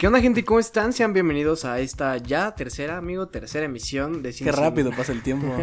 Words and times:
¿Qué 0.00 0.06
onda, 0.06 0.22
gente? 0.22 0.46
¿Cómo 0.46 0.58
están? 0.58 0.94
Sean 0.94 1.12
bienvenidos 1.12 1.66
a 1.66 1.78
esta 1.78 2.16
ya 2.16 2.54
tercera, 2.54 2.96
amigo, 2.96 3.28
tercera 3.28 3.66
emisión 3.66 4.22
de 4.22 4.32
Cine. 4.32 4.50
Qué 4.50 4.56
rápido 4.56 4.92
pasa 4.96 5.12
el 5.12 5.22
tiempo. 5.22 5.54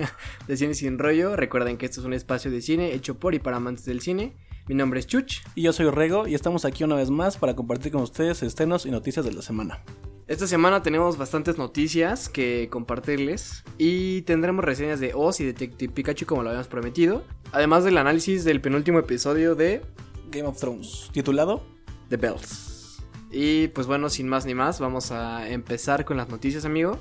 de 0.48 0.58
Cine 0.58 0.76
Sin 0.76 1.00
Rollo. 1.00 1.36
Recuerden 1.36 1.76
que 1.78 1.88
esto 1.88 2.02
es 2.02 2.06
un 2.06 2.14
espacio 2.14 2.52
de 2.52 2.62
cine 2.62 2.94
hecho 2.94 3.16
por 3.16 3.34
y 3.34 3.40
para 3.40 3.58
amantes 3.58 3.86
del 3.86 4.00
cine. 4.00 4.38
Mi 4.68 4.76
nombre 4.76 5.00
es 5.00 5.08
Chuch. 5.08 5.42
Y 5.56 5.64
yo 5.64 5.74
soy 5.74 5.90
Rego 5.90 6.28
y 6.28 6.36
estamos 6.36 6.66
aquí 6.66 6.84
una 6.84 6.94
vez 6.94 7.10
más 7.10 7.36
para 7.36 7.56
compartir 7.56 7.92
con 7.92 8.04
ustedes 8.04 8.44
estrenos 8.44 8.86
y 8.86 8.92
noticias 8.92 9.26
de 9.26 9.34
la 9.34 9.42
semana. 9.42 9.82
Esta 10.28 10.46
semana 10.46 10.84
tenemos 10.84 11.18
bastantes 11.18 11.58
noticias 11.58 12.30
que 12.30 12.70
compartirles 12.70 13.64
y 13.80 14.22
tendremos 14.22 14.64
reseñas 14.64 15.00
de 15.00 15.14
Oz 15.16 15.40
y 15.40 15.46
Detective 15.46 15.92
Pikachu 15.92 16.28
como 16.28 16.44
lo 16.44 16.50
habíamos 16.50 16.68
prometido. 16.68 17.24
Además 17.54 17.86
del 17.86 17.98
análisis 17.98 18.44
del 18.44 18.62
penúltimo 18.62 19.00
episodio 19.00 19.56
de 19.56 19.82
Game 20.30 20.48
of 20.48 20.60
Thrones, 20.60 21.10
titulado 21.12 21.64
The 22.10 22.18
Bells. 22.18 22.77
Y 23.32 23.68
pues 23.70 23.88
bueno, 23.88 24.10
sin 24.10 24.28
más 24.28 24.46
ni 24.46 24.54
más, 24.54 24.80
vamos 24.80 25.12
a 25.12 25.50
empezar 25.50 26.06
con 26.06 26.18
las 26.18 26.30
noticias, 26.30 26.66
amigo. 26.66 27.00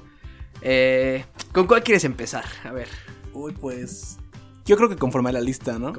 Eh, 0.62 1.24
¿Con 1.52 1.66
cuál 1.66 1.82
quieres 1.82 2.04
empezar? 2.04 2.44
A 2.64 2.72
ver. 2.72 2.88
Uy, 3.32 3.52
pues. 3.52 4.18
Yo 4.64 4.76
creo 4.76 4.88
que 4.88 4.96
conforme 4.96 5.30
a 5.30 5.32
la 5.32 5.40
lista, 5.40 5.78
¿no? 5.78 5.92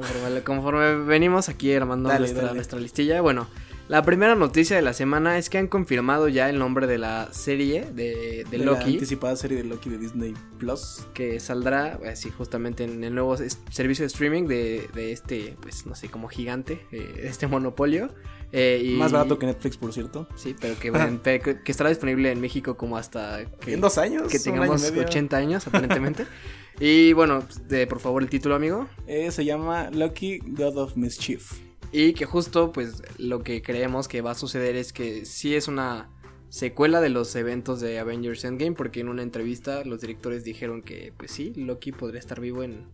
Conforme, 0.44 0.96
venimos 1.06 1.48
aquí 1.48 1.74
armando 1.74 2.12
nuestra, 2.18 2.54
nuestra 2.54 2.80
listilla. 2.80 3.22
Bueno, 3.22 3.48
la 3.88 4.04
primera 4.04 4.36
noticia 4.36 4.76
de 4.76 4.82
la 4.82 4.94
semana 4.94 5.38
es 5.38 5.50
que 5.50 5.58
han 5.58 5.68
confirmado 5.68 6.28
ya 6.28 6.50
el 6.50 6.60
nombre 6.60 6.88
de 6.88 6.98
la 6.98 7.30
serie 7.32 7.86
de, 7.94 8.46
de, 8.50 8.58
Loki. 8.58 8.80
La 8.80 8.86
anticipada 8.86 9.36
serie 9.36 9.58
de 9.58 9.64
Loki 9.64 9.90
de 9.90 9.98
Disney 9.98 10.34
Plus. 10.58 11.06
Que 11.14 11.40
saldrá, 11.40 12.00
así 12.06 12.30
justamente 12.30 12.84
en 12.84 13.04
el 13.04 13.16
nuevo 13.16 13.38
servicio 13.70 14.04
de 14.04 14.08
streaming 14.08 14.44
de, 14.44 14.90
de 14.94 15.14
este, 15.14 15.56
pues 15.62 15.86
no 15.86 15.96
sé, 15.96 16.10
como 16.10 16.28
gigante, 16.28 16.86
eh, 16.92 17.22
este 17.24 17.48
monopolio. 17.48 18.10
Eh, 18.52 18.96
Más 18.98 19.12
barato 19.12 19.40
que 19.40 19.46
Netflix, 19.46 19.78
por 19.78 19.94
cierto. 19.94 20.28
Sí, 20.36 20.56
pero 20.60 20.78
que, 20.80 21.60
que, 21.64 21.72
estará 21.72 21.90
disponible 21.90 22.32
en 22.32 22.42
México 22.42 22.76
como 22.78 22.98
hasta... 22.98 23.46
Que, 23.62 23.74
en 23.74 23.82
dos 23.82 23.98
años. 23.98 24.30
Que 24.30 24.40
tengamos 24.40 24.84
80 24.84 25.38
años, 25.38 25.68
aparentemente. 25.68 26.26
y 26.80 27.14
bueno, 27.14 27.44
de, 27.68 27.88
por 27.88 28.00
favor, 28.00 28.22
el 28.22 28.30
título, 28.30 28.56
amigo. 28.56 28.88
Eh, 29.06 29.32
se 29.32 29.46
llama 29.46 29.90
Lucky 29.92 30.40
God 30.40 30.78
of 30.78 30.98
Mischief. 30.98 31.67
Y 31.92 32.14
que 32.14 32.26
justo, 32.26 32.72
pues, 32.72 33.02
lo 33.18 33.44
que 33.44 33.62
creemos 33.62 34.08
que 34.08 34.22
va 34.22 34.32
a 34.32 34.36
suceder 34.36 34.76
es 34.76 34.94
que 34.94 35.26
sí 35.26 35.56
es 35.56 35.68
una 35.68 36.10
secuela 36.50 37.02
de 37.02 37.10
los 37.10 37.36
eventos 37.36 37.80
de 37.80 38.00
Avengers 38.00 38.46
Endgame, 38.46 38.74
porque 38.74 39.02
en 39.02 39.10
una 39.10 39.22
entrevista 39.22 39.84
los 39.84 40.02
directores 40.02 40.44
dijeron 40.44 40.82
que, 40.82 41.14
pues 41.18 41.32
sí, 41.32 41.54
Loki 41.56 41.92
podría 41.92 42.20
estar 42.20 42.40
vivo 42.40 42.64
en 42.64 42.88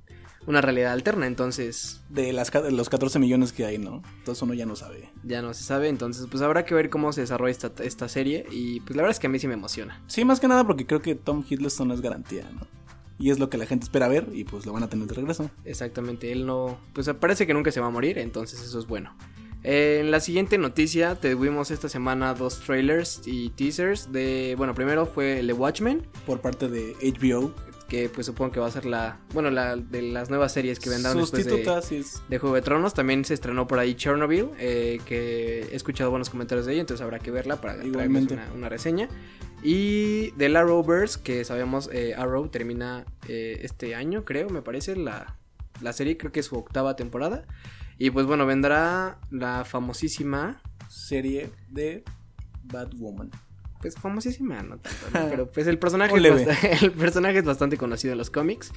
una 0.45 0.61
realidad 0.61 0.91
alterna, 0.91 1.25
entonces... 1.25 2.02
De, 2.09 2.33
las, 2.33 2.52
los 2.72 2.89
14 2.89 3.19
millones 3.19 3.53
que 3.53 3.66
hay, 3.66 3.77
¿no? 3.77 4.02
Entonces 4.17 4.41
uno 4.41 4.53
ya 4.53 4.66
no 4.66 4.75
sabe. 4.75 5.09
Ya 5.23 5.41
no 5.41 5.53
se 5.53 5.63
sabe, 5.63 5.88
entonces 5.88 6.28
pues 6.30 6.44
habrá 6.44 6.66
que 6.66 6.75
ver 6.75 6.89
cómo 6.89 7.13
se 7.13 7.22
desarrolla 7.22 7.52
esta, 7.52 7.72
esta 7.83 8.09
serie 8.09 8.45
y 8.52 8.81
pues 8.81 8.95
la 8.95 9.03
verdad 9.03 9.11
es 9.11 9.19
que 9.19 9.28
a 9.28 9.30
mí 9.30 9.39
sí 9.39 9.47
me 9.47 9.53
emociona. 9.53 10.03
Sí, 10.07 10.25
más 10.25 10.39
que 10.39 10.47
nada 10.47 10.66
porque 10.66 10.85
creo 10.85 11.02
que 11.02 11.16
Tom 11.16 11.45
Hiddleston 11.47 11.91
es 11.91 12.02
garantía, 12.02 12.50
¿no? 12.52 12.67
Y 13.23 13.31
es 13.31 13.39
lo 13.39 13.49
que 13.49 13.57
la 13.57 13.66
gente 13.66 13.85
espera 13.85 14.09
ver 14.09 14.27
y 14.33 14.43
pues 14.43 14.66
lo 14.66 14.73
van 14.73 14.83
a 14.83 14.89
tener 14.89 15.07
de 15.07 15.13
regreso. 15.13 15.49
Exactamente, 15.63 16.33
él 16.33 16.45
no... 16.45 16.77
Pues 16.91 17.09
parece 17.21 17.47
que 17.47 17.53
nunca 17.53 17.71
se 17.71 17.79
va 17.79 17.88
a 17.88 17.89
morir, 17.89 18.17
entonces 18.17 18.61
eso 18.61 18.77
es 18.77 18.85
bueno. 18.85 19.16
en 19.63 20.11
la 20.11 20.19
siguiente 20.19 20.57
noticia 20.57 21.16
tuvimos 21.16 21.71
esta 21.71 21.88
semana 21.88 22.33
dos 22.33 22.59
trailers 22.59 23.21
y 23.25 23.51
teasers 23.51 24.11
de, 24.11 24.55
bueno, 24.57 24.75
primero 24.75 25.05
fue 25.05 25.39
el 25.39 25.47
de 25.47 25.53
Watchmen. 25.53 26.05
Por 26.25 26.41
parte 26.41 26.67
de 26.67 26.97
HBO 27.01 27.53
que 27.88 28.09
pues 28.09 28.25
supongo 28.25 28.51
que 28.51 28.59
va 28.59 28.67
a 28.67 28.71
ser 28.71 28.85
la, 28.85 29.19
bueno, 29.33 29.51
la 29.51 29.75
de 29.75 30.01
las 30.01 30.29
nuevas 30.29 30.51
series 30.51 30.79
que 30.79 30.89
vendrán 30.89 31.16
después 31.16 31.45
de, 31.45 32.03
de 32.27 32.38
Juego 32.39 32.55
de 32.55 32.61
Tronos. 32.63 32.94
También 32.94 33.23
se 33.23 33.35
estrenó 33.35 33.67
por 33.67 33.77
ahí 33.77 33.94
Chernobyl, 33.94 34.49
eh, 34.57 34.99
que 35.05 35.61
he 35.71 35.75
escuchado 35.75 36.09
buenos 36.09 36.29
comentarios 36.29 36.66
de 36.66 36.73
ella, 36.73 36.81
entonces 36.81 37.03
habrá 37.03 37.19
que 37.19 37.29
verla 37.29 37.61
para 37.61 37.85
Igualmente. 37.85 38.33
Una, 38.33 38.51
una, 38.53 38.69
reseña. 38.69 39.09
Y 39.64 40.31
de 40.31 40.50
la 40.50 40.59
Arrowverse, 40.59 41.22
que 41.23 41.45
sabemos 41.45 41.89
eh, 41.94 42.14
Arrow 42.17 42.50
termina 42.50 43.06
eh, 43.28 43.59
este 43.62 43.96
año, 43.96 44.25
creo, 44.25 44.50
me 44.50 44.62
parece, 44.62 44.96
la, 44.96 45.38
la 45.81 45.94
serie, 45.94 46.18
creo 46.18 46.31
que 46.31 46.41
es 46.41 46.47
su 46.47 46.56
octava 46.56 46.96
temporada. 46.96 47.46
Y 47.97 48.09
pues 48.09 48.25
bueno, 48.25 48.46
vendrá 48.46 49.19
la 49.31 49.63
famosísima 49.63 50.62
serie 50.90 51.50
de 51.69 52.03
Batwoman 52.63 53.31
pues 53.84 53.96
famosísima, 53.96 54.63
no 54.63 54.78
tanto, 54.78 54.90
pero 55.29 55.46
pues 55.46 55.68
el 55.68 55.78
personaje, 55.78 56.16
es 56.16 56.81
el 56.84 56.91
personaje 56.91 57.40
es 57.40 57.44
bastante 57.44 57.78
conocido 57.78 58.13
en 58.13 58.18
los 58.18 58.29
cómics. 58.29 58.72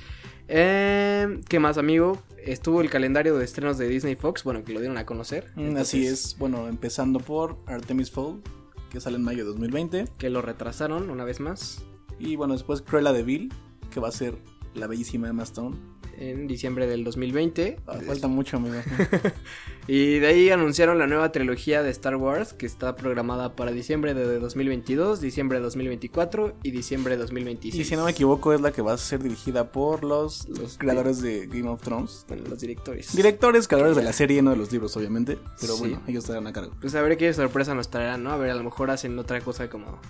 Eh, 0.48 1.42
¿Qué 1.48 1.60
más, 1.60 1.78
amigo? 1.78 2.20
Estuvo 2.44 2.80
el 2.80 2.90
calendario 2.90 3.38
de 3.38 3.44
estrenos 3.44 3.78
de 3.78 3.88
Disney 3.88 4.16
Fox, 4.16 4.42
bueno, 4.42 4.64
que 4.64 4.72
lo 4.72 4.80
dieron 4.80 4.98
a 4.98 5.06
conocer. 5.06 5.52
Mm, 5.54 5.76
así 5.76 6.04
es, 6.04 6.36
bueno, 6.38 6.66
empezando 6.66 7.20
por 7.20 7.56
Artemis 7.66 8.10
Fowl, 8.10 8.42
que 8.90 9.00
sale 9.00 9.16
en 9.16 9.24
mayo 9.24 9.44
de 9.44 9.50
2020. 9.50 10.08
Que 10.18 10.30
lo 10.30 10.42
retrasaron 10.42 11.10
una 11.10 11.24
vez 11.24 11.40
más. 11.40 11.84
Y 12.18 12.36
bueno, 12.36 12.54
después 12.54 12.82
Cruella 12.82 13.12
de 13.12 13.22
Vil, 13.22 13.52
que 13.90 14.00
va 14.00 14.08
a 14.08 14.12
ser 14.12 14.38
la 14.74 14.86
bellísima 14.86 15.28
Emma 15.28 15.42
Stone 15.42 15.76
en 16.18 16.46
diciembre 16.46 16.86
del 16.86 17.04
2020. 17.04 17.78
Ah, 17.86 17.98
falta 18.06 18.28
mucho, 18.28 18.56
amigo. 18.56 18.76
y 19.86 20.18
de 20.18 20.26
ahí 20.26 20.50
anunciaron 20.50 20.98
la 20.98 21.06
nueva 21.06 21.32
trilogía 21.32 21.82
de 21.82 21.90
Star 21.90 22.16
Wars 22.16 22.52
que 22.52 22.66
está 22.66 22.96
programada 22.96 23.54
para 23.54 23.72
diciembre 23.72 24.14
de 24.14 24.38
2022, 24.38 25.20
diciembre 25.20 25.58
de 25.58 25.64
2024 25.64 26.56
y 26.62 26.70
diciembre 26.70 27.16
de 27.16 27.22
2026. 27.22 27.80
Y 27.80 27.88
si 27.88 27.96
no 27.96 28.04
me 28.04 28.10
equivoco 28.10 28.52
es 28.52 28.60
la 28.60 28.72
que 28.72 28.82
va 28.82 28.92
a 28.92 28.98
ser 28.98 29.22
dirigida 29.22 29.70
por 29.72 30.04
los, 30.04 30.48
los 30.48 30.78
creadores 30.78 31.20
de 31.20 31.46
Game 31.46 31.68
of 31.68 31.82
Thrones. 31.82 32.26
los 32.28 32.60
directores. 32.60 33.14
Directores, 33.14 33.68
creadores 33.68 33.96
de 33.96 34.02
la 34.02 34.12
serie, 34.12 34.42
no 34.42 34.50
de 34.50 34.56
los 34.56 34.72
libros, 34.72 34.96
obviamente. 34.96 35.38
Pero 35.60 35.76
bueno, 35.76 36.02
ellos 36.06 36.24
estarán 36.24 36.46
a 36.46 36.52
cargo. 36.52 36.72
Pues 36.80 36.94
a 36.94 37.02
ver 37.02 37.16
qué 37.16 37.32
sorpresa 37.32 37.74
nos 37.74 37.90
traerán, 37.90 38.22
¿no? 38.22 38.30
A 38.30 38.36
ver, 38.36 38.50
a 38.50 38.54
lo 38.54 38.64
mejor 38.64 38.90
hacen 38.90 39.18
otra 39.18 39.40
cosa 39.40 39.68
como... 39.68 40.00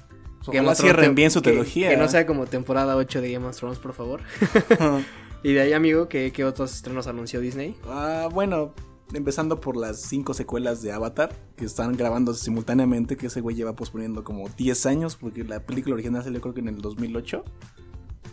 Que 0.51 0.63
no 0.63 0.73
cierren 0.77 1.17
bien 1.17 1.33
su 1.33 1.43
trilogía. 1.43 1.91
Que, 1.91 1.97
no 1.97 2.09
sea 2.09 2.25
como 2.25 2.47
temporada 2.47 2.95
8 2.95 3.21
de 3.21 3.33
Game 3.33 3.47
of 3.47 3.57
Thrones, 3.57 3.81
por 3.81 3.95
favor. 3.95 4.21
Y 5.47 5.53
de 5.53 5.61
ahí, 5.61 5.73
amigo, 5.75 6.09
¿qué, 6.09 6.45
otros 6.45 6.75
estrenos 6.75 7.07
anunció 7.07 7.39
Disney? 7.39 7.77
Ah, 7.87 8.29
bueno, 8.35 8.75
empezando 9.15 9.61
por 9.61 9.77
las 9.77 10.01
cinco 10.01 10.35
secuelas 10.35 10.83
de 10.83 10.91
Avatar, 10.91 11.33
que 11.55 11.65
están 11.65 11.93
grabándose 11.93 12.43
simultáneamente, 12.43 13.17
que 13.17 13.29
ese 13.29 13.41
güey 13.41 13.55
lleva 13.55 13.77
posponiendo 13.77 14.25
como 14.25 14.49
10 14.49 14.87
años, 14.87 15.15
porque 15.15 15.45
la 15.45 15.61
película 15.61 15.95
original 15.95 16.25
salió 16.25 16.41
creo 16.41 16.53
que 16.53 16.63
en 16.63 16.67
el 16.67 16.79
2008. 16.79 17.45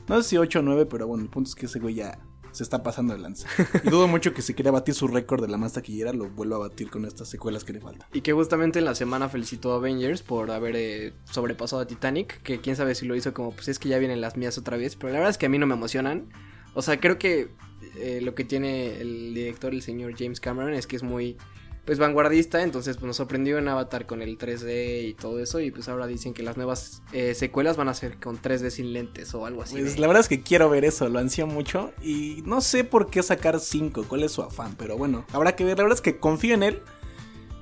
No 0.07 0.23
sé 0.23 0.27
si 0.27 0.37
8 0.37 0.57
o 0.57 0.61
9, 0.63 0.87
pero 0.87 1.05
bueno, 1.05 1.23
el 1.23 1.29
punto 1.29 1.49
es 1.49 1.55
que 1.55 1.67
ese 1.67 1.77
güey 1.77 1.93
ya 1.93 2.17
se 2.51 2.63
está 2.63 2.81
pasando 2.81 3.13
de 3.13 3.19
lanza. 3.19 3.47
Y 3.83 3.91
dudo 3.91 4.07
mucho 4.07 4.33
que 4.33 4.41
si 4.41 4.55
quiera 4.55 4.71
batir 4.71 4.95
su 4.95 5.07
récord 5.07 5.43
de 5.43 5.49
la 5.49 5.57
más 5.57 5.73
taquillera, 5.73 6.13
lo 6.13 6.31
vuelva 6.31 6.55
a 6.55 6.59
batir 6.59 6.89
con 6.89 7.05
estas 7.05 7.29
secuelas 7.29 7.63
que 7.63 7.73
le 7.73 7.79
faltan. 7.79 8.07
Y 8.11 8.21
que 8.21 8.33
justamente 8.33 8.79
en 8.79 8.85
la 8.85 8.95
semana 8.95 9.29
felicitó 9.29 9.73
a 9.73 9.75
Avengers 9.75 10.23
por 10.23 10.49
haber 10.49 10.75
eh, 10.75 11.13
sobrepasado 11.25 11.83
a 11.83 11.85
Titanic, 11.85 12.41
que 12.41 12.59
quién 12.59 12.75
sabe 12.75 12.95
si 12.95 13.05
lo 13.05 13.15
hizo 13.15 13.35
como, 13.35 13.51
pues 13.51 13.67
es 13.67 13.77
que 13.77 13.89
ya 13.89 13.99
vienen 13.99 14.19
las 14.19 14.35
mías 14.35 14.57
otra 14.57 14.77
vez, 14.77 14.95
pero 14.95 15.13
la 15.13 15.19
verdad 15.19 15.29
es 15.29 15.37
que 15.37 15.45
a 15.45 15.49
mí 15.49 15.59
no 15.59 15.67
me 15.67 15.75
emocionan. 15.75 16.31
O 16.73 16.81
sea, 16.81 16.99
creo 16.99 17.17
que 17.17 17.49
eh, 17.97 18.19
lo 18.21 18.35
que 18.35 18.43
tiene 18.43 18.99
el 18.99 19.33
director, 19.33 19.73
el 19.73 19.81
señor 19.81 20.15
James 20.17 20.39
Cameron, 20.39 20.73
es 20.73 20.87
que 20.87 20.95
es 20.95 21.03
muy 21.03 21.37
pues 21.85 21.99
vanguardista, 21.99 22.63
entonces 22.63 22.95
pues, 22.95 23.07
nos 23.07 23.17
sorprendió 23.17 23.57
en 23.57 23.67
Avatar 23.67 24.05
con 24.05 24.21
el 24.21 24.37
3D 24.37 25.09
y 25.09 25.13
todo 25.15 25.39
eso 25.39 25.59
y 25.59 25.69
pues 25.69 25.89
ahora 25.89 26.07
dicen 26.07 26.33
que 26.33 26.41
las 26.41 26.55
nuevas 26.55 27.01
eh, 27.11 27.33
secuelas 27.35 27.75
van 27.75 27.89
a 27.89 27.93
ser 27.93 28.19
con 28.19 28.41
3D 28.41 28.69
sin 28.69 28.93
lentes 28.93 29.33
o 29.33 29.45
algo 29.45 29.63
así. 29.63 29.75
Pues 29.75 29.99
la 29.99 30.07
verdad 30.07 30.21
es 30.21 30.29
que 30.29 30.41
quiero 30.41 30.69
ver 30.69 30.85
eso, 30.85 31.09
lo 31.09 31.19
ansío 31.19 31.45
mucho 31.45 31.91
y 32.01 32.41
no 32.45 32.61
sé 32.61 32.85
por 32.85 33.09
qué 33.09 33.21
sacar 33.21 33.59
5, 33.59 34.05
cuál 34.07 34.23
es 34.23 34.31
su 34.31 34.41
afán, 34.41 34.75
pero 34.77 34.97
bueno, 34.97 35.25
habrá 35.33 35.57
que 35.57 35.65
ver, 35.65 35.77
la 35.77 35.83
verdad 35.83 35.97
es 35.97 36.01
que 36.01 36.19
confío 36.19 36.53
en 36.53 36.63
él 36.63 36.81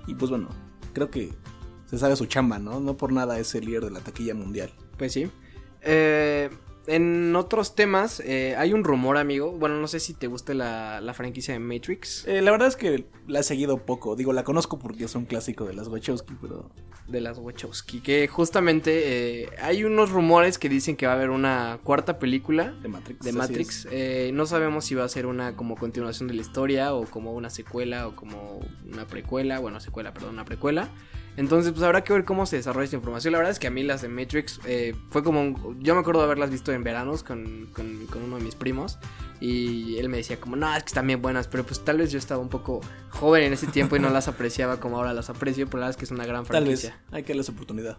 y 0.06 0.14
pues 0.14 0.30
bueno, 0.30 0.50
creo 0.94 1.10
que 1.10 1.34
se 1.88 1.98
sabe 1.98 2.16
su 2.16 2.28
chamba, 2.28 2.60
¿no? 2.60 2.80
No 2.80 2.98
por 2.98 3.12
nada 3.12 3.40
es 3.40 3.56
el 3.56 3.66
líder 3.66 3.86
de 3.86 3.92
la 3.92 4.02
taquilla 4.02 4.36
mundial. 4.36 4.72
Pues 4.98 5.14
sí. 5.14 5.30
Eh, 5.82 6.50
en 6.88 7.36
otros 7.36 7.76
temas, 7.76 8.22
eh, 8.22 8.56
hay 8.58 8.74
un 8.74 8.84
rumor, 8.84 9.18
amigo. 9.18 9.52
Bueno, 9.52 9.80
no 9.80 9.88
sé 9.88 10.00
si 10.00 10.14
te 10.14 10.28
gusta 10.28 10.54
la, 10.54 11.14
franquicia 11.14 11.54
de 11.54 11.60
Matrix. 11.60 12.26
Eh, 12.28 12.42
la 12.42 12.52
verdad 12.52 12.68
es 12.68 12.76
que 12.76 13.06
la 13.28 13.42
he 13.42 13.44
seguido 13.44 13.86
poco. 13.86 14.16
Digo, 14.16 14.34
la 14.34 14.44
conozco 14.44 14.80
porque 14.80 15.06
es 15.06 15.16
un 15.16 15.26
clásico 15.26 15.66
de 15.66 15.74
las 15.74 15.88
Wachowski, 15.88 16.36
pero. 16.42 16.72
De 17.08 17.22
las 17.22 17.38
Wachowski. 17.38 18.02
Que 18.02 18.28
justamente 18.28 19.44
eh, 19.44 19.50
hay 19.62 19.84
unos 19.84 20.12
rumores 20.12 20.58
que 20.58 20.70
dicen 20.70 20.96
que 20.96 21.06
va 21.06 21.14
a 21.14 21.16
haber 21.16 21.30
una 21.30 21.80
cuarta 21.84 22.18
película 22.20 22.72
de 22.82 22.88
Matrix. 22.88 23.26
De 23.26 23.32
Matrix. 23.32 23.88
no 24.34 24.46
sabemos 24.46 24.86
si 24.86 24.96
va 24.96 25.04
a 25.04 25.10
ser 25.10 25.26
una 25.26 25.56
como 25.56 25.76
continuación 25.76 26.28
de 26.28 26.34
la 26.34 26.42
historia 26.42 26.94
o 26.94 27.06
como 27.06 27.34
una 27.34 27.50
secuela 27.50 28.08
o 28.08 28.16
como 28.16 28.60
una 28.92 29.06
precuela. 29.08 29.60
Bueno, 29.60 29.80
secuela, 29.80 30.14
perdón, 30.14 30.32
una 30.34 30.46
precuela. 30.46 30.90
Entonces, 31.38 31.72
pues 31.72 31.84
habrá 31.84 32.04
que 32.04 32.12
ver 32.14 32.26
cómo 32.26 32.46
se 32.46 32.58
desarrolla 32.58 32.86
esta 32.86 32.98
información. 32.98 33.32
La 33.32 33.38
verdad 33.38 33.52
es 33.52 33.60
que 33.60 33.68
a 33.68 33.72
mí 33.72 33.84
las 33.84 34.02
de 34.02 34.10
Matrix 34.10 34.60
eh, 34.66 34.96
fue 35.10 35.24
como... 35.24 35.76
yo 35.80 35.94
me 35.96 36.02
acuerdo 36.02 36.22
de 36.22 36.26
haberlas 36.26 36.50
visto 36.50 36.72
en 36.72 36.84
veranos 36.84 37.24
con, 37.24 37.70
con, 37.74 38.08
uno 38.24 38.38
de 38.38 38.44
mis 38.44 38.56
primos. 38.56 39.00
Y 39.40 39.98
él 39.98 40.10
me 40.10 40.18
decía 40.18 40.40
como, 40.40 40.56
no, 40.56 40.76
es 40.76 40.84
que 40.84 40.88
están 40.88 41.08
bien 41.08 41.22
buenas. 41.22 41.48
Pero 41.48 41.66
pues 41.66 41.84
tal 41.84 41.98
vez 41.98 42.12
yo 42.12 42.20
estaba 42.20 42.42
un 42.42 42.50
poco 42.50 42.82
joven 43.10 43.44
en 43.44 43.54
ese 43.54 43.68
tiempo 43.68 43.96
y 43.96 44.00
no 44.00 44.10
las 44.10 44.28
apreciaba 44.28 44.80
como 44.80 44.98
ahora 44.98 45.14
las 45.14 45.30
aprecio. 45.30 45.66
Pero 45.68 45.80
la 45.80 45.86
verdad 45.88 45.92
es 45.92 45.98
que 45.98 46.06
es 46.06 46.12
una 46.12 46.26
gran 46.26 46.46
franquicia. 46.46 46.92
Tal 46.92 47.00
vez, 47.00 47.14
hay 47.14 47.24
que 47.24 47.34
darles 47.34 47.50
oportunidad. 47.50 47.98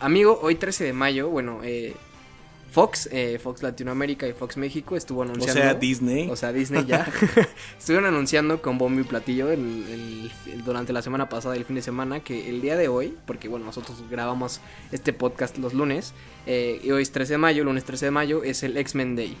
Amigo, 0.00 0.38
hoy 0.42 0.54
13 0.56 0.84
de 0.84 0.92
mayo, 0.92 1.28
bueno, 1.28 1.60
eh, 1.62 1.94
Fox, 2.70 3.08
eh, 3.10 3.40
Fox 3.42 3.62
Latinoamérica 3.64 4.28
y 4.28 4.32
Fox 4.32 4.56
México 4.56 4.96
estuvo 4.96 5.20
O 5.20 5.22
anunciando. 5.24 5.60
sea, 5.60 5.74
Disney. 5.74 6.28
O 6.30 6.36
sea, 6.36 6.52
Disney 6.52 6.84
ya. 6.86 7.06
Estuvieron 7.78 8.06
anunciando 8.06 8.62
con 8.62 8.78
bombo 8.78 9.00
y 9.00 9.04
platillo 9.04 9.50
el- 9.50 10.30
el- 10.46 10.64
durante 10.64 10.92
la 10.92 11.02
semana 11.02 11.28
pasada 11.28 11.56
y 11.56 11.58
el 11.58 11.64
fin 11.64 11.76
de 11.76 11.82
semana 11.82 12.20
que 12.20 12.48
el 12.48 12.60
día 12.60 12.76
de 12.76 12.86
hoy, 12.88 13.16
porque 13.26 13.48
bueno, 13.48 13.66
nosotros 13.66 14.02
grabamos 14.08 14.60
este 14.92 15.12
podcast 15.12 15.58
los 15.58 15.74
lunes, 15.74 16.12
eh, 16.46 16.80
y 16.84 16.90
hoy 16.92 17.02
es 17.02 17.10
13 17.10 17.32
de 17.34 17.38
mayo, 17.38 17.64
lunes 17.64 17.84
13 17.84 18.06
de 18.06 18.10
mayo, 18.12 18.44
es 18.44 18.62
el 18.62 18.76
X-Men 18.76 19.16
Day. 19.16 19.36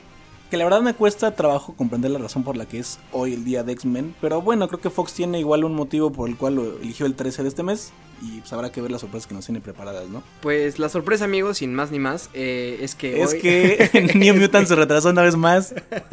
Que 0.50 0.56
la 0.56 0.64
verdad 0.64 0.80
me 0.82 0.94
cuesta 0.94 1.36
trabajo 1.36 1.74
comprender 1.76 2.10
la 2.10 2.18
razón 2.18 2.42
por 2.42 2.56
la 2.56 2.66
que 2.66 2.80
es 2.80 2.98
hoy 3.12 3.34
el 3.34 3.44
día 3.44 3.62
de 3.62 3.70
X-Men. 3.72 4.16
Pero 4.20 4.42
bueno, 4.42 4.66
creo 4.66 4.80
que 4.80 4.90
Fox 4.90 5.12
tiene 5.14 5.38
igual 5.38 5.62
un 5.62 5.74
motivo 5.76 6.10
por 6.10 6.28
el 6.28 6.36
cual 6.36 6.56
lo 6.56 6.78
eligió 6.80 7.06
el 7.06 7.14
13 7.14 7.42
de 7.44 7.48
este 7.48 7.62
mes. 7.62 7.92
Y 8.20 8.40
pues 8.40 8.52
habrá 8.52 8.70
que 8.70 8.82
ver 8.82 8.90
las 8.90 9.00
sorpresas 9.00 9.26
que 9.28 9.34
nos 9.34 9.46
tiene 9.46 9.60
preparadas, 9.62 10.08
¿no? 10.08 10.22
Pues 10.42 10.78
la 10.78 10.88
sorpresa, 10.90 11.24
amigos, 11.24 11.58
sin 11.58 11.72
más 11.72 11.90
ni 11.90 11.98
más, 12.00 12.28
eh, 12.34 12.78
es 12.82 12.94
que 12.94 13.22
Es 13.22 13.32
hoy- 13.32 13.40
que 13.40 14.10
New 14.14 14.34
Mutant 14.36 14.66
se 14.66 14.74
retrasó 14.74 15.08
una 15.10 15.22
vez 15.22 15.36
más. 15.36 15.72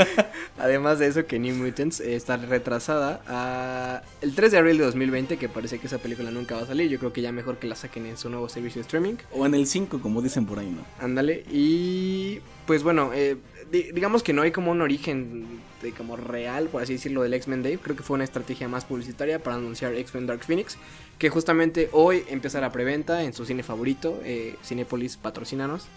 Además 0.59 0.99
de 0.99 1.07
eso, 1.07 1.25
que 1.25 1.39
New 1.39 1.55
Mutants 1.55 1.99
eh, 1.99 2.15
está 2.15 2.37
retrasada 2.37 3.21
a 3.27 4.03
el 4.21 4.35
3 4.35 4.51
de 4.53 4.57
abril 4.57 4.77
de 4.77 4.85
2020, 4.85 5.37
que 5.37 5.49
parece 5.49 5.79
que 5.79 5.87
esa 5.87 5.97
película 5.97 6.31
nunca 6.31 6.55
va 6.55 6.61
a 6.61 6.65
salir. 6.67 6.89
Yo 6.89 6.99
creo 6.99 7.11
que 7.11 7.21
ya 7.21 7.31
mejor 7.31 7.57
que 7.57 7.67
la 7.67 7.75
saquen 7.75 8.05
en 8.05 8.17
su 8.17 8.29
nuevo 8.29 8.47
servicio 8.47 8.79
de 8.79 8.83
streaming. 8.83 9.15
O 9.33 9.45
en 9.45 9.55
el 9.55 9.67
5, 9.67 9.99
como 9.99 10.21
dicen 10.21 10.45
por 10.45 10.59
ahí, 10.59 10.69
¿no? 10.69 10.85
Ándale. 11.03 11.43
Y 11.51 12.39
pues 12.65 12.83
bueno, 12.83 13.11
eh, 13.13 13.35
digamos 13.71 14.23
que 14.23 14.33
no 14.33 14.41
hay 14.41 14.51
como 14.51 14.71
un 14.71 14.81
origen 14.81 15.45
de 15.81 15.91
como 15.91 16.15
real, 16.15 16.67
por 16.67 16.81
así 16.83 16.93
decirlo, 16.93 17.21
del 17.23 17.33
X-Men 17.33 17.63
Day. 17.63 17.77
Creo 17.77 17.95
que 17.95 18.03
fue 18.03 18.15
una 18.15 18.23
estrategia 18.23 18.67
más 18.67 18.85
publicitaria 18.85 19.39
para 19.39 19.55
anunciar 19.57 19.93
X-Men 19.95 20.27
Dark 20.27 20.43
Phoenix, 20.43 20.77
que 21.19 21.29
justamente 21.29 21.89
hoy 21.91 22.23
empieza 22.29 22.59
la 22.61 22.71
preventa 22.71 23.23
en 23.23 23.33
su 23.33 23.45
cine 23.45 23.63
favorito, 23.63 24.19
eh, 24.23 24.55
Cinepolis 24.63 25.17
patrocínanos. 25.17 25.87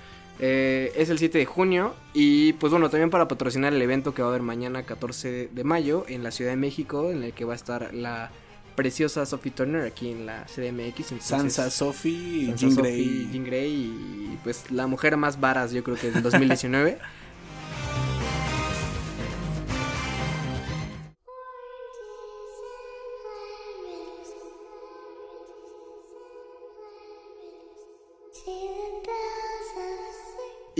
Eh, 0.43 0.93
es 0.97 1.11
el 1.11 1.19
7 1.19 1.37
de 1.37 1.45
junio 1.45 1.95
y 2.15 2.55
pues 2.55 2.71
bueno, 2.71 2.89
también 2.89 3.11
para 3.11 3.29
patrocinar 3.29 3.75
el 3.75 3.83
evento 3.83 4.15
que 4.15 4.23
va 4.23 4.29
a 4.29 4.31
haber 4.31 4.43
mañana 4.43 4.85
14 4.85 5.49
de 5.53 5.65
mayo 5.65 6.07
en 6.09 6.23
la 6.23 6.31
Ciudad 6.31 6.51
de 6.53 6.57
México, 6.57 7.11
en 7.11 7.23
el 7.23 7.33
que 7.35 7.45
va 7.45 7.53
a 7.53 7.57
estar 7.57 7.93
la 7.93 8.31
preciosa 8.75 9.27
Sophie 9.27 9.53
Turner 9.53 9.83
aquí 9.85 10.11
en 10.11 10.25
la 10.25 10.47
CDMX. 10.47 11.13
entonces- 11.13 11.25
Sansa, 11.27 11.71
Sophie, 11.71 12.47
Sansa 12.47 12.61
Jean 12.61 12.75
Sophie, 12.75 12.83
Grey. 12.93 13.29
Jean 13.33 13.45
Grey 13.45 13.71
y 13.73 14.39
pues 14.43 14.71
la 14.71 14.87
mujer 14.87 15.19
más 15.19 15.39
varas 15.39 15.73
yo 15.73 15.85
creo 15.85 15.97
que 15.97 16.11
del 16.11 16.23
2019. 16.23 16.97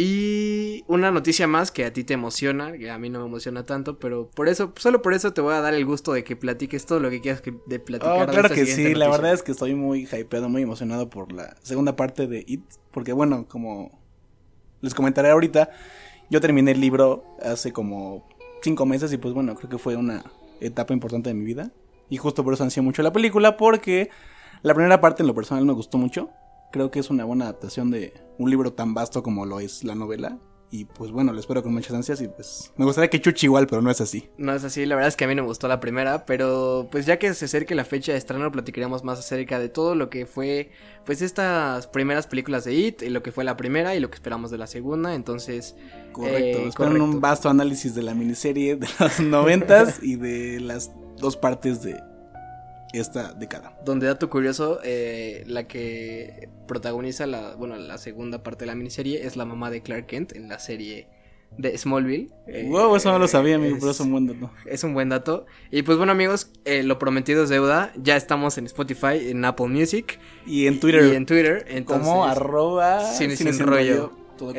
y 0.03 0.83
una 0.87 1.11
noticia 1.11 1.47
más 1.47 1.71
que 1.71 1.85
a 1.85 1.93
ti 1.93 2.05
te 2.05 2.15
emociona, 2.15 2.73
que 2.73 2.91
a 2.91 2.97
mí 2.97 3.11
no 3.11 3.21
me 3.21 3.27
emociona 3.27 3.67
tanto, 3.67 3.99
pero 3.99 4.31
por 4.31 4.49
eso, 4.49 4.73
solo 4.77 5.03
por 5.03 5.13
eso 5.13 5.35
te 5.35 5.43
voy 5.43 5.53
a 5.53 5.61
dar 5.61 5.75
el 5.75 5.85
gusto 5.85 6.15
de 6.15 6.25
que 6.25 6.37
platiques 6.37 6.87
todo 6.87 7.01
lo 7.01 7.11
que 7.11 7.21
quieras 7.21 7.43
que, 7.43 7.53
de 7.67 7.79
platicar. 7.81 8.23
Oh, 8.23 8.33
claro 8.33 8.49
que 8.49 8.65
sí, 8.65 8.95
la 8.95 9.11
verdad 9.11 9.35
es 9.35 9.43
que 9.43 9.53
estoy 9.53 9.75
muy 9.75 10.09
hypeado, 10.11 10.49
muy 10.49 10.63
emocionado 10.63 11.11
por 11.11 11.33
la 11.33 11.55
segunda 11.61 11.97
parte 11.97 12.27
de 12.27 12.43
It, 12.47 12.65
porque 12.93 13.13
bueno, 13.13 13.47
como 13.47 14.01
les 14.81 14.95
comentaré 14.95 15.29
ahorita, 15.29 15.69
yo 16.31 16.41
terminé 16.41 16.71
el 16.71 16.81
libro 16.81 17.37
hace 17.43 17.71
como 17.71 18.27
cinco 18.63 18.87
meses 18.87 19.13
y 19.13 19.19
pues 19.19 19.35
bueno, 19.35 19.55
creo 19.55 19.69
que 19.69 19.77
fue 19.77 19.97
una 19.97 20.25
etapa 20.63 20.95
importante 20.95 21.29
de 21.29 21.35
mi 21.35 21.45
vida 21.45 21.73
y 22.09 22.17
justo 22.17 22.43
por 22.43 22.55
eso 22.55 22.65
ansié 22.65 22.83
mucho 22.83 23.03
la 23.03 23.13
película, 23.13 23.59
porque 23.59 24.09
la 24.63 24.73
primera 24.73 24.99
parte 25.03 25.23
en 25.23 25.27
lo 25.27 25.35
personal 25.35 25.67
me 25.67 25.75
gustó 25.75 25.99
mucho, 25.99 26.31
creo 26.73 26.91
que 26.91 26.99
es 26.99 27.11
una 27.11 27.25
buena 27.25 27.45
adaptación 27.45 27.91
de 27.91 28.15
un 28.39 28.51
libro 28.51 28.73
tan 28.73 28.95
vasto 28.95 29.23
como 29.23 29.47
lo 29.47 29.61
es 29.61 29.85
la 29.85 29.95
novela. 29.95 30.39
Y 30.73 30.85
pues 30.85 31.11
bueno, 31.11 31.33
lo 31.33 31.41
espero 31.41 31.65
con 31.65 31.73
muchas 31.73 31.95
ansias 31.95 32.21
y 32.21 32.29
pues 32.29 32.73
me 32.77 32.85
gustaría 32.85 33.11
que 33.11 33.21
chuchi 33.21 33.47
igual, 33.47 33.67
pero 33.67 33.83
no 33.83 33.91
es 33.91 34.01
así. 34.01 34.29
No 34.39 34.55
es 34.55 34.63
así, 34.63 34.87
la 34.87 34.95
verdad 34.95 35.09
es 35.09 35.17
que 35.17 35.25
a 35.25 35.27
mí 35.27 35.35
no 35.35 35.43
me 35.43 35.49
gustó 35.49 35.67
la 35.67 35.81
primera, 35.81 36.25
pero 36.27 36.89
pues 36.93 37.07
ya 37.07 37.19
que 37.19 37.35
se 37.35 37.47
acerque 37.47 37.75
la 37.75 37.85
fecha 37.85 38.13
de 38.13 38.19
estreno 38.19 38.53
platicaremos 38.53 39.03
más 39.03 39.19
acerca 39.19 39.59
de 39.59 39.69
todo 39.69 39.97
lo 39.97 40.11
que 40.11 40.27
fue 40.27 40.71
pues 41.05 41.23
estas 41.23 41.89
primeras 41.89 42.29
películas 42.29 42.65
de 42.65 42.75
It, 42.75 43.03
y 43.03 43.09
lo 43.09 43.21
que 43.21 43.33
fue 43.33 43.43
la 43.43 43.57
primera 43.57 43.97
y 43.97 44.01
lo 44.01 44.11
que 44.11 44.15
esperamos 44.15 44.53
de 44.53 44.59
la 44.59 44.69
segunda, 44.69 45.17
entonces 45.17 45.75
Correcto, 46.13 46.61
eh, 46.61 46.71
correcto. 46.73 47.05
un 47.05 47.21
vasto 47.21 47.49
análisis 47.49 47.97
de 47.97 48.03
la 48.05 48.15
miniserie 48.15 48.77
de 48.77 48.87
los 49.01 49.19
noventas 49.21 50.01
y 50.01 50.15
de 50.15 50.61
las 50.61 50.93
dos 51.17 51.37
partes 51.37 51.83
de 51.83 52.01
esta 52.93 53.33
década. 53.35 53.79
Donde 53.85 54.07
dato 54.07 54.29
curioso, 54.31 54.81
eh, 54.85 55.45
la 55.47 55.67
que 55.69 56.49
protagoniza 56.67 57.27
la, 57.27 57.55
bueno, 57.55 57.77
la 57.77 57.99
segunda 57.99 58.43
parte 58.43 58.61
de 58.65 58.67
la 58.67 58.75
miniserie 58.75 59.27
es 59.27 59.37
la 59.37 59.45
mamá 59.45 59.71
de 59.71 59.83
Clark 59.83 60.07
Kent 60.07 60.33
en 60.35 60.49
la 60.49 60.59
serie 60.59 61.09
de 61.59 61.77
Smallville. 61.77 62.29
Eh, 62.47 62.67
wow, 62.69 62.95
eso 62.95 63.11
no 63.11 63.19
lo 63.19 63.27
sabía, 63.27 63.57
amigo, 63.57 63.75
es- 63.75 63.81
pero 63.81 63.91
es 63.91 64.01
un 64.01 64.13
buen 64.13 64.27
dato. 64.29 64.51
Es 64.67 64.85
un 64.85 64.95
buen 64.95 65.09
dato. 65.09 65.47
Y 65.73 65.83
pues 65.83 65.99
bueno 65.99 66.13
amigos, 66.13 66.51
eh, 66.65 66.83
lo 66.85 66.99
prometido 66.99 67.43
es 67.45 67.49
deuda. 67.51 67.93
Ya 67.97 68.17
estamos 68.17 68.57
en 68.59 68.67
Spotify, 68.67 69.31
en 69.31 69.45
Apple 69.45 69.67
Music 69.67 70.19
Y 70.47 70.67
en 70.67 70.79
Twitter, 70.79 71.13
y 71.13 71.17
en 71.17 71.27
Twitter. 71.27 71.65
Entonces, 71.69 72.07
como 72.09 72.25
arroba 72.25 73.01
Cine 73.05 73.37
Sin 73.37 73.59
Rollo. 73.59 74.13
todo 74.39 74.53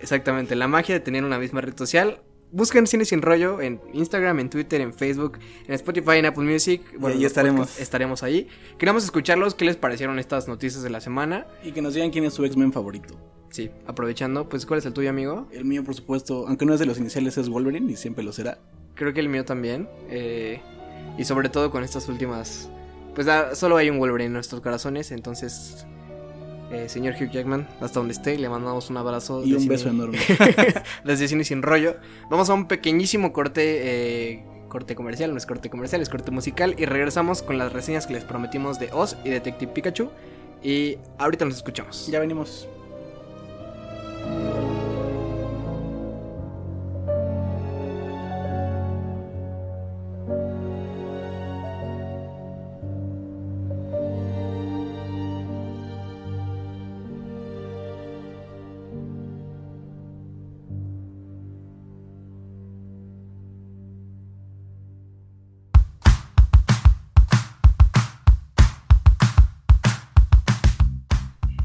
exactamente, 0.00 0.56
la 0.56 0.68
magia 0.68 0.94
de 0.94 1.00
tener 1.00 1.24
una 1.24 1.38
misma 1.38 1.60
red 1.62 1.76
social. 1.76 2.20
Busquen 2.52 2.86
Cine 2.86 3.04
Sin 3.04 3.22
Rollo 3.22 3.60
en 3.60 3.80
Instagram, 3.92 4.40
en 4.40 4.50
Twitter, 4.50 4.80
en 4.80 4.92
Facebook, 4.92 5.38
en 5.66 5.74
Spotify, 5.74 6.16
en 6.16 6.26
Apple 6.26 6.44
Music. 6.44 6.82
ahí 6.94 7.14
los 7.14 7.22
estaremos. 7.24 7.60
podcasts, 7.60 7.80
estaremos 7.80 8.22
ahí. 8.22 8.48
Queremos 8.78 9.04
escucharlos. 9.04 9.54
¿Qué 9.54 9.64
les 9.64 9.76
parecieron 9.76 10.18
estas 10.18 10.48
noticias 10.48 10.82
de 10.82 10.90
la 10.90 11.00
semana? 11.00 11.46
Y 11.62 11.72
que 11.72 11.80
nos 11.82 11.94
digan 11.94 12.10
quién 12.10 12.24
es 12.24 12.34
su 12.34 12.44
X-Men 12.44 12.72
favorito. 12.72 13.14
Sí, 13.50 13.70
aprovechando. 13.86 14.48
Pues, 14.48 14.66
¿cuál 14.66 14.78
es 14.78 14.86
el 14.86 14.92
tuyo, 14.92 15.10
amigo? 15.10 15.46
El 15.52 15.64
mío, 15.64 15.84
por 15.84 15.94
supuesto, 15.94 16.46
aunque 16.46 16.66
no 16.66 16.74
es 16.74 16.80
de 16.80 16.86
los 16.86 16.98
iniciales, 16.98 17.36
es 17.38 17.48
Wolverine 17.48 17.90
y 17.92 17.96
siempre 17.96 18.24
lo 18.24 18.32
será. 18.32 18.58
Creo 18.94 19.12
que 19.12 19.20
el 19.20 19.28
mío 19.28 19.44
también. 19.44 19.88
eh, 20.08 20.60
y 21.18 21.24
sobre 21.24 21.48
todo 21.48 21.70
con 21.70 21.82
estas 21.84 22.08
últimas. 22.08 22.70
Pues 23.14 23.26
ah, 23.28 23.54
solo 23.54 23.76
hay 23.76 23.90
un 23.90 23.98
Wolverine 23.98 24.26
en 24.26 24.32
nuestros 24.34 24.60
corazones. 24.60 25.10
Entonces, 25.10 25.84
eh, 26.70 26.88
señor 26.88 27.14
Hugh 27.20 27.30
Jackman, 27.30 27.68
hasta 27.80 28.00
donde 28.00 28.12
esté, 28.12 28.38
le 28.38 28.48
mandamos 28.48 28.90
un 28.90 28.96
abrazo. 28.96 29.44
Y 29.44 29.54
un 29.54 29.60
cine- 29.60 29.68
beso 29.70 29.88
enorme. 29.88 30.18
Desde 31.04 31.28
Cine 31.28 31.44
Sin 31.44 31.62
Rollo. 31.62 31.96
Vamos 32.30 32.48
a 32.50 32.54
un 32.54 32.66
pequeñísimo 32.68 33.32
corte. 33.32 33.62
eh, 34.34 34.44
corte 34.68 34.94
comercial, 34.94 35.32
no 35.32 35.36
es 35.36 35.46
corte 35.46 35.68
comercial, 35.68 36.00
es 36.00 36.08
corte 36.08 36.30
musical. 36.30 36.76
Y 36.78 36.84
regresamos 36.84 37.42
con 37.42 37.58
las 37.58 37.72
reseñas 37.72 38.06
que 38.06 38.12
les 38.12 38.22
prometimos 38.24 38.78
de 38.78 38.88
Oz 38.92 39.16
y 39.24 39.30
Detective 39.30 39.72
Pikachu. 39.72 40.10
Y 40.62 40.96
ahorita 41.18 41.44
nos 41.44 41.56
escuchamos. 41.56 42.06
ya 42.06 42.20
venimos. 42.20 42.68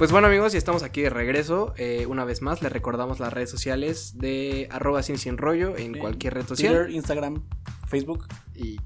Pues 0.05 0.11
bueno 0.11 0.27
amigos, 0.27 0.53
y 0.53 0.57
estamos 0.57 0.83
aquí 0.83 1.01
de 1.01 1.09
regreso. 1.09 1.73
eh, 1.77 2.05
una 2.05 2.25
vez 2.25 2.43
más, 2.43 2.61
les 2.61 2.71
recordamos 2.71 3.19
las 3.19 3.33
redes 3.33 3.49
sociales 3.49 4.19
de 4.19 4.67
arroba 4.69 5.01
Sin 5.01 5.35
Rollo 5.35 5.75
en 5.75 5.97
cualquier 5.97 6.35
red 6.35 6.45
social. 6.45 6.73
Twitter, 6.75 6.95
Instagram, 6.95 7.41
Facebook. 7.87 8.27
Y 8.53 8.79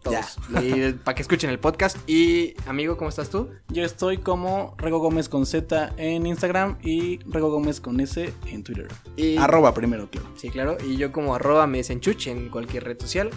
todos. 0.00 0.38
para 1.04 1.16
que 1.16 1.22
escuchen 1.22 1.50
el 1.50 1.58
podcast. 1.58 1.96
Y 2.08 2.54
amigo, 2.68 2.96
¿cómo 2.96 3.08
estás 3.08 3.30
tú? 3.30 3.50
Yo 3.66 3.82
estoy 3.82 4.18
como 4.18 4.76
Rego 4.78 5.00
Gómez 5.00 5.28
con 5.28 5.44
Z 5.44 5.92
en 5.96 6.24
Instagram 6.24 6.78
y 6.84 7.18
Rego 7.26 7.50
Gómez 7.50 7.80
con 7.80 7.98
S 7.98 8.32
en 8.46 8.62
Twitter. 8.62 8.86
Y, 9.16 9.36
Arroba 9.38 9.74
primero, 9.74 10.08
claro. 10.08 10.28
Sí, 10.36 10.50
claro. 10.50 10.76
Y 10.86 10.98
yo 10.98 11.10
como 11.10 11.34
arroba 11.34 11.66
me 11.66 11.78
dicen 11.78 11.98
chuch 11.98 12.28
en 12.28 12.48
cualquier 12.48 12.84
red 12.84 13.00
social. 13.00 13.30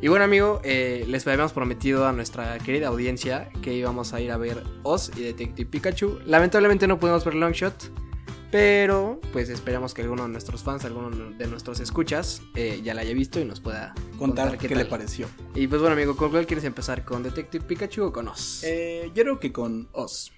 Y 0.00 0.08
bueno, 0.08 0.24
amigo, 0.24 0.60
eh, 0.62 1.04
les 1.08 1.26
habíamos 1.26 1.52
prometido 1.52 2.06
a 2.06 2.12
nuestra 2.12 2.58
querida 2.58 2.88
audiencia 2.88 3.48
que 3.62 3.72
íbamos 3.72 4.12
a 4.12 4.20
ir 4.20 4.30
a 4.30 4.36
ver 4.36 4.62
Oz 4.82 5.10
y 5.16 5.22
Detective 5.22 5.70
Pikachu. 5.70 6.18
Lamentablemente 6.26 6.86
no 6.86 7.00
pudimos 7.00 7.24
ver 7.24 7.34
Longshot. 7.34 7.90
Pero, 8.50 9.20
pues 9.32 9.48
esperamos 9.48 9.92
que 9.92 10.02
alguno 10.02 10.22
de 10.22 10.28
nuestros 10.28 10.62
fans, 10.62 10.84
alguno 10.84 11.10
de 11.30 11.46
nuestros 11.46 11.80
escuchas, 11.80 12.42
eh, 12.54 12.80
ya 12.82 12.94
la 12.94 13.02
haya 13.02 13.12
visto 13.12 13.40
y 13.40 13.44
nos 13.44 13.60
pueda 13.60 13.92
Contar, 14.18 14.56
qué, 14.56 14.74
le 14.74 14.84
pareció. 14.84 15.26
Y 15.54 15.66
pues 15.66 15.80
bueno, 15.80 15.94
amigo, 15.94 16.16
¿con 16.16 16.30
cuál 16.30 16.46
quieres 16.46 16.64
empezar? 16.64 17.04
¿Con 17.04 17.22
Detective 17.22 17.64
Pikachu 17.64 18.04
o 18.04 18.12
con 18.12 18.28
Oz? 18.28 18.62
Eh, 18.64 19.10
yo 19.14 19.24
creo 19.24 19.40
que 19.40 19.52
con 19.52 19.88
Oz. 19.92 20.32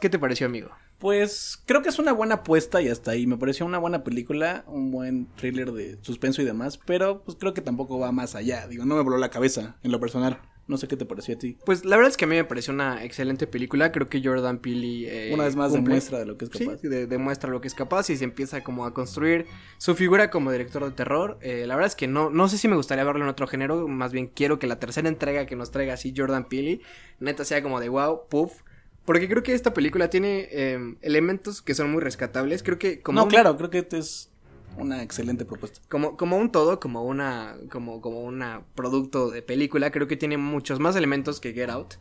¿Qué 0.00 0.08
te 0.08 0.18
pareció, 0.18 0.46
amigo? 0.46 0.70
Pues 0.98 1.62
creo 1.66 1.82
que 1.82 1.88
es 1.88 1.98
una 1.98 2.12
buena 2.12 2.36
apuesta 2.36 2.80
y 2.82 2.88
hasta 2.88 3.12
ahí. 3.12 3.26
Me 3.26 3.36
pareció 3.36 3.66
una 3.66 3.78
buena 3.78 4.04
película, 4.04 4.64
un 4.66 4.90
buen 4.90 5.26
thriller 5.36 5.72
de 5.72 5.98
suspenso 6.02 6.42
y 6.42 6.44
demás, 6.44 6.78
pero 6.78 7.22
pues 7.24 7.36
creo 7.38 7.54
que 7.54 7.60
tampoco 7.60 7.98
va 7.98 8.10
más 8.12 8.34
allá. 8.34 8.66
Digo, 8.68 8.84
no 8.84 8.96
me 8.96 9.02
voló 9.02 9.16
la 9.18 9.30
cabeza 9.30 9.76
en 9.82 9.92
lo 9.92 10.00
personal. 10.00 10.40
No 10.66 10.76
sé 10.76 10.86
qué 10.86 10.96
te 10.98 11.06
pareció 11.06 11.34
a 11.34 11.38
ti. 11.38 11.56
Pues 11.64 11.84
la 11.86 11.96
verdad 11.96 12.10
es 12.10 12.16
que 12.18 12.26
a 12.26 12.28
mí 12.28 12.36
me 12.36 12.44
pareció 12.44 12.74
una 12.74 13.02
excelente 13.02 13.46
película. 13.46 13.90
Creo 13.90 14.06
que 14.08 14.20
Jordan 14.22 14.58
Peele. 14.58 15.30
Eh, 15.30 15.34
una 15.34 15.44
vez 15.44 15.56
más 15.56 15.70
cumple. 15.70 15.84
demuestra 15.94 16.18
de 16.18 16.26
lo 16.26 16.36
que 16.36 16.44
es 16.44 16.50
capaz. 16.50 16.78
Sí, 16.82 16.88
de- 16.88 17.06
demuestra 17.06 17.48
lo 17.50 17.60
que 17.62 17.68
es 17.68 17.74
capaz 17.74 18.10
y 18.10 18.16
se 18.18 18.24
empieza 18.24 18.62
como 18.62 18.84
a 18.84 18.92
construir 18.92 19.46
su 19.78 19.94
figura 19.94 20.28
como 20.30 20.52
director 20.52 20.84
de 20.84 20.90
terror. 20.90 21.38
Eh, 21.40 21.64
la 21.66 21.74
verdad 21.74 21.86
es 21.86 21.96
que 21.96 22.06
no, 22.06 22.28
no 22.28 22.48
sé 22.50 22.58
si 22.58 22.68
me 22.68 22.76
gustaría 22.76 23.02
verlo 23.04 23.22
en 23.24 23.30
otro 23.30 23.46
género. 23.46 23.88
Más 23.88 24.12
bien 24.12 24.26
quiero 24.26 24.58
que 24.58 24.66
la 24.66 24.78
tercera 24.78 25.08
entrega 25.08 25.46
que 25.46 25.56
nos 25.56 25.70
traiga 25.70 25.94
así 25.94 26.12
Jordan 26.14 26.48
Peele, 26.48 26.82
neta 27.18 27.44
sea 27.44 27.62
como 27.62 27.80
de 27.80 27.88
wow, 27.88 28.28
puff. 28.28 28.60
Porque 29.08 29.26
creo 29.26 29.42
que 29.42 29.54
esta 29.54 29.72
película 29.72 30.10
tiene 30.10 30.48
eh, 30.50 30.96
elementos 31.00 31.62
que 31.62 31.72
son 31.74 31.90
muy 31.90 32.02
rescatables. 32.02 32.62
Creo 32.62 32.78
que 32.78 33.00
como 33.00 33.16
no, 33.20 33.24
un- 33.24 33.30
claro, 33.30 33.56
creo 33.56 33.70
que 33.70 33.86
es 33.90 34.30
una 34.76 35.02
excelente 35.02 35.46
propuesta. 35.46 35.80
como, 35.88 36.18
como 36.18 36.36
un 36.36 36.52
todo, 36.52 36.78
como 36.78 37.02
una, 37.04 37.56
como, 37.70 38.02
como 38.02 38.20
una 38.20 38.66
producto 38.74 39.30
de 39.30 39.40
película, 39.40 39.90
creo 39.90 40.08
que 40.08 40.18
tiene 40.18 40.36
muchos 40.36 40.78
más 40.78 40.94
elementos 40.94 41.40
que 41.40 41.54
Get 41.54 41.70
Out. 41.70 41.94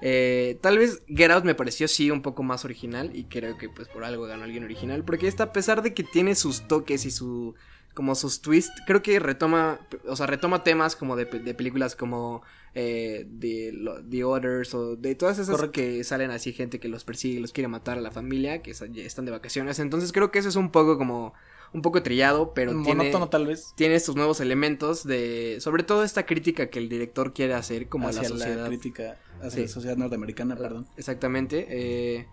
Eh, 0.00 0.58
tal 0.60 0.78
vez 0.78 1.02
Get 1.08 1.32
Out 1.32 1.42
me 1.44 1.56
pareció 1.56 1.88
sí 1.88 2.12
un 2.12 2.22
poco 2.22 2.44
más 2.44 2.64
original 2.64 3.10
y 3.16 3.24
creo 3.24 3.58
que 3.58 3.68
pues 3.68 3.88
por 3.88 4.04
algo 4.04 4.24
ganó 4.26 4.44
alguien 4.44 4.62
original, 4.62 5.04
porque 5.04 5.26
esta 5.26 5.42
a 5.42 5.52
pesar 5.52 5.82
de 5.82 5.92
que 5.92 6.04
tiene 6.04 6.36
sus 6.36 6.68
toques 6.68 7.04
y 7.04 7.10
su 7.10 7.56
como 7.94 8.14
sus 8.16 8.40
twists, 8.42 8.82
creo 8.86 9.02
que 9.02 9.18
retoma, 9.20 9.80
o 10.06 10.16
sea, 10.16 10.26
retoma 10.26 10.64
temas 10.64 10.96
como 10.96 11.14
de, 11.16 11.24
de 11.26 11.54
películas 11.54 11.94
como 11.96 12.42
eh, 12.74 13.24
de 13.30 13.70
lo- 13.72 14.02
The 14.04 14.24
Others 14.24 14.74
o 14.74 14.96
de 14.96 15.14
todas 15.14 15.38
esas 15.38 15.54
Correcto. 15.54 15.72
que 15.72 16.02
salen 16.04 16.30
así 16.32 16.52
gente 16.52 16.80
que 16.80 16.88
los 16.88 17.04
persigue, 17.04 17.38
los 17.40 17.52
quiere 17.52 17.68
matar 17.68 17.98
a 17.98 18.00
la 18.00 18.10
familia, 18.10 18.62
que 18.62 18.72
están 18.72 19.24
de 19.24 19.30
vacaciones, 19.30 19.78
entonces 19.78 20.10
creo 20.12 20.30
que 20.32 20.40
eso 20.40 20.48
es 20.48 20.56
un 20.56 20.70
poco 20.70 20.98
como 20.98 21.32
un 21.72 21.82
poco 21.82 22.02
trillado, 22.04 22.52
pero 22.54 22.70
tiene 22.84 23.10
tal 23.30 23.46
vez. 23.46 23.72
tiene 23.76 23.96
estos 23.96 24.14
nuevos 24.14 24.38
elementos 24.40 25.04
de 25.04 25.56
sobre 25.60 25.82
todo 25.82 26.04
esta 26.04 26.24
crítica 26.24 26.70
que 26.70 26.78
el 26.78 26.88
director 26.88 27.32
quiere 27.32 27.54
hacer 27.54 27.88
como 27.88 28.08
hacia 28.08 28.20
a 28.20 28.22
la 28.24 28.28
sociedad 28.28 28.66
crítica, 28.68 29.16
hacia 29.38 29.50
Sí. 29.50 29.60
la 29.62 29.68
sociedad 29.68 29.96
norteamericana, 29.96 30.54
perdón. 30.56 30.86
exactamente 30.96 31.66
eh, 31.70 32.26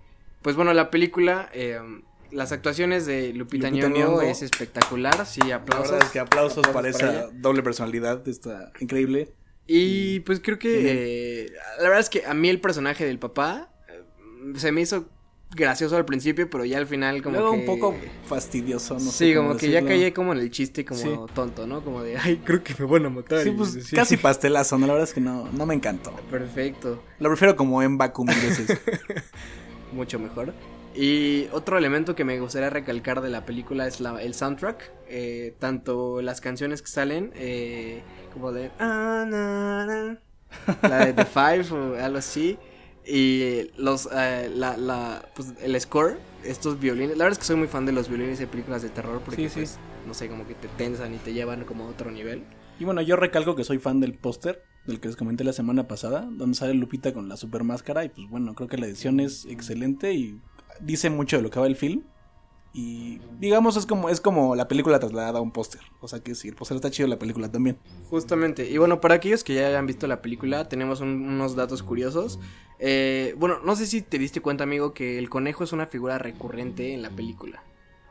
pues 0.44 0.56
bueno 0.56 0.74
la 0.76 0.92
película 0.92 1.50
eh, 1.54 1.80
las 2.32 2.52
actuaciones 2.52 3.06
de 3.06 3.34
Lupita, 3.34 3.70
Lupita 3.70 3.90
Nyong'o 3.90 4.22
es 4.22 4.42
espectacular 4.42 5.26
sí 5.26 5.42
La 5.42 5.58
aplausos 5.58 5.92
verdad 5.92 6.08
es 6.08 6.12
que 6.14 6.20
aplausos, 6.20 6.58
Aplausos 6.60 6.74
para 6.74 6.92
para 6.92 7.20
esa 7.24 7.30
doble 7.34 7.62
personalidad, 7.64 8.28
está 8.28 8.72
increíble. 8.80 9.34
y 9.68 10.20
pues 10.22 10.40
creo 10.40 10.58
que 10.60 11.46
eh, 11.46 11.52
la 11.78 11.84
verdad 11.84 12.00
es 12.00 12.10
que 12.10 12.26
a 12.26 12.34
mí 12.34 12.50
el 12.50 12.60
personaje 12.62 13.06
del 13.06 13.20
papá 13.20 13.70
eh, 13.90 14.02
se 14.56 14.72
me 14.72 14.82
hizo 14.82 15.08
gracioso 15.54 15.98
al 15.98 16.06
principio 16.06 16.50
pero 16.50 16.64
ya 16.64 16.78
al 16.78 16.88
final 16.88 17.22
como 17.22 17.36
Luego 17.38 17.52
que 17.52 17.60
un 17.60 17.66
poco 17.66 17.96
fastidioso, 18.26 18.94
no 18.94 19.00
sé 19.12 19.28
sí, 19.30 19.36
como 19.36 19.58
que 19.58 19.70
ya 19.70 19.84
caí 19.86 20.10
como 20.14 20.32
en 20.32 20.40
el 20.40 20.50
chiste 20.50 20.86
como 20.86 21.02
Sí. 21.02 21.10
tonto, 21.36 21.68
¿no? 21.68 21.84
Como 21.84 22.02
de, 22.04 22.18
ay, 22.18 22.38
creo 22.46 22.64
que 22.64 22.74
me 22.80 22.86
van 22.86 23.06
a 23.08 23.10
matar. 23.10 23.44
Sí, 23.44 23.52
pues 23.52 23.72
sí. 23.84 23.94
casi 23.94 24.16
pastelazo, 24.16 24.78
¿no? 24.78 24.88
La 24.88 24.94
verdad 24.94 25.10
es 25.10 25.14
que 25.14 25.20
no, 25.20 25.50
no 25.52 25.66
me 25.66 25.74
encantó. 25.74 26.16
Perfecto. 26.30 27.04
Lo 27.20 27.28
prefiero 27.28 27.58
como 27.58 27.84
en 27.84 27.98
mil 27.98 28.00
veces. 28.42 28.80
mucho 29.92 30.20
mejor. 30.20 30.54
Y 30.96 31.48
otro 31.54 31.78
elemento 31.78 32.16
que 32.16 32.26
me 32.26 32.40
gustaría 32.40 32.70
recalcar 32.70 33.22
de 33.22 33.30
la 33.30 33.46
película 33.46 33.88
es 33.88 34.00
la, 34.02 34.22
el 34.22 34.34
soundtrack. 34.34 34.92
eh, 35.14 35.56
tanto 35.60 36.22
las 36.22 36.40
canciones 36.42 36.82
que 36.82 36.88
salen, 36.88 37.32
eh, 37.36 38.02
como 38.34 38.52
de. 38.54 38.72
"Ah, 38.80 39.26
na, 39.28 39.86
na", 39.86 40.20
la 40.84 41.06
de 41.06 41.14
The 41.14 41.26
Five 41.26 41.66
o 41.72 41.96
algo 42.02 42.18
así. 42.18 42.58
Y 43.06 43.70
los, 43.78 44.08
eh, 44.14 44.50
la, 44.56 44.78
la, 44.78 45.26
pues, 45.36 45.54
el 45.62 45.80
score, 45.82 46.18
estos 46.46 46.80
violines. 46.80 47.18
La 47.18 47.24
verdad 47.26 47.34
es 47.34 47.40
que 47.40 47.46
soy 47.46 47.56
muy 47.58 47.68
fan 47.68 47.86
de 47.86 47.92
los 47.92 48.08
violines 48.08 48.40
de 48.40 48.48
películas 48.48 48.82
de 48.84 48.90
terror 48.90 49.22
porque, 49.26 49.44
Sí, 49.44 49.50
sí. 49.50 49.56
pues, 49.62 49.80
no 50.08 50.14
sé, 50.14 50.28
como 50.30 50.48
que 50.48 50.54
te 50.54 50.68
tensan 50.78 51.14
y 51.14 51.18
te 51.18 51.34
llevan 51.34 51.64
como 51.66 51.86
a 51.86 51.90
otro 51.90 52.12
nivel. 52.12 52.44
Y 52.80 52.86
bueno, 52.86 53.02
yo 53.02 53.16
recalco 53.16 53.56
que 53.56 53.64
soy 53.64 53.80
fan 53.80 54.00
del 54.00 54.14
póster, 54.14 54.64
del 54.86 55.00
que 55.00 55.08
les 55.10 55.18
comenté 55.18 55.44
la 55.44 55.54
semana 55.54 55.88
pasada, 55.88 56.28
donde 56.32 56.56
sale 56.56 56.74
Lupita 56.74 57.12
con 57.14 57.28
la 57.28 57.38
super 57.38 57.64
máscara. 57.64 58.06
Y 58.06 58.10
pues 58.10 58.30
bueno, 58.30 58.54
creo 58.56 58.68
que 58.70 58.78
la 58.78 58.86
edición 58.88 59.20
es 59.20 59.46
excelente 59.46 60.14
y 60.14 60.40
dice 60.80 61.10
mucho 61.10 61.38
de 61.38 61.44
lo 61.44 61.50
que 61.50 61.60
va 61.60 61.68
el 61.68 61.76
film. 61.76 62.04
Y 62.74 63.20
digamos, 63.38 63.76
es 63.76 63.86
como, 63.86 64.08
es 64.08 64.22
como 64.22 64.56
la 64.56 64.70
película 64.70 64.98
trasladada 64.98 65.40
a 65.40 65.42
un 65.42 65.52
póster. 65.52 65.82
O 66.00 66.08
sea 66.08 66.22
que 66.22 66.36
sí, 66.36 66.48
el 66.48 66.56
póster 66.56 66.76
está 66.76 66.90
chido, 66.90 67.10
la 67.10 67.20
película 67.20 67.52
también. 67.52 67.78
Justamente. 68.10 68.70
Y 68.70 68.78
bueno, 68.78 69.02
para 69.02 69.16
aquellos 69.16 69.44
que 69.44 69.54
ya 69.56 69.68
hayan 69.68 69.86
visto 69.88 70.08
la 70.08 70.22
película, 70.22 70.70
tenemos 70.70 71.02
un- 71.02 71.28
unos 71.28 71.58
datos 71.58 71.84
curiosos. 71.84 72.40
Eh, 72.80 73.36
bueno, 73.38 73.60
no 73.66 73.76
sé 73.76 73.86
si 73.88 74.02
te 74.02 74.18
diste 74.18 74.40
cuenta, 74.40 74.64
amigo, 74.64 74.94
que 74.94 75.20
el 75.20 75.30
conejo 75.30 75.66
es 75.66 75.74
una 75.74 75.88
figura 75.88 76.18
recurrente 76.18 76.94
en 76.94 77.02
la 77.02 77.10
película. 77.10 77.62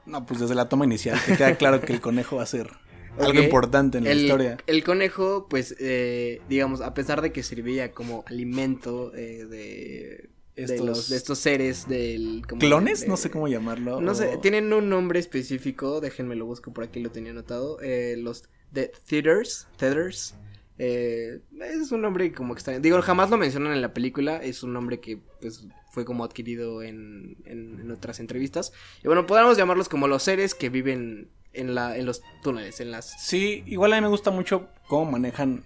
No, 0.04 0.26
pues 0.26 0.40
desde 0.40 0.54
la 0.54 0.68
toma 0.68 0.84
inicial 0.84 1.18
te 1.24 1.36
queda 1.38 1.54
claro 1.56 1.80
que 1.80 1.92
el 1.94 2.00
conejo 2.02 2.36
va 2.36 2.42
a 2.42 2.46
ser 2.46 2.68
algo 3.18 3.40
importante 3.40 3.96
en 3.98 4.04
la 4.04 4.10
el, 4.10 4.20
historia. 4.24 4.58
el 4.66 4.84
conejo, 4.84 5.46
pues, 5.48 5.74
eh, 5.80 6.42
digamos, 6.50 6.82
a 6.82 6.92
pesar 6.92 7.22
de 7.22 7.32
que 7.32 7.42
servía 7.42 7.92
como 7.92 8.24
alimento 8.26 9.14
eh, 9.14 9.46
de, 9.46 10.28
de, 10.66 10.74
Estos- 10.74 10.86
los, 10.86 11.08
de 11.08 11.16
estos 11.16 11.38
seres 11.38 11.88
del... 11.88 12.42
como 12.48 12.60
¿Clones? 12.60 13.00
de- 13.02 13.08
No 13.08 13.16
sé 13.16 13.30
cómo 13.30 13.48
llamarlo. 13.48 14.00
No 14.00 14.14
sé, 14.14 14.38
tienen 14.42 14.72
un 14.72 14.88
nombre 14.88 15.18
específico, 15.20 16.00
déjenme 16.00 16.34
lo 16.36 16.46
busco 16.46 16.72
por 16.72 16.84
aquí, 16.84 17.00
lo 17.00 17.10
tenía 17.10 17.32
anotado. 17.32 17.80
eh, 17.80 18.16
los 18.18 18.44
The 18.72 18.92
Theaters, 19.08 19.66
Tethers. 19.76 20.34
eh, 20.78 21.40
es 21.60 21.92
un 21.92 22.02
nombre 22.02 22.32
como 22.32 22.54
extraño. 22.54 22.80
Digo, 22.80 23.00
jamás 23.02 23.30
lo 23.30 23.36
mencionan 23.36 23.72
en 23.72 23.82
la 23.82 23.92
película, 23.92 24.36
es 24.36 24.62
un 24.62 24.72
nombre 24.72 25.00
que 25.00 25.18
pues 25.40 25.66
fue 25.92 26.04
como 26.04 26.22
adquirido 26.24 26.82
en, 26.82 27.36
en, 27.44 27.80
en 27.80 27.90
otras 27.90 28.20
entrevistas. 28.20 28.72
Y 29.02 29.06
bueno, 29.08 29.26
podríamos 29.26 29.56
llamarlos 29.56 29.88
como 29.88 30.06
los 30.08 30.22
seres 30.22 30.54
que 30.54 30.68
viven 30.68 31.28
en, 31.52 31.74
la, 31.74 31.96
en 31.96 32.06
los 32.06 32.22
túneles, 32.44 32.80
en 32.80 32.92
las... 32.92 33.20
Sí, 33.26 33.64
igual 33.66 33.92
a 33.92 33.96
mí 33.96 34.02
me 34.02 34.08
gusta 34.08 34.30
mucho 34.30 34.68
cómo 34.86 35.10
manejan 35.10 35.64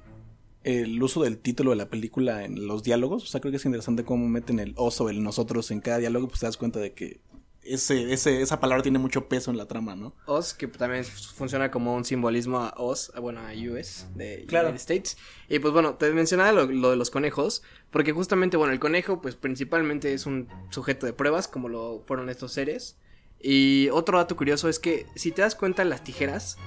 el 0.65 1.01
uso 1.03 1.23
del 1.23 1.39
título 1.39 1.71
de 1.71 1.77
la 1.77 1.89
película 1.89 2.45
en 2.45 2.67
los 2.67 2.83
diálogos. 2.83 3.23
O 3.23 3.27
sea, 3.27 3.41
creo 3.41 3.51
que 3.53 3.59
es 3.59 3.65
interesante 3.65 4.05
cómo 4.05 4.27
meten 4.29 4.59
el 4.59 4.75
oso, 4.77 5.09
el 5.11 5.23
nosotros 5.23 5.71
en 5.71 5.81
cada 5.81 5.99
diálogo, 5.99 6.29
pues 6.29 6.41
te 6.41 6.47
das 6.47 6.57
cuenta 6.57 6.81
de 6.81 6.93
que 6.95 7.21
ese, 7.63 8.13
ese, 8.13 8.43
esa 8.43 8.61
palabra 8.61 8.83
tiene 8.83 8.99
mucho 8.99 9.27
peso 9.29 9.51
en 9.51 9.57
la 9.57 9.67
trama, 9.67 9.97
¿no? 9.97 10.15
Oz, 10.27 10.53
que 10.53 10.67
también 10.69 11.03
funciona 11.05 11.71
como 11.71 11.95
un 11.95 12.05
simbolismo 12.05 12.59
a 12.59 12.75
Oz, 12.77 13.11
bueno, 13.21 13.41
a 13.41 13.53
US, 13.53 14.07
de 14.15 14.45
Claro. 14.47 14.69
United 14.69 14.81
States. 14.83 15.17
Y 15.49 15.61
pues 15.61 15.73
bueno, 15.73 15.95
te 15.95 16.11
mencionaba 16.13 16.53
lo, 16.53 16.67
lo 16.67 16.91
de 16.91 16.97
los 16.97 17.11
conejos, 17.11 17.63
porque 17.91 18.13
justamente, 18.13 18.57
bueno, 18.59 18.73
el 18.75 18.81
conejo, 18.81 19.23
pues 19.23 19.37
principalmente 19.37 20.13
es 20.13 20.27
un 20.27 20.49
sujeto 20.71 21.07
de 21.07 21.15
pruebas, 21.15 21.49
como 21.49 21.69
lo 21.71 22.03
fueron 22.07 22.29
estos 22.29 22.53
seres. 22.53 22.99
Y 23.41 23.89
otro 23.91 24.19
dato 24.19 24.37
curioso 24.37 24.69
es 24.69 24.79
que, 24.79 25.07
si 25.17 25.31
te 25.33 25.41
das 25.43 25.55
cuenta, 25.55 25.85
las 25.85 26.05
tijeras, 26.05 26.59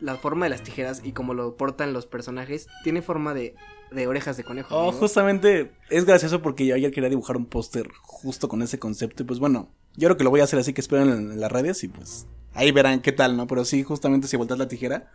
la 0.00 0.16
forma 0.16 0.46
de 0.46 0.50
las 0.50 0.62
tijeras 0.62 1.02
y 1.04 1.12
como 1.12 1.34
lo 1.34 1.56
portan 1.56 1.92
los 1.92 2.06
personajes, 2.06 2.66
tiene 2.82 3.02
forma 3.02 3.34
de, 3.34 3.54
de 3.90 4.06
orejas 4.06 4.36
de 4.36 4.44
conejo. 4.44 4.74
Oh, 4.76 4.92
justamente 4.92 5.72
es 5.88 6.04
gracioso 6.04 6.42
porque 6.42 6.66
yo 6.66 6.74
ayer 6.74 6.90
quería 6.90 7.08
dibujar 7.08 7.36
un 7.36 7.46
póster 7.46 7.90
justo 8.02 8.48
con 8.48 8.62
ese 8.62 8.78
concepto. 8.78 9.22
Y 9.22 9.26
pues 9.26 9.38
bueno, 9.38 9.68
yo 9.96 10.08
creo 10.08 10.16
que 10.16 10.24
lo 10.24 10.30
voy 10.30 10.40
a 10.40 10.44
hacer 10.44 10.58
así 10.58 10.72
que 10.72 10.80
esperen 10.80 11.08
en, 11.08 11.40
las 11.40 11.52
redes 11.52 11.84
y 11.84 11.88
pues 11.88 12.26
ahí 12.54 12.72
verán 12.72 13.00
qué 13.00 13.12
tal, 13.12 13.36
¿no? 13.36 13.46
Pero 13.46 13.64
sí, 13.64 13.82
justamente 13.82 14.28
si 14.28 14.36
volteas 14.36 14.58
la 14.58 14.68
tijera, 14.68 15.10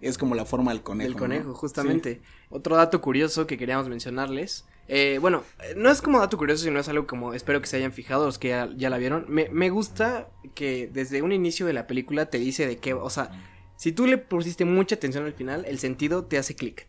es 0.00 0.18
como 0.18 0.34
la 0.34 0.44
forma 0.44 0.72
del 0.72 0.82
conejo. 0.82 1.08
Del 1.08 1.18
conejo, 1.18 1.48
¿no? 1.48 1.54
justamente. 1.54 2.20
Otro 2.50 2.76
dato 2.76 3.00
curioso 3.00 3.46
que 3.46 3.56
queríamos 3.56 3.88
mencionarles. 3.88 4.66
eh, 4.88 5.18
bueno, 5.20 5.42
no 5.76 5.90
es 5.90 6.02
como 6.02 6.20
dato 6.20 6.36
curioso, 6.36 6.64
sino 6.64 6.78
es 6.78 6.88
algo 6.88 7.06
como 7.06 7.32
espero 7.32 7.60
que 7.60 7.66
se 7.66 7.78
hayan 7.78 7.92
fijado 7.92 8.26
los 8.26 8.38
que 8.38 8.48
ya, 8.48 8.68
ya 8.76 8.90
la 8.90 8.98
vieron. 8.98 9.24
Me, 9.28 9.48
me 9.48 9.70
gusta 9.70 10.28
que 10.54 10.90
desde 10.92 11.22
un 11.22 11.32
inicio 11.32 11.64
de 11.64 11.72
la 11.72 11.86
película 11.86 12.26
te 12.26 12.38
dice 12.38 12.66
de 12.66 12.76
qué, 12.76 12.92
o 12.92 13.08
sea, 13.08 13.30
si 13.84 13.92
tú 13.92 14.06
le 14.06 14.16
pusiste 14.16 14.64
mucha 14.64 14.94
atención 14.94 15.26
al 15.26 15.34
final, 15.34 15.66
el 15.68 15.78
sentido 15.78 16.24
te 16.24 16.38
hace 16.38 16.54
clic. 16.56 16.86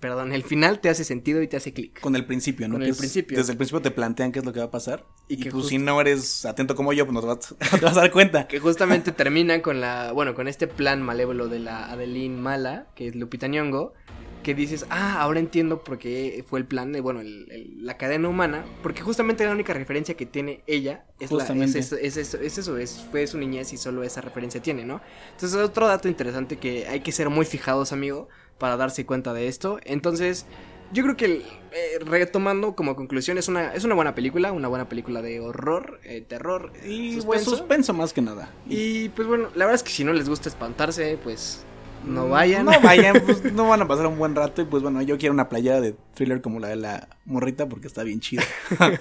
Perdón, 0.00 0.34
el 0.34 0.42
final 0.42 0.78
te 0.80 0.90
hace 0.90 1.02
sentido 1.02 1.40
y 1.40 1.48
te 1.48 1.56
hace 1.56 1.72
clic. 1.72 1.98
Con 1.98 2.14
el 2.14 2.26
principio, 2.26 2.68
¿no? 2.68 2.74
Con 2.74 2.82
el 2.82 2.90
es- 2.90 2.98
principio. 2.98 3.38
Desde 3.38 3.52
el 3.52 3.56
principio 3.56 3.80
te 3.80 3.90
plantean 3.90 4.30
qué 4.30 4.40
es 4.40 4.44
lo 4.44 4.52
que 4.52 4.58
va 4.58 4.66
a 4.66 4.70
pasar. 4.70 5.06
Y 5.28 5.34
Y, 5.34 5.36
que 5.38 5.44
pues 5.50 5.62
just- 5.62 5.68
si 5.70 5.78
no 5.78 5.98
eres 5.98 6.44
atento 6.44 6.74
como 6.74 6.92
yo, 6.92 7.06
pues 7.06 7.14
no 7.14 7.20
te 7.22 7.26
vas, 7.26 7.54
no 7.72 7.78
te 7.78 7.84
vas 7.86 7.96
a 7.96 8.00
dar 8.02 8.10
cuenta. 8.10 8.46
Que 8.48 8.58
justamente 8.60 9.12
termina 9.12 9.62
con 9.62 9.80
la, 9.80 10.12
bueno, 10.12 10.34
con 10.34 10.46
este 10.46 10.66
plan 10.66 11.00
malévolo 11.00 11.48
de 11.48 11.60
la 11.60 11.90
Adeline 11.90 12.38
Mala, 12.38 12.88
que 12.94 13.08
es 13.08 13.16
Lupita 13.16 13.46
Nyong'o, 13.48 13.94
que 14.42 14.54
dices, 14.54 14.86
ah, 14.90 15.20
ahora 15.20 15.38
entiendo 15.40 15.84
por 15.84 15.98
qué 15.98 16.44
fue 16.48 16.58
el 16.60 16.66
plan 16.66 16.92
de, 16.92 17.00
bueno, 17.00 17.20
el- 17.20 17.50
el- 17.50 17.84
la 17.84 17.96
cadena 17.98 18.28
humana, 18.28 18.64
porque 18.82 19.02
justamente 19.02 19.44
la 19.44 19.52
única 19.52 19.74
referencia 19.74 20.16
que 20.16 20.24
tiene 20.26 20.62
ella 20.66 21.04
es, 21.18 21.30
la, 21.30 21.44
es, 21.44 21.74
eso, 21.76 21.96
es, 21.96 22.16
eso, 22.16 22.38
es 22.38 22.58
eso, 22.58 22.78
es- 22.78 23.04
fue 23.10 23.26
su 23.26 23.36
niñez 23.38 23.72
y 23.72 23.76
solo 23.76 24.02
esa 24.02 24.20
referencia 24.20 24.62
tiene, 24.62 24.84
¿no? 24.84 25.00
Entonces, 25.32 25.58
otro 25.58 25.86
dato 25.86 26.08
interesante 26.08 26.56
que 26.58 26.86
hay 26.88 27.00
que 27.00 27.12
ser 27.12 27.28
muy 27.28 27.44
fijados, 27.44 27.92
amigo, 27.92 28.28
para 28.58 28.76
darse 28.76 29.04
cuenta 29.06 29.32
de 29.34 29.48
esto. 29.48 29.78
Entonces, 29.84 30.46
yo 30.92 31.02
creo 31.04 31.16
que 31.16 31.42
eh, 31.72 31.98
retomando 32.04 32.74
como 32.74 32.96
conclusión, 32.96 33.38
es 33.38 33.46
una, 33.46 33.72
es 33.74 33.84
una 33.84 33.94
buena 33.94 34.14
película, 34.14 34.50
una 34.52 34.66
buena 34.68 34.88
película 34.88 35.22
de 35.22 35.38
horror, 35.40 36.00
eh, 36.02 36.20
terror, 36.26 36.72
Y 36.84 37.20
pues 37.20 37.44
suspenso 37.44 37.92
más 37.94 38.12
que 38.12 38.22
nada. 38.22 38.50
y 38.68 39.08
pues 39.10 39.28
bueno, 39.28 39.44
la 39.54 39.66
verdad 39.66 39.74
es 39.76 39.82
que 39.82 39.90
si 39.92 40.02
no 40.02 40.12
les 40.12 40.28
gusta 40.28 40.48
espantarse, 40.48 41.16
pues 41.22 41.64
no 42.06 42.28
vayan. 42.28 42.64
No 42.66 42.80
vayan, 42.80 43.20
pues 43.26 43.42
no 43.52 43.68
van 43.68 43.82
a 43.82 43.88
pasar 43.88 44.06
un 44.06 44.18
buen 44.18 44.34
rato. 44.34 44.62
Y 44.62 44.64
pues 44.64 44.82
bueno, 44.82 45.00
yo 45.02 45.18
quiero 45.18 45.32
una 45.34 45.48
playera 45.48 45.80
de 45.80 45.94
thriller 46.14 46.40
como 46.40 46.58
la 46.60 46.68
de 46.68 46.76
la 46.76 47.08
morrita 47.24 47.68
porque 47.68 47.86
está 47.86 48.02
bien 48.02 48.20
chida. 48.20 48.42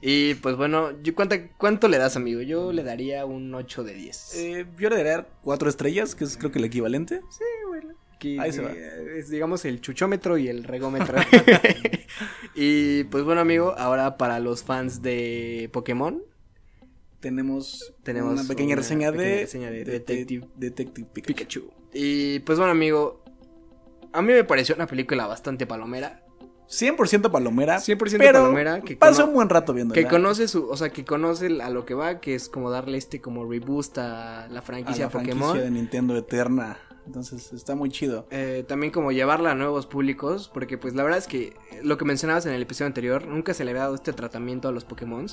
Y 0.00 0.34
pues 0.34 0.54
bueno, 0.54 0.92
yo 1.02 1.12
¿cuánto, 1.16 1.34
¿cuánto 1.56 1.88
le 1.88 1.98
das, 1.98 2.14
amigo? 2.14 2.40
Yo 2.40 2.72
le 2.72 2.84
daría 2.84 3.26
un 3.26 3.52
8 3.52 3.82
de 3.82 3.94
10. 3.94 4.34
Eh, 4.36 4.66
yo 4.78 4.90
le 4.90 4.96
daría 5.02 5.26
4 5.42 5.68
estrellas, 5.68 6.14
que 6.14 6.22
es 6.22 6.36
creo 6.36 6.52
que 6.52 6.60
el 6.60 6.66
equivalente. 6.66 7.20
Sí, 7.30 7.42
bueno. 7.66 7.94
Aquí, 8.14 8.38
Ahí 8.38 8.52
se 8.52 8.62
va. 8.62 8.70
eh, 8.70 9.16
Es, 9.18 9.28
digamos, 9.28 9.64
el 9.64 9.80
chuchómetro 9.80 10.38
y 10.38 10.46
el 10.46 10.62
regómetro. 10.62 11.18
y 12.54 13.02
pues 13.04 13.24
bueno, 13.24 13.40
amigo, 13.40 13.74
ahora 13.76 14.16
para 14.16 14.38
los 14.38 14.62
fans 14.62 15.02
de 15.02 15.68
Pokémon, 15.72 16.22
Tenemos, 17.18 17.92
Tenemos 18.04 18.38
una 18.38 18.48
pequeña 18.48 18.74
una 18.74 18.76
reseña, 18.82 19.10
pequeña 19.10 19.28
de, 19.34 19.40
reseña 19.40 19.70
de 19.72 19.84
de- 19.84 19.92
Detective- 20.00 20.46
de- 20.54 20.66
Detective 20.70 21.08
Pikachu. 21.12 21.34
Pikachu. 21.34 21.72
Y 21.92 22.40
pues 22.40 22.58
bueno, 22.58 22.72
amigo, 22.72 23.22
a 24.12 24.22
mí 24.22 24.32
me 24.32 24.44
pareció 24.44 24.74
una 24.74 24.86
película 24.86 25.26
bastante 25.26 25.66
palomera. 25.66 26.22
100% 26.68 27.30
palomera. 27.30 27.78
100% 27.78 28.18
pero 28.18 28.40
palomera, 28.40 28.80
que 28.82 28.94
pasó 28.96 29.22
cono- 29.22 29.28
un 29.28 29.34
buen 29.34 29.48
rato 29.48 29.72
viendo. 29.72 29.94
Que 29.94 30.06
conoce 30.06 30.48
su, 30.48 30.68
o 30.68 30.76
sea, 30.76 30.90
que 30.90 31.02
conoce 31.04 31.62
a 31.62 31.70
lo 31.70 31.86
que 31.86 31.94
va, 31.94 32.20
que 32.20 32.34
es 32.34 32.50
como 32.50 32.70
darle 32.70 32.98
este 32.98 33.22
como 33.22 33.50
reboost 33.50 33.96
a 33.98 34.48
la 34.50 34.58
a 34.58 34.62
franquicia 34.62 35.06
la 35.06 35.10
Pokémon. 35.10 35.38
franquicia 35.38 35.64
de 35.64 35.70
Nintendo 35.70 36.14
Eterna. 36.16 36.76
Entonces 37.08 37.54
está 37.54 37.74
muy 37.74 37.88
chido. 37.88 38.26
Eh, 38.30 38.66
también 38.68 38.92
como 38.92 39.12
llevarla 39.12 39.52
a 39.52 39.54
nuevos 39.54 39.86
públicos, 39.86 40.50
porque 40.52 40.76
pues 40.76 40.94
la 40.94 41.02
verdad 41.02 41.18
es 41.18 41.26
que 41.26 41.54
lo 41.82 41.96
que 41.96 42.04
mencionabas 42.04 42.44
en 42.44 42.52
el 42.52 42.60
episodio 42.60 42.86
anterior, 42.86 43.26
nunca 43.26 43.54
se 43.54 43.64
le 43.64 43.70
había 43.70 43.84
dado 43.84 43.94
este 43.94 44.12
tratamiento 44.12 44.68
a 44.68 44.72
los 44.72 44.84
Pokémon. 44.84 45.24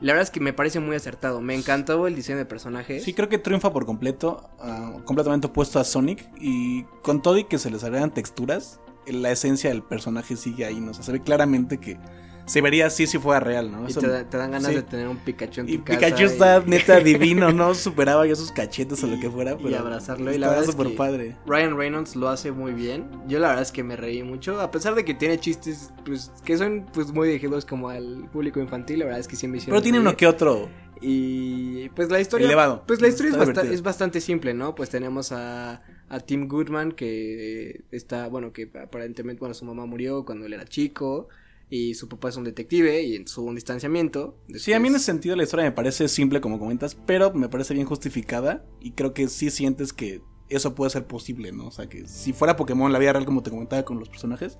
Y 0.00 0.06
la 0.06 0.12
verdad 0.12 0.22
es 0.22 0.30
que 0.30 0.38
me 0.38 0.52
parece 0.52 0.78
muy 0.78 0.94
acertado. 0.94 1.40
Me 1.40 1.56
encantó 1.56 2.06
el 2.06 2.14
diseño 2.14 2.38
de 2.38 2.44
personajes. 2.44 3.02
Sí, 3.02 3.14
creo 3.14 3.28
que 3.28 3.38
triunfa 3.38 3.72
por 3.72 3.84
completo, 3.84 4.48
ah, 4.60 4.92
completamente 5.04 5.48
opuesto 5.48 5.80
a 5.80 5.84
Sonic. 5.84 6.24
Y 6.38 6.84
con 7.02 7.20
todo 7.20 7.36
y 7.36 7.44
que 7.44 7.58
se 7.58 7.68
les 7.68 7.82
agregan 7.82 8.14
texturas, 8.14 8.78
la 9.08 9.32
esencia 9.32 9.70
del 9.70 9.82
personaje 9.82 10.36
sigue 10.36 10.64
ahí, 10.64 10.78
¿no? 10.78 10.92
O 10.92 10.94
sea, 10.94 11.02
se 11.02 11.10
ve 11.10 11.20
claramente 11.20 11.78
que 11.78 11.98
se 12.46 12.60
vería 12.60 12.86
así 12.86 13.06
si 13.06 13.18
fuera 13.18 13.40
real, 13.40 13.70
¿no? 13.72 13.84
y 13.84 13.90
Eso- 13.90 14.00
te, 14.00 14.08
da- 14.08 14.28
te 14.28 14.36
dan 14.36 14.50
ganas 14.50 14.68
sí. 14.68 14.74
de 14.76 14.82
tener 14.82 15.08
un 15.08 15.16
Pikachu 15.16 15.62
en 15.62 15.66
tu 15.66 15.72
Y 15.72 15.78
casa 15.78 15.98
Pikachu 15.98 16.22
y- 16.22 16.26
está 16.26 16.60
neta 16.66 17.00
divino, 17.00 17.52
¿no? 17.52 17.74
Superaba 17.74 18.26
ya 18.26 18.34
sus 18.36 18.52
cachetes 18.52 19.02
o 19.02 19.06
lo 19.06 19.18
que 19.18 19.30
fuera. 19.30 19.56
y 19.58 19.74
abrazarlo, 19.74 20.32
y 20.32 20.38
la 20.38 20.48
verdad 20.50 20.64
es 20.68 20.74
que- 20.74 20.90
padre. 20.90 21.36
Ryan 21.46 21.76
Reynolds 21.76 22.16
lo 22.16 22.28
hace 22.28 22.52
muy 22.52 22.72
bien. 22.72 23.08
Yo 23.26 23.38
la 23.38 23.48
verdad 23.48 23.62
es 23.62 23.72
que 23.72 23.82
me 23.82 23.96
reí 23.96 24.22
mucho. 24.22 24.60
A 24.60 24.70
pesar 24.70 24.94
de 24.94 25.04
que 25.04 25.14
tiene 25.14 25.38
chistes 25.38 25.92
pues, 26.04 26.30
que 26.44 26.56
son 26.58 26.86
pues 26.92 27.12
muy 27.12 27.28
dirigidos 27.28 27.64
como 27.64 27.88
al 27.88 28.28
público 28.32 28.60
infantil, 28.60 28.98
la 29.00 29.04
verdad 29.06 29.20
es 29.20 29.28
que 29.28 29.36
sí 29.36 29.48
me 29.48 29.56
hicieron 29.58 29.74
Pero 29.76 29.82
tiene 29.82 30.00
uno 30.00 30.16
que 30.16 30.26
otro. 30.26 30.68
Y 31.00 31.88
pues 31.90 32.10
la 32.10 32.20
historia. 32.20 32.46
Elevado. 32.46 32.82
Pues 32.86 33.00
la 33.00 33.08
historia 33.08 33.32
es 33.70 33.82
bastante 33.82 34.20
simple, 34.20 34.54
¿no? 34.54 34.74
Pues 34.74 34.90
tenemos 34.90 35.32
a, 35.32 35.82
a 36.08 36.20
Tim 36.20 36.48
Goodman 36.48 36.92
que 36.92 37.84
está, 37.90 38.28
bueno, 38.28 38.52
que 38.52 38.70
aparentemente, 38.82 39.40
bueno, 39.40 39.54
su 39.54 39.64
mamá 39.64 39.86
murió 39.86 40.24
cuando 40.24 40.46
él 40.46 40.52
era 40.54 40.64
chico. 40.64 41.28
Y 41.70 41.94
su 41.94 42.08
papá 42.08 42.28
es 42.28 42.36
un 42.36 42.44
detective 42.44 43.02
y 43.02 43.16
en 43.16 43.26
su 43.26 43.44
un 43.44 43.54
distanciamiento. 43.54 44.36
Sí, 44.54 44.72
a 44.72 44.78
mí 44.78 44.88
en 44.88 44.92
Después- 44.94 44.96
ese 45.02 45.04
sentido 45.12 45.34
la 45.36 45.42
historia 45.44 45.64
me 45.64 45.72
parece 45.72 46.08
simple 46.08 46.40
como 46.40 46.58
comentas, 46.58 46.94
pero 47.06 47.32
me 47.32 47.48
parece 47.48 47.74
bien 47.74 47.86
justificada 47.86 48.64
y 48.80 48.92
creo 48.92 49.14
que 49.14 49.28
sí 49.28 49.50
sientes 49.50 49.92
que 49.92 50.22
eso 50.50 50.74
puede 50.74 50.90
ser 50.90 51.06
posible, 51.06 51.52
¿no? 51.52 51.66
O 51.66 51.70
sea, 51.70 51.88
que 51.88 52.06
si 52.06 52.32
fuera 52.32 52.54
Pokémon 52.56 52.92
la 52.92 52.98
vida 52.98 53.12
real 53.14 53.24
como 53.24 53.42
te 53.42 53.50
comentaba 53.50 53.82
con 53.84 53.98
los 53.98 54.08
personajes, 54.10 54.58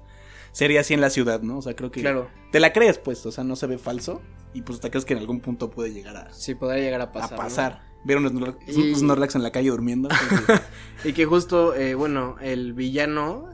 sería 0.52 0.80
así 0.80 0.94
en 0.94 1.00
la 1.02 1.10
ciudad, 1.10 1.42
¿no? 1.42 1.58
O 1.58 1.62
sea, 1.62 1.76
creo 1.76 1.90
que 1.90 2.00
Claro, 2.00 2.28
te 2.50 2.58
la 2.58 2.72
crees 2.72 2.98
pues, 2.98 3.24
o 3.26 3.30
sea, 3.32 3.44
no 3.44 3.54
se 3.54 3.66
ve 3.66 3.76
falso 3.78 4.22
y 4.54 4.62
pues 4.62 4.80
te 4.80 4.90
crees 4.90 5.04
que 5.04 5.12
en 5.12 5.20
algún 5.20 5.40
punto 5.40 5.70
puede 5.70 5.92
llegar 5.92 6.16
a, 6.16 6.32
sí 6.32 6.54
podría 6.54 6.82
llegar 6.82 7.00
a 7.02 7.04
a 7.04 7.12
pasar. 7.12 7.32
¿no? 7.32 7.36
pasar. 7.36 7.82
Ver 8.06 8.16
unos, 8.16 8.32
Snorlax- 8.32 8.58
Y- 8.68 8.94
Snorlax 8.94 9.34
en 9.34 9.42
la 9.42 9.52
calle 9.52 9.68
durmiendo. 9.70 10.08
entonces, 10.10 10.62
Y 11.04 11.12
que 11.12 11.26
justo, 11.26 11.74
eh, 11.74 11.94
bueno, 11.94 12.36
el 12.40 12.72
villano 12.72 13.50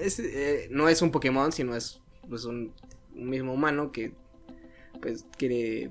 es, 0.00 0.18
eh, 0.18 0.68
no 0.70 0.88
es 0.88 1.00
un 1.02 1.10
Pokémon, 1.10 1.52
sino 1.52 1.76
es 1.76 2.00
pues 2.28 2.44
un, 2.46 2.72
un 3.16 3.28
mismo 3.30 3.52
humano 3.52 3.92
que 3.92 4.12
pues 5.00 5.26
quiere 5.36 5.90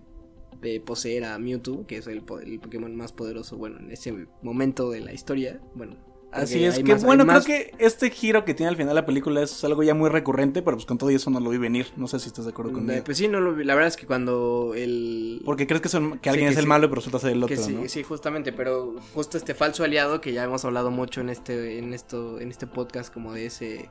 eh, 0.62 0.80
poseer 0.80 1.26
a 1.26 1.38
Mewtwo, 1.40 1.86
que 1.86 1.98
es 1.98 2.08
el, 2.08 2.24
el 2.46 2.60
Pokémon 2.60 2.96
más 2.96 3.12
poderoso, 3.14 3.58
bueno, 3.58 3.80
en 3.80 3.92
ese 3.92 4.14
momento 4.42 4.90
de 4.92 5.02
la 5.02 5.14
historia. 5.14 5.60
Bueno, 5.76 5.98
Así 6.32 6.64
es, 6.64 6.78
que 6.80 6.84
más- 6.84 7.04
bueno, 7.06 7.26
más- 7.26 7.46
creo 7.46 7.58
que 7.78 7.86
este 7.86 8.10
giro 8.10 8.44
que 8.44 8.56
tiene 8.56 8.70
al 8.70 8.76
final 8.76 8.96
la 8.96 9.06
película 9.06 9.44
es 9.44 9.64
algo 9.64 9.84
ya 9.84 9.94
muy 9.94 10.10
recurrente, 10.10 10.64
pero 10.64 10.78
pues 10.78 10.88
con 10.88 10.98
todo 10.98 11.12
y 11.12 11.16
eso 11.16 11.30
no 11.30 11.40
lo 11.40 11.52
vi 11.52 11.60
venir. 11.60 11.86
No 11.96 12.08
sé 12.08 12.20
si 12.20 12.28
estás 12.28 12.46
de 12.46 12.52
acuerdo 12.52 12.72
eh, 12.72 12.74
conmigo. 12.74 13.04
Pues 13.04 13.20
sí, 13.20 13.28
no 13.28 13.40
lo 13.40 13.54
vi. 13.54 13.64
La 13.66 13.76
verdad 13.76 13.90
es 13.90 13.98
que 13.98 14.08
cuando 14.08 14.74
el... 14.76 15.44
Porque 15.46 15.68
crees 15.68 15.82
que, 15.84 15.90
son- 15.90 16.14
que 16.18 16.24
Sí, 16.24 16.30
alguien 16.30 16.48
que 16.48 16.54
es 16.54 16.58
el 16.58 16.64
sí. 16.64 16.70
malo, 16.70 16.88
pero 16.90 16.96
resulta 17.02 17.20
ser 17.20 17.34
el 17.34 17.46
que 17.46 17.54
otro, 17.54 17.66
sí, 17.68 17.74
¿no? 17.74 17.88
sí, 17.88 18.02
justamente, 18.02 18.52
pero 18.52 18.96
justo 19.14 19.38
este 19.38 19.54
falso 19.54 19.84
aliado 19.84 20.22
que 20.22 20.34
ya 20.34 20.44
hemos 20.46 20.66
hablado 20.66 20.90
mucho 20.90 21.22
en 21.22 21.30
este, 21.30 21.78
en 21.78 21.94
esto, 21.94 22.40
en 22.40 22.50
este 22.50 22.66
podcast, 22.66 23.14
como 23.14 23.32
de 23.34 23.46
ese, 23.46 23.90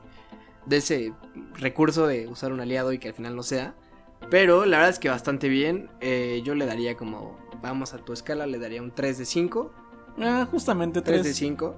de 0.65 0.77
ese 0.77 1.13
recurso 1.55 2.07
de 2.07 2.27
usar 2.27 2.51
un 2.51 2.59
aliado 2.59 2.93
y 2.93 2.99
que 2.99 3.09
al 3.09 3.13
final 3.13 3.35
no 3.35 3.43
sea. 3.43 3.75
Pero 4.29 4.65
la 4.65 4.77
verdad 4.77 4.89
es 4.91 4.99
que 4.99 5.09
bastante 5.09 5.49
bien. 5.49 5.89
eh, 6.01 6.41
yo 6.45 6.55
le 6.55 6.65
daría 6.65 6.95
como, 6.95 7.37
vamos 7.61 7.93
a 7.93 7.97
tu 7.97 8.13
escala, 8.13 8.45
le 8.47 8.57
daría 8.59 8.81
un 8.81 8.91
3 8.91 9.17
de 9.17 9.25
5. 9.25 9.71
Ah, 10.21 10.47
justamente 10.49 11.01
3 11.01 11.21
tres. 11.21 11.23
de 11.25 11.33
5. 11.33 11.75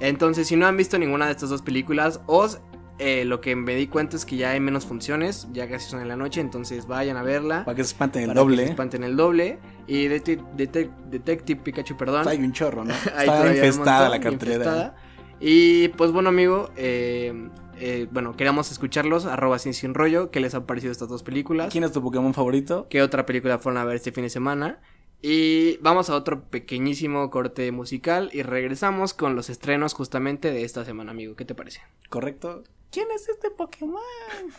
Entonces, 0.00 0.48
si 0.48 0.56
no 0.56 0.66
han 0.66 0.76
visto 0.76 0.98
ninguna 0.98 1.26
de 1.26 1.32
estas 1.32 1.50
dos 1.50 1.62
películas, 1.62 2.20
os 2.26 2.58
eh, 2.98 3.24
lo 3.24 3.40
que 3.40 3.54
me 3.56 3.74
di 3.74 3.86
cuenta 3.88 4.16
es 4.16 4.24
que 4.24 4.36
ya 4.36 4.50
hay 4.50 4.60
menos 4.60 4.86
funciones, 4.86 5.48
ya 5.52 5.68
casi 5.68 5.88
son 5.90 6.00
en 6.00 6.06
la 6.08 6.16
noche, 6.16 6.40
entonces 6.40 6.86
vayan 6.86 7.16
a 7.16 7.22
verla. 7.22 7.64
Para 7.64 7.76
que 7.76 7.82
se 7.84 7.88
espanten 7.90 8.22
el 8.22 8.28
para 8.28 8.40
que 8.40 8.44
se 8.46 8.50
doble. 8.50 8.64
espanten 8.64 9.04
el 9.04 9.16
doble. 9.16 9.58
Y 9.86 10.06
Detec- 10.08 10.44
Detec- 10.56 10.94
Detective 11.10 11.60
Pikachu, 11.62 11.96
perdón. 11.96 12.26
Hay 12.28 12.38
un 12.38 12.52
chorro, 12.52 12.84
¿no? 12.84 12.92
Está 13.06 13.52
infestada 13.54 14.08
montón, 14.08 14.10
la 14.10 14.20
cartelera. 14.20 14.56
infestada. 14.64 14.96
Y 15.40 15.88
pues 15.88 16.10
bueno, 16.12 16.28
amigo, 16.30 16.70
eh, 16.76 17.48
eh, 17.78 18.06
bueno, 18.10 18.36
queremos 18.36 18.70
escucharlos, 18.72 19.26
arroba 19.26 19.58
sin, 19.58 19.74
sin 19.74 19.94
rollo, 19.94 20.30
qué 20.30 20.40
les 20.40 20.54
han 20.54 20.66
parecido 20.66 20.92
estas 20.92 21.08
dos 21.08 21.22
películas, 21.22 21.70
¿Quién 21.72 21.84
es 21.84 21.92
tu 21.92 22.02
Pokémon 22.02 22.34
favorito? 22.34 22.86
qué 22.90 23.02
otra 23.02 23.26
película 23.26 23.58
fueron 23.58 23.80
a 23.80 23.84
ver 23.84 23.96
este 23.96 24.12
fin 24.12 24.24
de 24.24 24.30
semana. 24.30 24.80
Y 25.26 25.78
vamos 25.78 26.10
a 26.10 26.16
otro 26.16 26.42
pequeñísimo 26.50 27.30
corte 27.30 27.72
musical 27.72 28.28
y 28.34 28.42
regresamos 28.42 29.14
con 29.14 29.34
los 29.36 29.48
estrenos 29.48 29.94
justamente 29.94 30.50
de 30.52 30.64
esta 30.64 30.84
semana, 30.84 31.12
amigo. 31.12 31.34
¿Qué 31.34 31.46
te 31.46 31.54
parece? 31.54 31.80
¿Correcto? 32.10 32.62
¿Quién 32.90 33.08
es 33.14 33.28
este 33.30 33.50
Pokémon? 33.50 34.02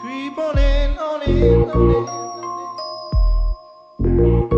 Creep 0.00 0.38
on 0.38 0.58
in, 0.58 0.98
on 0.98 1.22
in, 1.26 1.70
on 1.74 1.90
in. 4.50 4.53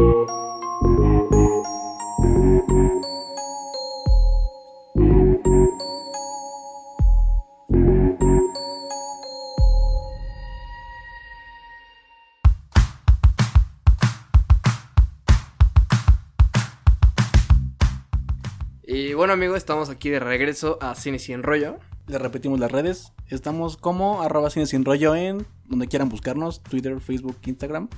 Bueno, 19.27 19.43
amigo, 19.43 19.57
estamos 19.57 19.91
aquí 19.91 20.09
de 20.09 20.21
regreso 20.21 20.79
a 20.81 20.95
Cine 20.95 21.19
Sin 21.19 21.43
Rollo. 21.43 21.81
Le 22.07 22.17
repetimos 22.17 22.61
las 22.61 22.71
redes. 22.71 23.13
Estamos 23.27 23.77
como 23.77 24.23
arroba 24.23 24.51
cine 24.51 24.67
sin 24.67 24.85
rollo 24.85 25.17
en 25.17 25.45
donde 25.65 25.89
quieran 25.89 26.09
buscarnos. 26.09 26.63
Twitter, 26.63 27.01
Facebook, 27.01 27.37
Instagram. 27.45 27.89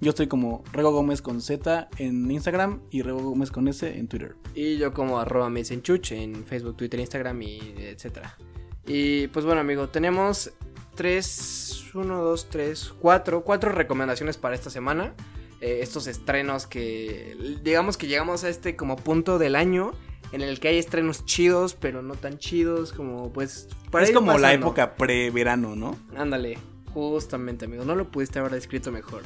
Yo 0.00 0.10
estoy 0.10 0.26
como 0.26 0.64
Rego 0.72 0.90
Gómez 0.90 1.22
con 1.22 1.40
Z 1.40 1.88
en 1.98 2.28
Instagram 2.28 2.80
y 2.90 3.02
Rego 3.02 3.20
Gómez 3.22 3.52
con 3.52 3.68
S 3.68 3.86
en 3.86 4.08
Twitter. 4.08 4.34
Y 4.56 4.76
yo 4.76 4.92
como 4.92 5.20
arroba 5.20 5.46
en 5.46 6.44
Facebook, 6.44 6.76
Twitter, 6.76 6.98
Instagram 6.98 7.40
y 7.40 7.60
etcétera. 7.78 8.36
Y 8.84 9.28
pues 9.28 9.44
bueno, 9.44 9.60
amigo, 9.60 9.90
tenemos 9.90 10.50
tres, 10.96 11.84
uno, 11.94 12.20
dos, 12.20 12.48
tres, 12.50 12.92
cuatro, 12.98 13.44
cuatro 13.44 13.70
recomendaciones 13.70 14.38
para 14.38 14.56
esta 14.56 14.70
semana. 14.70 15.14
Eh, 15.60 15.78
estos 15.82 16.08
estrenos 16.08 16.66
que, 16.66 17.36
digamos 17.62 17.96
que 17.96 18.08
llegamos 18.08 18.42
a 18.42 18.48
este 18.48 18.74
como 18.74 18.96
punto 18.96 19.38
del 19.38 19.54
año 19.54 19.92
en 20.34 20.42
el 20.42 20.58
que 20.58 20.66
hay 20.66 20.78
estrenos 20.78 21.24
chidos, 21.24 21.74
pero 21.74 22.02
no 22.02 22.14
tan 22.16 22.38
chidos, 22.38 22.92
como 22.92 23.32
pues... 23.32 23.68
para 23.92 24.04
es 24.04 24.10
como 24.10 24.36
la 24.36 24.52
época 24.52 24.96
pre-verano, 24.96 25.76
¿no? 25.76 25.96
Ándale, 26.16 26.58
justamente, 26.92 27.66
amigo. 27.66 27.84
No 27.84 27.94
lo 27.94 28.10
pudiste 28.10 28.40
haber 28.40 28.50
descrito 28.50 28.90
mejor. 28.90 29.22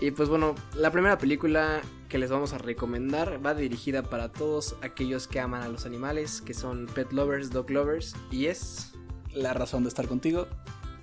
Y 0.00 0.12
pues 0.12 0.30
bueno, 0.30 0.54
la 0.74 0.90
primera 0.90 1.18
película 1.18 1.82
que 2.08 2.16
les 2.16 2.30
vamos 2.30 2.54
a 2.54 2.58
recomendar 2.58 3.44
va 3.44 3.54
dirigida 3.54 4.02
para 4.02 4.32
todos 4.32 4.76
aquellos 4.80 5.28
que 5.28 5.40
aman 5.40 5.62
a 5.62 5.68
los 5.68 5.84
animales, 5.84 6.40
que 6.40 6.54
son 6.54 6.86
pet 6.86 7.12
lovers, 7.12 7.50
dog 7.50 7.70
lovers, 7.70 8.14
y 8.30 8.46
es 8.46 8.92
La 9.34 9.52
razón 9.52 9.82
de 9.82 9.90
estar 9.90 10.08
contigo. 10.08 10.48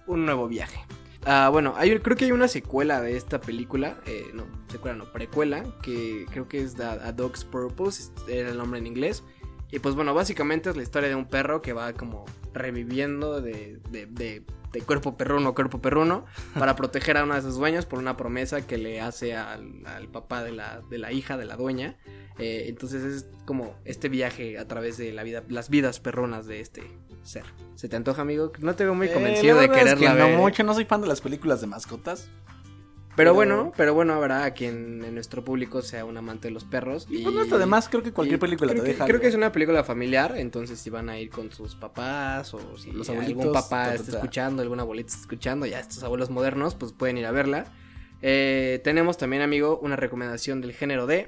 un 0.07 0.25
nuevo 0.25 0.47
viaje. 0.47 0.83
Ah, 1.25 1.49
bueno, 1.51 1.75
hay, 1.77 1.97
creo 1.99 2.17
que 2.17 2.25
hay 2.25 2.31
una 2.31 2.47
secuela 2.47 3.01
de 3.01 3.15
esta 3.15 3.39
película, 3.39 3.97
eh, 4.05 4.31
no, 4.33 4.45
secuela 4.69 4.97
no, 4.97 5.11
precuela, 5.11 5.63
que 5.81 6.25
creo 6.31 6.49
que 6.49 6.61
es 6.61 6.75
The, 6.75 6.83
A 6.83 7.11
Dog's 7.13 7.45
Purpose, 7.45 8.11
era 8.27 8.49
el 8.49 8.57
nombre 8.57 8.79
en 8.79 8.87
inglés. 8.87 9.23
Y 9.73 9.79
pues 9.79 9.95
bueno, 9.95 10.13
básicamente 10.13 10.69
es 10.69 10.75
la 10.77 10.83
historia 10.83 11.09
de 11.09 11.15
un 11.15 11.25
perro 11.25 11.62
que 11.63 11.73
va 11.73 11.93
como 11.93 12.25
reviviendo 12.53 13.41
de, 13.41 13.79
de, 13.89 14.05
de- 14.05 14.43
de 14.71 14.81
cuerpo 14.81 15.15
perruno 15.17 15.49
a 15.49 15.53
cuerpo 15.55 15.81
perruno 15.81 16.25
para 16.57 16.75
proteger 16.75 17.17
a 17.17 17.23
uno 17.23 17.36
de 17.36 17.41
sus 17.43 17.57
dueños 17.57 17.86
por 17.86 17.99
una 17.99 18.17
promesa 18.17 18.65
que 18.65 18.77
le 18.79 19.01
hace 19.01 19.36
al, 19.36 19.86
al 19.86 20.07
papá 20.09 20.43
de 20.43 20.51
la, 20.51 20.81
de 20.89 20.97
la 20.97 21.12
hija 21.12 21.38
de 21.38 21.45
la 21.45 21.55
dueña. 21.57 21.95
Eh, 22.39 22.65
entonces 22.69 23.03
es 23.03 23.27
como 23.45 23.75
este 23.86 24.09
viaje 24.09 24.57
a 24.57 24.67
través 24.67 24.97
de 24.97 25.12
la 25.13 25.21
vida, 25.23 25.43
las 25.47 25.69
vidas 25.69 25.99
perrunas 25.99 26.47
de 26.47 26.59
este 26.59 26.81
ser. 27.21 27.43
¿Se 27.75 27.88
te 27.88 27.95
antoja, 27.95 28.23
amigo? 28.23 28.51
No 28.59 28.75
te 28.75 28.83
veo 28.83 28.95
muy 28.95 29.07
Eh, 29.07 29.13
convencido 29.13 29.55
de 29.59 29.67
verdad 29.67 29.77
es 29.77 29.83
quererla 29.95 30.15
que 30.15 30.21
ver. 30.23 30.31
No 30.36 30.41
mucho, 30.41 30.63
no 30.63 30.73
soy 30.73 30.86
fan 30.86 31.01
de 31.01 31.07
las 31.07 31.21
películas 31.21 31.62
de 31.62 31.67
mascotas. 31.67 32.29
Pero, 33.15 33.34
bueno, 33.34 33.71
pero 33.78 33.93
bueno, 33.93 34.13
habrá 34.13 34.49
quien 34.52 35.04
en 35.04 35.13
nuestro 35.13 35.43
público 35.43 35.82
sea 35.84 36.04
un 36.06 36.17
amante 36.17 36.47
de 36.47 36.52
los 36.54 36.63
perros. 36.65 37.06
Y 37.10 37.21
pues 37.23 37.36
no 37.36 37.41
está 37.43 37.58
de 37.60 37.65
más, 37.67 37.88
creo 37.88 38.02
que 38.02 38.12
cualquier 38.12 38.39
película 38.39 38.71
creo 38.71 38.84
te 38.84 38.89
que- 38.89 38.93
deja. 38.93 39.06
Creo 39.06 39.19
que 39.21 39.28
es 39.28 39.36
una 39.36 39.52
película 39.52 39.84
familiar, 39.84 40.34
entonces 40.38 40.80
si 40.80 40.89
van 40.89 41.10
a 41.10 41.19
ir 41.19 41.30
con 41.30 41.52
sus 41.52 41.76
papás 41.76 42.54
o 42.54 42.78
si 42.78 42.91
Los 42.91 43.10
algún 43.10 43.52
papá 43.54 43.84
ta, 43.84 43.89
ta, 43.89 43.93
está 43.95 44.12
escuchando, 44.17 44.62
algún 44.63 44.80
abuelito 44.80 45.10
está 45.10 45.21
escuchando, 45.21 45.65
ya 45.65 45.80
estos 45.80 46.02
abuelos 46.04 46.30
modernos, 46.32 46.73
pues 46.76 46.91
pueden 46.91 47.17
ir 47.17 47.26
a 47.28 47.32
verla. 47.32 47.65
Eh, 48.23 48.82
tenemos 48.84 49.17
también, 49.17 49.41
amigo, 49.43 49.78
una 49.82 49.95
recomendación 49.95 50.62
del 50.62 50.73
género 50.73 51.06
D, 51.06 51.28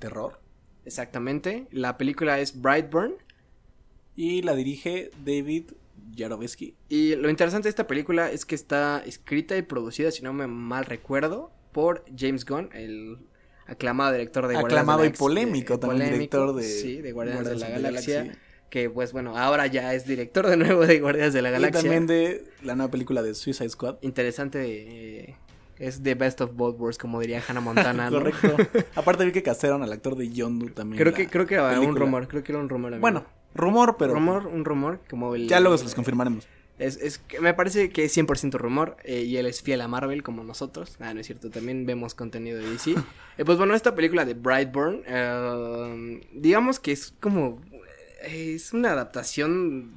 terror. 0.00 0.40
exactamente. 0.84 1.66
La 1.70 1.96
película 1.96 2.40
es 2.40 2.60
Brightburn. 2.60 3.14
Y 4.16 4.42
la 4.42 4.54
dirige 4.54 5.10
David 5.24 5.72
Yarovesky. 6.12 6.76
Y 6.88 7.16
lo 7.16 7.28
interesante 7.30 7.66
de 7.66 7.70
esta 7.70 7.86
película 7.86 8.30
es 8.30 8.44
que 8.44 8.54
está 8.54 9.02
escrita 9.04 9.56
y 9.56 9.62
producida, 9.62 10.10
si 10.10 10.22
no 10.22 10.32
me 10.32 10.46
mal 10.46 10.84
recuerdo, 10.84 11.52
por 11.72 12.04
James 12.16 12.44
Gunn, 12.44 12.70
el 12.72 13.18
aclamado 13.66 14.12
director 14.12 14.46
de 14.46 14.56
Aclamado 14.56 15.02
de 15.02 15.08
y 15.08 15.10
polémico 15.10 15.78
también 15.78 16.10
polémico, 16.10 16.36
director 16.38 16.54
de 16.54 16.62
sí, 16.62 17.00
de 17.00 17.12
Guardianes 17.12 17.48
de 17.48 17.56
la 17.56 17.68
Galaxia, 17.68 18.38
que 18.70 18.90
pues 18.90 19.12
bueno, 19.12 19.36
ahora 19.36 19.66
ya 19.66 19.94
es 19.94 20.06
director 20.06 20.46
de 20.46 20.56
nuevo 20.56 20.86
de 20.86 21.00
Guardianes 21.00 21.32
de 21.32 21.42
la 21.42 21.48
Y 21.50 21.52
Galaxia. 21.52 21.80
también 21.82 22.06
de 22.06 22.44
la 22.62 22.74
nueva 22.74 22.90
película 22.90 23.22
de 23.22 23.34
Suicide 23.34 23.70
Squad. 23.70 23.96
Interesante, 24.02 25.30
eh, 25.30 25.36
es 25.78 26.02
the 26.02 26.14
best 26.14 26.40
of 26.40 26.54
both 26.54 26.78
worlds, 26.78 26.98
como 26.98 27.20
diría 27.20 27.42
Hannah 27.46 27.60
Montana, 27.60 28.10
¿no? 28.10 28.18
Correcto. 28.18 28.56
Aparte 28.94 29.24
vi 29.24 29.32
que 29.32 29.42
castearon 29.42 29.82
al 29.82 29.92
actor 29.92 30.16
de 30.16 30.30
Yondu 30.30 30.70
también. 30.70 31.00
creo 31.00 31.12
que 31.12 31.26
creo 31.28 31.46
que 31.46 31.54
era 31.54 31.80
un 31.80 31.96
rumor, 31.96 32.28
creo 32.28 32.44
que 32.44 32.52
era 32.52 32.60
un 32.60 32.68
rumor. 32.68 32.92
amigo. 32.92 33.00
Bueno, 33.00 33.24
rumor, 33.54 33.96
pero 33.98 34.14
rumor, 34.14 34.46
un 34.46 34.64
rumor, 34.64 35.00
como 35.08 35.34
el 35.34 35.48
ya 35.48 35.60
luego 35.60 35.78
se 35.78 35.84
los 35.84 35.94
confirmaremos. 35.94 36.46
Es, 36.78 36.96
es 36.96 37.18
que 37.18 37.40
me 37.40 37.54
parece 37.54 37.90
que 37.90 38.04
es 38.04 38.16
100% 38.16 38.58
rumor 38.58 38.96
eh, 39.04 39.22
y 39.22 39.36
él 39.36 39.46
es 39.46 39.62
fiel 39.62 39.80
a 39.80 39.88
Marvel 39.88 40.24
como 40.24 40.42
nosotros. 40.42 40.96
Ah, 40.98 41.14
no 41.14 41.20
es 41.20 41.26
cierto, 41.26 41.50
también 41.50 41.86
vemos 41.86 42.14
contenido 42.14 42.58
de 42.58 42.70
DC. 42.70 42.94
Eh, 43.36 43.44
pues 43.44 43.58
bueno, 43.58 43.74
esta 43.74 43.96
película 43.96 44.24
de 44.24 44.34
Brightburn, 44.34 45.02
eh, 45.08 46.20
digamos 46.34 46.78
que 46.78 46.92
es 46.92 47.12
como... 47.18 47.60
eh, 48.22 48.52
es 48.54 48.72
una 48.72 48.92
adaptación... 48.92 49.92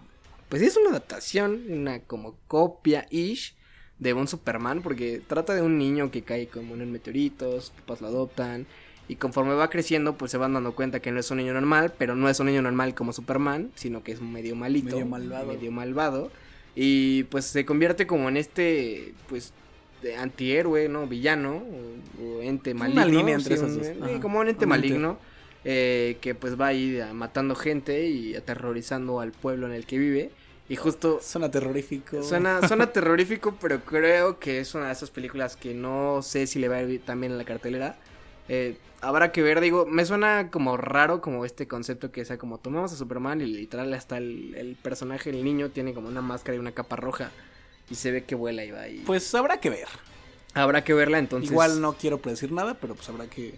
Pues 0.50 0.64
es 0.64 0.76
una 0.76 0.90
adaptación, 0.90 1.66
una 1.70 2.00
como 2.00 2.36
copia-ish 2.48 3.56
de 4.00 4.14
un 4.14 4.28
Superman 4.28 4.82
porque 4.82 5.22
trata 5.28 5.54
de 5.54 5.62
un 5.62 5.78
niño 5.78 6.10
que 6.10 6.24
cae 6.24 6.48
como 6.48 6.74
en 6.74 6.82
un 6.82 6.92
meteorito, 6.92 7.62
sus 7.62 7.70
papás 7.70 8.02
lo 8.02 8.08
adoptan 8.08 8.66
y 9.08 9.16
conforme 9.16 9.54
va 9.54 9.70
creciendo 9.70 10.18
pues 10.18 10.32
se 10.32 10.38
van 10.38 10.54
dando 10.54 10.74
cuenta 10.76 11.00
que 11.00 11.12
no 11.12 11.20
es 11.20 11.30
un 11.32 11.38
niño 11.38 11.54
normal, 11.54 11.94
pero 11.98 12.16
no 12.16 12.28
es 12.30 12.40
un 12.40 12.48
niño 12.48 12.62
normal 12.62 12.94
como 12.96 13.14
Superman, 13.14 13.72
sino 13.76 14.04
que 14.04 14.12
es 14.12 14.22
medio 14.22 14.56
malito, 14.56 14.92
Medio 14.96 15.06
malvado. 15.06 15.48
medio 15.48 15.72
malvado 15.72 16.32
y 16.76 17.24
pues 17.26 17.46
se 17.46 17.66
convierte 17.66 18.06
como 18.06 18.30
en 18.30 18.38
este 18.38 19.14
pues 19.30 19.54
de 20.02 20.16
antihéroe, 20.16 20.90
¿no? 20.90 21.08
Villano 21.08 21.56
o, 22.20 22.24
o 22.24 22.42
ente 22.42 22.72
Una 22.74 22.90
maligno, 22.90 23.06
línea 23.20 23.36
entre 23.36 23.56
esas 23.56 23.72
un- 23.72 23.78
dos. 23.78 23.88
eh, 23.88 24.20
como 24.22 24.40
un 24.40 24.48
ente 24.50 24.66
Un 24.66 24.74
ente. 24.74 24.88
maligno 24.90 25.18
eh, 25.66 26.18
que 26.22 26.36
pues 26.36 26.60
va 26.60 26.68
ahí 26.68 27.02
matando 27.14 27.56
gente 27.56 28.08
y 28.08 28.36
aterrorizando 28.36 29.20
al 29.20 29.32
pueblo 29.32 29.66
en 29.68 29.74
el 29.74 29.86
que 29.86 29.98
vive 29.98 30.30
y 30.70 30.76
justo 30.76 31.20
Suena 31.22 31.50
terrorífico. 31.50 32.22
Suena, 32.24 32.60
suena 32.68 32.92
terrorífico, 32.92 33.58
pero 33.60 33.80
creo 33.86 34.38
que 34.38 34.60
es 34.60 34.76
una 34.76 34.88
de 34.88 34.92
esas 34.94 35.10
películas 35.10 35.56
que 35.56 35.74
no 35.74 36.22
sé 36.22 36.46
si 36.46 36.60
le 36.60 36.68
va 36.68 36.76
a 36.76 36.84
ir 36.84 37.02
también 37.02 37.32
en 37.32 37.38
la 37.38 37.46
cartelera. 37.46 37.98
Eh, 38.50 38.78
habrá 39.02 39.32
que 39.32 39.42
ver, 39.42 39.60
digo, 39.62 39.86
me 39.86 40.06
suena 40.06 40.50
como 40.52 40.78
raro 40.78 41.22
como 41.22 41.46
este 41.46 41.68
concepto 41.68 42.12
que 42.12 42.26
sea 42.26 42.38
como 42.38 42.58
tomamos 42.60 42.92
a 42.94 42.96
Superman 42.96 43.42
y 43.42 43.46
literal 43.46 43.94
hasta 43.94 44.18
el, 44.18 44.56
el 44.56 44.76
personaje, 44.76 45.30
el 45.30 45.44
niño, 45.44 45.70
tiene 45.70 45.94
como 45.94 46.08
una 46.08 46.22
máscara 46.22 46.56
y 46.56 46.60
una 46.60 46.72
capa 46.72 46.96
roja 46.96 47.32
y 47.90 47.96
se 47.96 48.12
ve 48.12 48.24
que 48.24 48.36
vuela 48.36 48.64
y 48.66 48.72
va 48.72 48.88
y 48.88 49.00
Pues 49.00 49.34
habrá 49.36 49.60
que 49.60 49.70
ver. 49.70 49.88
habrá 50.54 50.84
que 50.84 50.94
verla 50.94 51.20
entonces. 51.20 51.52
Igual 51.52 51.82
no 51.82 51.94
quiero 51.94 52.20
predecir 52.20 52.52
nada, 52.52 52.76
pero 52.76 52.96
pues 52.96 53.08
habrá 53.10 53.28
que 53.28 53.56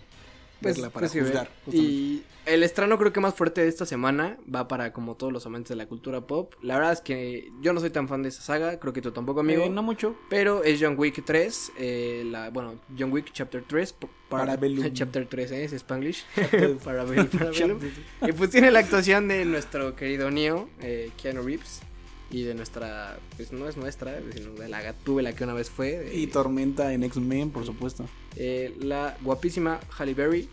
pues, 0.61 0.75
verla 0.75 0.89
para 0.89 1.07
pues, 1.07 1.21
juzgar. 1.23 1.49
Y 1.71 2.23
el 2.45 2.63
estreno 2.63 2.97
creo 2.97 3.13
que 3.13 3.19
más 3.19 3.35
fuerte 3.35 3.61
de 3.61 3.67
esta 3.67 3.85
semana 3.85 4.37
va 4.53 4.67
para 4.67 4.91
como 4.93 5.15
todos 5.15 5.31
los 5.31 5.45
amantes 5.45 5.69
de 5.69 5.75
la 5.75 5.85
cultura 5.87 6.21
pop. 6.21 6.53
La 6.61 6.75
verdad 6.75 6.93
es 6.93 7.01
que 7.01 7.51
yo 7.61 7.73
no 7.73 7.79
soy 7.79 7.89
tan 7.91 8.07
fan 8.07 8.23
de 8.23 8.29
esa 8.29 8.41
saga, 8.41 8.79
creo 8.79 8.91
que 8.93 9.01
tú 9.01 9.11
tampoco, 9.11 9.41
amigo. 9.41 9.63
Eh, 9.63 9.69
no 9.69 9.83
mucho. 9.83 10.15
Pero 10.29 10.63
es 10.63 10.79
John 10.81 10.95
Wick 10.97 11.23
3, 11.23 11.71
eh, 11.77 12.23
la, 12.25 12.49
bueno, 12.49 12.75
John 12.97 13.11
Wick 13.11 13.31
Chapter 13.31 13.63
3. 13.67 13.93
p- 13.93 14.07
para- 14.29 14.45
Parabellum. 14.45 14.89
Chapter 14.93 15.27
3, 15.27 15.51
¿eh? 15.51 15.63
es 15.65 15.73
Spanglish. 15.73 16.25
Parabellum, 16.83 17.27
Parabellum. 17.27 17.79
y 18.21 18.31
pues 18.31 18.49
tiene 18.49 18.71
la 18.71 18.79
actuación 18.79 19.27
de 19.27 19.45
nuestro 19.45 19.95
querido 19.95 20.31
Neo, 20.31 20.69
eh, 20.81 21.11
Keanu 21.21 21.41
Reeves. 21.43 21.81
Y 22.31 22.43
de 22.43 22.53
nuestra, 22.53 23.17
pues 23.37 23.51
no 23.51 23.67
es 23.67 23.75
nuestra, 23.75 24.19
sino 24.35 24.51
de 24.51 24.69
la 24.69 24.81
gatúbela 24.81 25.33
que 25.33 25.43
una 25.43 25.53
vez 25.53 25.69
fue. 25.69 26.11
Y 26.13 26.27
Tormenta 26.27 26.93
en 26.93 27.03
X-Men, 27.03 27.49
por 27.49 27.65
supuesto. 27.65 28.05
eh, 28.35 28.75
la 28.79 29.17
guapísima 29.21 29.79
Halle 29.97 30.13
Berry. 30.13 30.47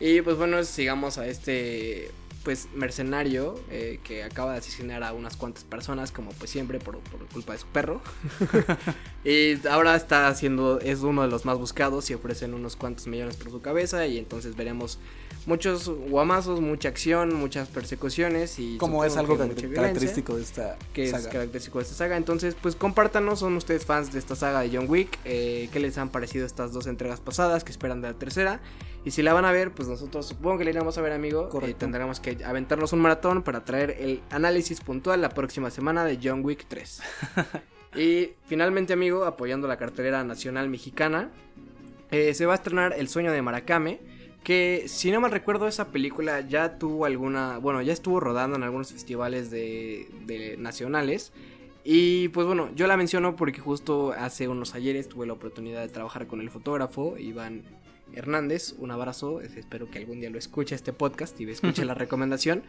Y 0.00 0.22
pues 0.22 0.36
bueno, 0.36 0.62
sigamos 0.64 1.18
a 1.18 1.26
este 1.26 2.10
pues 2.48 2.66
mercenario 2.74 3.60
eh, 3.70 4.00
que 4.02 4.22
acaba 4.22 4.52
de 4.52 4.60
asesinar 4.60 5.02
a 5.02 5.12
unas 5.12 5.36
cuantas 5.36 5.64
personas, 5.64 6.12
como 6.12 6.30
pues 6.30 6.50
siempre 6.50 6.78
por, 6.78 6.98
por 7.00 7.26
culpa 7.26 7.52
de 7.52 7.58
su 7.58 7.66
perro. 7.66 8.00
y 9.22 9.66
ahora 9.68 9.94
está 9.94 10.28
haciendo, 10.28 10.80
es 10.80 11.00
uno 11.00 11.20
de 11.20 11.28
los 11.28 11.44
más 11.44 11.58
buscados 11.58 12.08
y 12.08 12.14
ofrecen 12.14 12.54
unos 12.54 12.74
cuantos 12.74 13.06
millones 13.06 13.36
por 13.36 13.50
su 13.50 13.60
cabeza. 13.60 14.06
Y 14.06 14.16
entonces 14.16 14.56
veremos 14.56 14.98
muchos 15.44 15.90
guamazos, 15.90 16.62
mucha 16.62 16.88
acción, 16.88 17.34
muchas 17.34 17.68
persecuciones 17.68 18.58
y 18.58 18.78
Como 18.78 19.04
es 19.04 19.18
algo 19.18 19.36
que 19.36 19.70
característico 19.70 20.36
de 20.36 20.42
esta 20.42 20.78
que 20.94 21.04
es 21.10 21.26
característico 21.26 21.80
de 21.80 21.84
esta 21.84 21.96
saga. 21.96 22.16
Entonces, 22.16 22.56
pues 22.58 22.76
compártanos, 22.76 23.40
son 23.40 23.58
ustedes 23.58 23.84
fans 23.84 24.10
de 24.10 24.20
esta 24.20 24.36
saga 24.36 24.60
de 24.60 24.74
John 24.74 24.86
Wick, 24.88 25.18
eh, 25.26 25.68
qué 25.70 25.80
les 25.80 25.98
han 25.98 26.08
parecido 26.08 26.46
estas 26.46 26.72
dos 26.72 26.86
entregas 26.86 27.20
pasadas, 27.20 27.62
que 27.62 27.72
esperan 27.72 28.00
de 28.00 28.08
la 28.08 28.14
tercera. 28.14 28.62
Y 29.08 29.10
si 29.10 29.22
la 29.22 29.32
van 29.32 29.46
a 29.46 29.52
ver, 29.52 29.72
pues 29.72 29.88
nosotros 29.88 30.26
supongo 30.26 30.58
que 30.58 30.64
la 30.64 30.70
iremos 30.70 30.98
a 30.98 31.00
ver, 31.00 31.12
amigo. 31.12 31.46
Eh, 31.46 31.48
Correcto. 31.48 31.78
tendremos 31.78 32.20
que 32.20 32.44
aventarnos 32.44 32.92
un 32.92 33.00
maratón 33.00 33.42
para 33.42 33.64
traer 33.64 33.96
el 33.98 34.20
análisis 34.28 34.82
puntual 34.82 35.22
la 35.22 35.30
próxima 35.30 35.70
semana 35.70 36.04
de 36.04 36.18
John 36.22 36.44
Wick 36.44 36.66
3. 36.68 37.00
y 37.96 38.32
finalmente, 38.44 38.92
amigo, 38.92 39.24
apoyando 39.24 39.66
la 39.66 39.78
cartelera 39.78 40.22
nacional 40.24 40.68
mexicana, 40.68 41.30
eh, 42.10 42.34
se 42.34 42.44
va 42.44 42.52
a 42.52 42.56
estrenar 42.56 42.96
El 42.98 43.08
sueño 43.08 43.32
de 43.32 43.40
Maracame. 43.40 43.98
Que 44.44 44.84
si 44.88 45.10
no 45.10 45.22
mal 45.22 45.30
recuerdo, 45.30 45.68
esa 45.68 45.86
película 45.86 46.42
ya 46.42 46.78
tuvo 46.78 47.06
alguna. 47.06 47.56
Bueno, 47.56 47.80
ya 47.80 47.94
estuvo 47.94 48.20
rodando 48.20 48.58
en 48.58 48.62
algunos 48.62 48.92
festivales 48.92 49.50
de, 49.50 50.06
de 50.26 50.58
nacionales. 50.58 51.32
Y 51.82 52.28
pues 52.28 52.46
bueno, 52.46 52.68
yo 52.74 52.86
la 52.86 52.98
menciono 52.98 53.36
porque 53.36 53.60
justo 53.60 54.12
hace 54.12 54.48
unos 54.48 54.74
ayeres 54.74 55.08
tuve 55.08 55.26
la 55.26 55.32
oportunidad 55.32 55.80
de 55.80 55.88
trabajar 55.88 56.26
con 56.26 56.42
el 56.42 56.50
fotógrafo 56.50 57.16
Iván 57.16 57.62
Hernández. 58.12 58.74
Un 58.78 58.90
abrazo, 58.90 59.40
es- 59.40 59.56
espero 59.56 59.90
que 59.90 59.98
algún 59.98 60.20
día 60.20 60.30
lo 60.30 60.38
escuche 60.38 60.74
este 60.74 60.92
podcast 60.92 61.40
y 61.40 61.48
escuche 61.50 61.84
la 61.84 61.94
recomendación. 61.94 62.62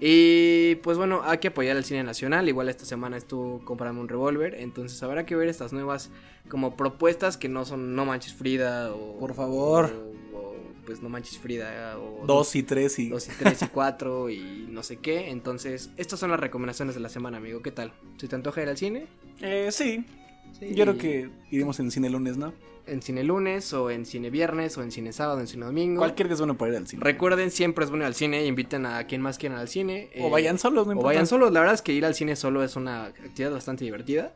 Y 0.00 0.76
pues 0.76 0.96
bueno, 0.96 1.22
hay 1.24 1.38
que 1.38 1.48
apoyar 1.48 1.76
al 1.76 1.84
cine 1.84 2.04
nacional. 2.04 2.48
Igual 2.48 2.68
esta 2.68 2.84
semana 2.84 3.16
estuvo 3.16 3.64
comprando 3.64 4.00
un 4.00 4.08
revólver. 4.08 4.54
Entonces 4.54 5.02
habrá 5.02 5.26
que 5.26 5.34
ver 5.34 5.48
estas 5.48 5.72
nuevas 5.72 6.10
como 6.48 6.76
propuestas 6.76 7.36
que 7.36 7.48
no 7.48 7.64
son 7.64 7.94
No 7.96 8.04
Manches 8.04 8.32
Frida 8.34 8.94
o... 8.94 9.18
Por 9.18 9.34
favor. 9.34 9.86
O, 10.32 10.36
o, 10.38 10.54
pues 10.86 11.02
No 11.02 11.08
Manches 11.08 11.38
Frida 11.38 11.98
o... 11.98 12.24
Dos 12.26 12.54
y 12.54 12.62
tres 12.62 12.98
y... 13.00 13.08
2 13.08 13.28
y 13.28 13.30
3 13.32 13.62
y 13.62 13.66
4 13.72 14.30
y 14.30 14.66
no 14.70 14.84
sé 14.84 14.98
qué. 14.98 15.30
Entonces, 15.30 15.90
estas 15.96 16.20
son 16.20 16.30
las 16.30 16.38
recomendaciones 16.38 16.94
de 16.94 17.00
la 17.00 17.08
semana, 17.08 17.38
amigo. 17.38 17.60
¿Qué 17.60 17.72
tal? 17.72 17.92
¿Si 18.18 18.28
te 18.28 18.36
antoja 18.36 18.62
ir 18.62 18.68
al 18.68 18.76
cine? 18.76 19.08
Eh, 19.40 19.70
sí. 19.72 20.04
Sí. 20.60 20.74
Yo 20.74 20.84
creo 20.84 20.96
que 20.96 21.28
iremos 21.50 21.78
en 21.80 21.90
cine 21.90 22.08
lunes, 22.08 22.36
¿no? 22.36 22.54
En 22.88 23.02
cine 23.02 23.22
lunes, 23.24 23.72
o 23.72 23.90
en 23.90 24.06
cine 24.06 24.30
viernes, 24.30 24.76
o 24.78 24.82
en 24.82 24.90
cine 24.90 25.12
sábado, 25.12 25.40
en 25.40 25.46
cine 25.46 25.66
domingo. 25.66 25.98
Cualquier 26.00 26.28
día 26.28 26.34
es 26.34 26.40
bueno 26.40 26.56
para 26.56 26.72
ir 26.72 26.76
al 26.78 26.86
cine. 26.86 27.02
Recuerden, 27.04 27.50
siempre 27.50 27.84
es 27.84 27.90
bueno 27.90 28.04
ir 28.04 28.08
al 28.08 28.14
cine. 28.14 28.44
Inviten 28.46 28.86
a 28.86 29.06
quien 29.06 29.20
más 29.22 29.38
quieran 29.38 29.58
al 29.58 29.68
cine. 29.68 30.10
o 30.20 30.26
eh, 30.26 30.30
vayan 30.30 30.58
solos, 30.58 30.86
no 30.86 30.90
O 30.90 30.94
importa. 30.94 31.06
vayan 31.08 31.26
solos. 31.26 31.52
La 31.52 31.60
verdad 31.60 31.74
es 31.74 31.82
que 31.82 31.92
ir 31.92 32.04
al 32.04 32.14
cine 32.14 32.36
solo 32.36 32.62
es 32.64 32.76
una 32.76 33.04
actividad 33.06 33.52
bastante 33.52 33.84
divertida. 33.84 34.34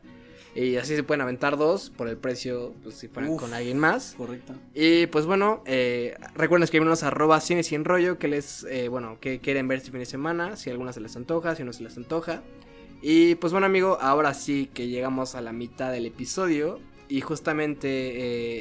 Y 0.55 0.75
así 0.75 0.95
se 0.95 1.01
pueden 1.01 1.21
aventar 1.21 1.57
dos 1.57 1.89
por 1.89 2.07
el 2.07 2.15
precio, 2.17 2.75
pues 2.83 2.93
si 2.95 3.07
fueran 3.07 3.31
Uf. 3.31 3.41
con 3.41 3.55
alguien 3.55 3.79
más. 3.79 4.13
Correcto. 4.15 4.53
Y 4.75 5.07
pues 5.07 5.25
bueno, 5.25 5.63
eh, 5.65 6.15
recuerden 6.35 6.63
escribirnos 6.63 7.01
arroba 7.01 7.41
cine 7.41 7.63
sin 7.63 7.83
rollo, 7.85 8.19
que 8.19 8.27
les, 8.27 8.63
eh, 8.65 8.87
bueno, 8.87 9.17
que 9.19 9.39
quieren 9.39 9.67
ver 9.67 9.79
este 9.79 9.89
fin 9.89 9.99
de 10.01 10.05
semana, 10.05 10.55
si 10.55 10.69
a 10.69 10.73
alguna 10.73 10.93
se 10.93 10.99
les 11.01 11.15
antoja, 11.15 11.55
si 11.55 11.63
no 11.63 11.73
se 11.73 11.81
les 11.81 11.97
antoja. 11.97 12.43
Y 13.01 13.33
pues 13.35 13.51
bueno 13.51 13.65
amigo, 13.65 13.97
ahora 13.99 14.35
sí 14.35 14.69
que 14.75 14.87
llegamos 14.87 15.33
a 15.33 15.41
la 15.41 15.53
mitad 15.53 15.91
del 15.91 16.05
episodio 16.05 16.79
y 17.13 17.21
justamente 17.21 17.89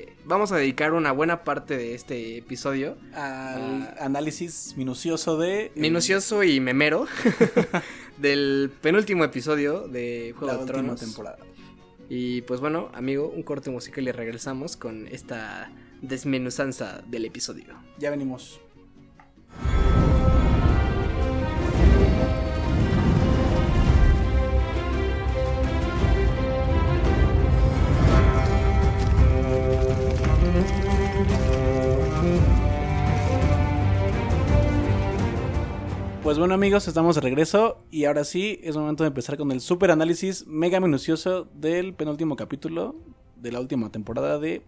eh, 0.00 0.12
vamos 0.26 0.52
a 0.52 0.58
dedicar 0.58 0.92
una 0.92 1.10
buena 1.10 1.42
parte 1.42 1.78
de 1.78 1.94
este 1.94 2.36
episodio 2.36 2.98
Al 3.14 3.94
análisis 3.98 4.74
minucioso 4.76 5.38
de... 5.38 5.72
minucioso 5.74 6.42
y 6.42 6.60
memero 6.60 7.06
del 8.18 8.70
penúltimo 8.82 9.24
episodio 9.24 9.88
de 9.88 10.34
Juego 10.36 10.48
la 10.48 10.52
de 10.52 10.64
última 10.64 10.78
Tronos. 10.80 11.00
temporada. 11.00 11.38
Y 12.10 12.42
pues 12.42 12.60
bueno, 12.60 12.90
amigo, 12.92 13.32
un 13.34 13.42
corte 13.42 13.70
musical 13.70 14.06
y 14.06 14.12
regresamos 14.12 14.76
con 14.76 15.08
esta 15.08 15.72
desmenuzanza 16.02 17.02
del 17.06 17.24
episodio. 17.24 17.72
Ya 17.98 18.10
venimos. 18.10 18.60
Pues 36.22 36.38
bueno 36.38 36.54
amigos, 36.54 36.86
estamos 36.86 37.16
de 37.16 37.20
regreso 37.20 37.78
y 37.90 38.04
ahora 38.04 38.22
sí 38.22 38.60
es 38.62 38.76
momento 38.76 39.02
de 39.02 39.08
empezar 39.08 39.36
con 39.36 39.50
el 39.50 39.60
super 39.60 39.90
análisis 39.90 40.46
mega 40.46 40.78
minucioso 40.78 41.48
del 41.52 41.94
penúltimo 41.94 42.36
capítulo 42.36 42.94
de 43.34 43.50
la 43.50 43.58
última 43.58 43.90
temporada 43.90 44.38
de... 44.38 44.62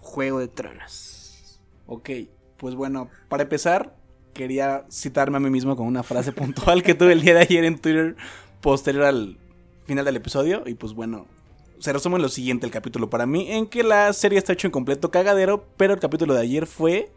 Juego 0.00 0.38
de 0.38 0.48
Tronos. 0.48 1.60
Ok, 1.86 2.08
pues 2.56 2.74
bueno, 2.74 3.10
para 3.28 3.42
empezar 3.42 3.94
quería 4.32 4.86
citarme 4.90 5.36
a 5.36 5.40
mí 5.40 5.50
mismo 5.50 5.76
con 5.76 5.86
una 5.86 6.02
frase 6.02 6.32
puntual 6.32 6.82
que 6.82 6.94
tuve 6.94 7.12
el 7.12 7.20
día 7.20 7.34
de 7.34 7.40
ayer 7.40 7.64
en 7.64 7.78
Twitter 7.78 8.16
posterior 8.62 9.04
al 9.04 9.36
final 9.84 10.06
del 10.06 10.16
episodio 10.16 10.62
y 10.64 10.72
pues 10.72 10.94
bueno, 10.94 11.26
se 11.80 11.92
resume 11.92 12.16
en 12.16 12.22
lo 12.22 12.30
siguiente 12.30 12.64
el 12.64 12.72
capítulo 12.72 13.10
para 13.10 13.26
mí, 13.26 13.52
en 13.52 13.66
que 13.66 13.82
la 13.82 14.10
serie 14.14 14.38
está 14.38 14.54
hecho 14.54 14.68
en 14.68 14.72
completo 14.72 15.10
cagadero, 15.10 15.66
pero 15.76 15.92
el 15.92 16.00
capítulo 16.00 16.32
de 16.32 16.40
ayer 16.40 16.66
fue 16.66 17.12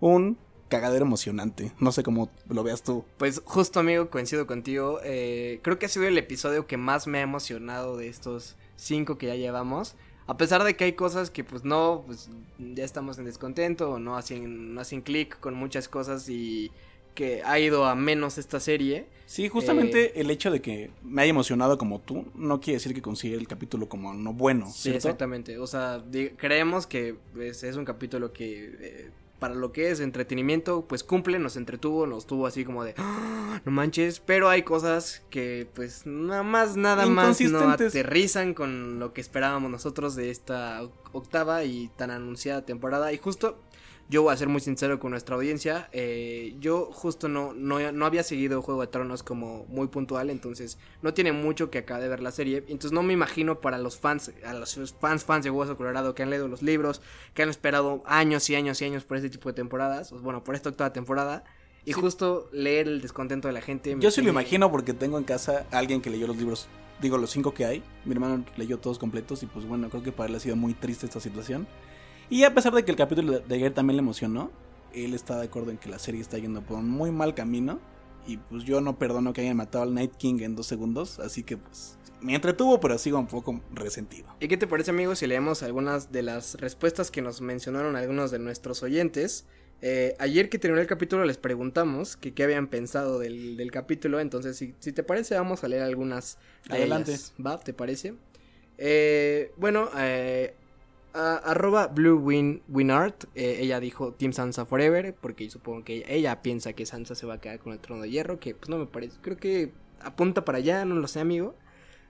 un 0.00 0.38
cagadero 0.74 1.04
emocionante. 1.04 1.72
No 1.78 1.92
sé 1.92 2.02
cómo 2.02 2.30
lo 2.48 2.62
veas 2.64 2.82
tú. 2.82 3.04
Pues 3.16 3.40
justo 3.44 3.78
amigo, 3.80 4.10
coincido 4.10 4.46
contigo. 4.46 5.00
eh, 5.04 5.60
creo 5.62 5.78
que 5.78 5.86
ha 5.86 5.88
sido 5.88 6.06
el 6.06 6.18
episodio 6.18 6.66
que 6.66 6.76
más 6.76 7.06
me 7.06 7.18
ha 7.18 7.22
emocionado 7.22 7.96
de 7.96 8.08
estos 8.08 8.56
cinco 8.76 9.16
que 9.18 9.26
ya 9.28 9.36
llevamos. 9.36 9.94
A 10.26 10.36
pesar 10.36 10.64
de 10.64 10.74
que 10.74 10.84
hay 10.84 10.94
cosas 10.94 11.30
que 11.30 11.44
pues 11.44 11.64
no, 11.64 12.02
pues 12.06 12.28
ya 12.58 12.84
estamos 12.84 13.18
en 13.18 13.24
descontento 13.26 13.90
o 13.90 13.98
no 13.98 14.16
hacen, 14.16 14.74
no 14.74 14.80
hacen 14.80 15.02
clic 15.02 15.38
con 15.38 15.54
muchas 15.54 15.86
cosas 15.88 16.28
y 16.28 16.72
que 17.14 17.42
ha 17.44 17.60
ido 17.60 17.84
a 17.84 17.94
menos 17.94 18.38
esta 18.38 18.58
serie. 18.58 19.06
Sí, 19.26 19.48
justamente 19.48 20.20
el 20.20 20.30
hecho 20.30 20.50
de 20.50 20.60
que 20.60 20.90
me 21.02 21.22
haya 21.22 21.30
emocionado 21.30 21.78
como 21.78 22.00
tú 22.00 22.24
no 22.34 22.60
quiere 22.60 22.78
decir 22.78 22.92
que 22.94 23.02
considere 23.02 23.38
el 23.40 23.46
capítulo 23.46 23.88
como 23.88 24.12
no 24.14 24.32
bueno, 24.32 24.66
Sí, 24.66 24.82
¿cierto? 24.82 24.96
exactamente. 24.96 25.58
O 25.58 25.66
sea, 25.66 26.02
creemos 26.36 26.86
que 26.88 27.14
pues, 27.32 27.62
es 27.62 27.76
un 27.76 27.84
capítulo 27.84 28.32
que 28.32 28.74
eh, 28.80 29.10
para 29.44 29.54
lo 29.54 29.72
que 29.72 29.90
es 29.90 30.00
entretenimiento, 30.00 30.86
pues 30.88 31.04
cumple, 31.04 31.38
nos 31.38 31.58
entretuvo, 31.58 32.06
nos 32.06 32.26
tuvo 32.26 32.46
así 32.46 32.64
como 32.64 32.82
de 32.82 32.94
"Ah, 32.96 33.60
no 33.66 33.72
manches, 33.72 34.18
pero 34.20 34.48
hay 34.48 34.62
cosas 34.62 35.22
que 35.28 35.68
pues 35.74 36.06
nada 36.06 36.42
más, 36.42 36.78
nada 36.78 37.04
más 37.04 37.38
no 37.42 37.58
aterrizan 37.68 38.54
con 38.54 38.98
lo 38.98 39.12
que 39.12 39.20
esperábamos 39.20 39.70
nosotros 39.70 40.14
de 40.14 40.30
esta 40.30 40.80
octava 41.12 41.62
y 41.64 41.90
tan 41.94 42.10
anunciada 42.10 42.64
temporada. 42.64 43.12
Y 43.12 43.18
justo 43.18 43.58
yo 44.08 44.22
voy 44.22 44.34
a 44.34 44.36
ser 44.36 44.48
muy 44.48 44.60
sincero 44.60 44.98
con 45.00 45.10
nuestra 45.12 45.34
audiencia. 45.36 45.88
eh, 45.92 46.54
yo 46.60 46.90
justo 46.92 47.28
no, 47.28 47.54
no, 47.54 47.90
no 47.92 48.06
había 48.06 48.22
seguido 48.22 48.60
Juego 48.62 48.82
de 48.82 48.86
Tronos 48.88 49.22
como 49.22 49.64
muy 49.68 49.86
puntual. 49.88 50.30
Entonces 50.30 50.78
no 51.02 51.14
tiene 51.14 51.32
mucho 51.32 51.70
que 51.70 51.78
acá 51.78 51.98
de 51.98 52.08
ver 52.08 52.20
la 52.20 52.30
serie. 52.30 52.58
Entonces 52.68 52.92
no 52.92 53.02
me 53.02 53.12
imagino 53.14 53.60
para 53.60 53.78
los 53.78 53.98
fans, 53.98 54.32
a 54.46 54.52
los 54.52 54.74
fans, 55.00 55.24
fans 55.24 55.44
de 55.44 55.50
Hueso 55.50 55.76
Colorado 55.76 56.14
que 56.14 56.22
han 56.22 56.30
leído 56.30 56.48
los 56.48 56.62
libros, 56.62 57.00
que 57.32 57.42
han 57.42 57.48
esperado 57.48 58.02
años 58.06 58.48
y 58.50 58.54
años 58.56 58.80
y 58.82 58.84
años 58.84 59.04
por 59.04 59.16
este 59.16 59.30
tipo 59.30 59.48
de 59.48 59.54
temporadas. 59.54 60.10
Bueno, 60.22 60.44
por 60.44 60.54
esta 60.54 60.68
octava 60.68 60.92
temporada. 60.92 61.44
Y 61.86 61.92
Sí. 61.92 62.00
justo 62.00 62.48
leer 62.52 62.88
el 62.88 63.00
descontento 63.02 63.48
de 63.48 63.52
la 63.54 63.60
gente. 63.60 63.94
Yo 64.00 64.10
sí 64.10 64.22
lo 64.22 64.30
imagino 64.30 64.70
porque 64.70 64.94
tengo 64.94 65.18
en 65.18 65.24
casa 65.24 65.66
a 65.70 65.78
alguien 65.78 66.00
que 66.00 66.08
leyó 66.08 66.26
los 66.26 66.36
libros, 66.38 66.66
digo 67.02 67.18
los 67.18 67.30
cinco 67.30 67.52
que 67.52 67.64
hay. 67.66 67.82
Mi 68.06 68.12
hermano 68.12 68.42
leyó 68.56 68.78
todos 68.78 68.98
completos 68.98 69.42
y 69.42 69.46
pues 69.46 69.66
bueno, 69.66 69.90
creo 69.90 70.02
que 70.02 70.10
para 70.12 70.30
él 70.30 70.34
ha 70.36 70.40
sido 70.40 70.56
muy 70.56 70.72
triste 70.74 71.04
esta 71.06 71.20
situación. 71.20 71.66
Y 72.30 72.44
a 72.44 72.54
pesar 72.54 72.72
de 72.74 72.84
que 72.84 72.90
el 72.90 72.96
capítulo 72.96 73.40
de- 73.40 73.54
ayer 73.54 73.72
también 73.72 73.96
le 73.96 74.02
emocionó, 74.02 74.50
él 74.92 75.14
está 75.14 75.38
de 75.38 75.46
acuerdo 75.46 75.70
en 75.70 75.78
que 75.78 75.88
la 75.88 75.98
serie 75.98 76.20
está 76.20 76.38
yendo 76.38 76.62
por 76.62 76.78
un 76.78 76.88
muy 76.88 77.10
mal 77.10 77.34
camino. 77.34 77.80
Y 78.26 78.38
pues 78.38 78.64
yo 78.64 78.80
no 78.80 78.98
perdono 78.98 79.34
que 79.34 79.42
hayan 79.42 79.56
matado 79.58 79.84
al 79.84 79.92
Night 79.92 80.12
King 80.16 80.36
en 80.40 80.56
dos 80.56 80.66
segundos, 80.66 81.18
así 81.18 81.42
que 81.42 81.58
pues 81.58 81.98
me 82.22 82.34
entretuvo, 82.34 82.80
pero 82.80 82.96
sigo 82.96 83.18
un 83.18 83.26
poco 83.26 83.60
resentido. 83.74 84.34
¿Y 84.40 84.48
qué 84.48 84.56
te 84.56 84.66
parece, 84.66 84.92
amigos, 84.92 85.18
si 85.18 85.26
leemos 85.26 85.62
algunas 85.62 86.10
de 86.10 86.22
las 86.22 86.54
respuestas 86.54 87.10
que 87.10 87.20
nos 87.20 87.42
mencionaron 87.42 87.96
algunos 87.96 88.30
de 88.30 88.38
nuestros 88.38 88.82
oyentes? 88.82 89.44
Eh, 89.82 90.14
ayer 90.18 90.48
que 90.48 90.58
terminó 90.58 90.80
el 90.80 90.86
capítulo 90.86 91.26
les 91.26 91.36
preguntamos 91.36 92.16
que 92.16 92.32
qué 92.32 92.44
habían 92.44 92.68
pensado 92.68 93.18
del, 93.18 93.58
del 93.58 93.70
capítulo, 93.70 94.20
entonces 94.20 94.56
si, 94.56 94.74
si 94.78 94.92
te 94.92 95.02
parece 95.02 95.34
vamos 95.34 95.62
a 95.62 95.68
leer 95.68 95.82
algunas 95.82 96.38
de 96.70 96.76
Adelante. 96.78 97.10
ellas. 97.10 97.34
¿Va? 97.44 97.60
¿Te 97.60 97.74
parece? 97.74 98.14
Eh, 98.78 99.52
bueno, 99.58 99.90
eh, 99.98 100.54
a- 101.14 101.36
arroba 101.36 101.86
Blue 101.86 102.16
Win 102.18 102.62
Winart, 102.68 103.24
eh, 103.34 103.58
ella 103.60 103.80
dijo 103.80 104.12
Team 104.12 104.32
Sansa 104.32 104.66
Forever, 104.66 105.14
porque 105.14 105.48
supongo 105.48 105.84
que 105.84 105.96
ella, 105.98 106.06
ella 106.08 106.42
piensa 106.42 106.72
que 106.74 106.84
Sansa 106.86 107.14
se 107.14 107.26
va 107.26 107.34
a 107.34 107.40
quedar 107.40 107.58
con 107.60 107.72
el 107.72 107.78
trono 107.78 108.02
de 108.02 108.10
hierro, 108.10 108.38
que 108.40 108.54
pues 108.54 108.68
no 108.68 108.78
me 108.78 108.86
parece, 108.86 109.16
creo 109.22 109.36
que 109.36 109.72
apunta 110.00 110.44
para 110.44 110.58
allá, 110.58 110.84
no 110.84 110.94
lo 110.96 111.08
sé, 111.08 111.20
amigo. 111.20 111.54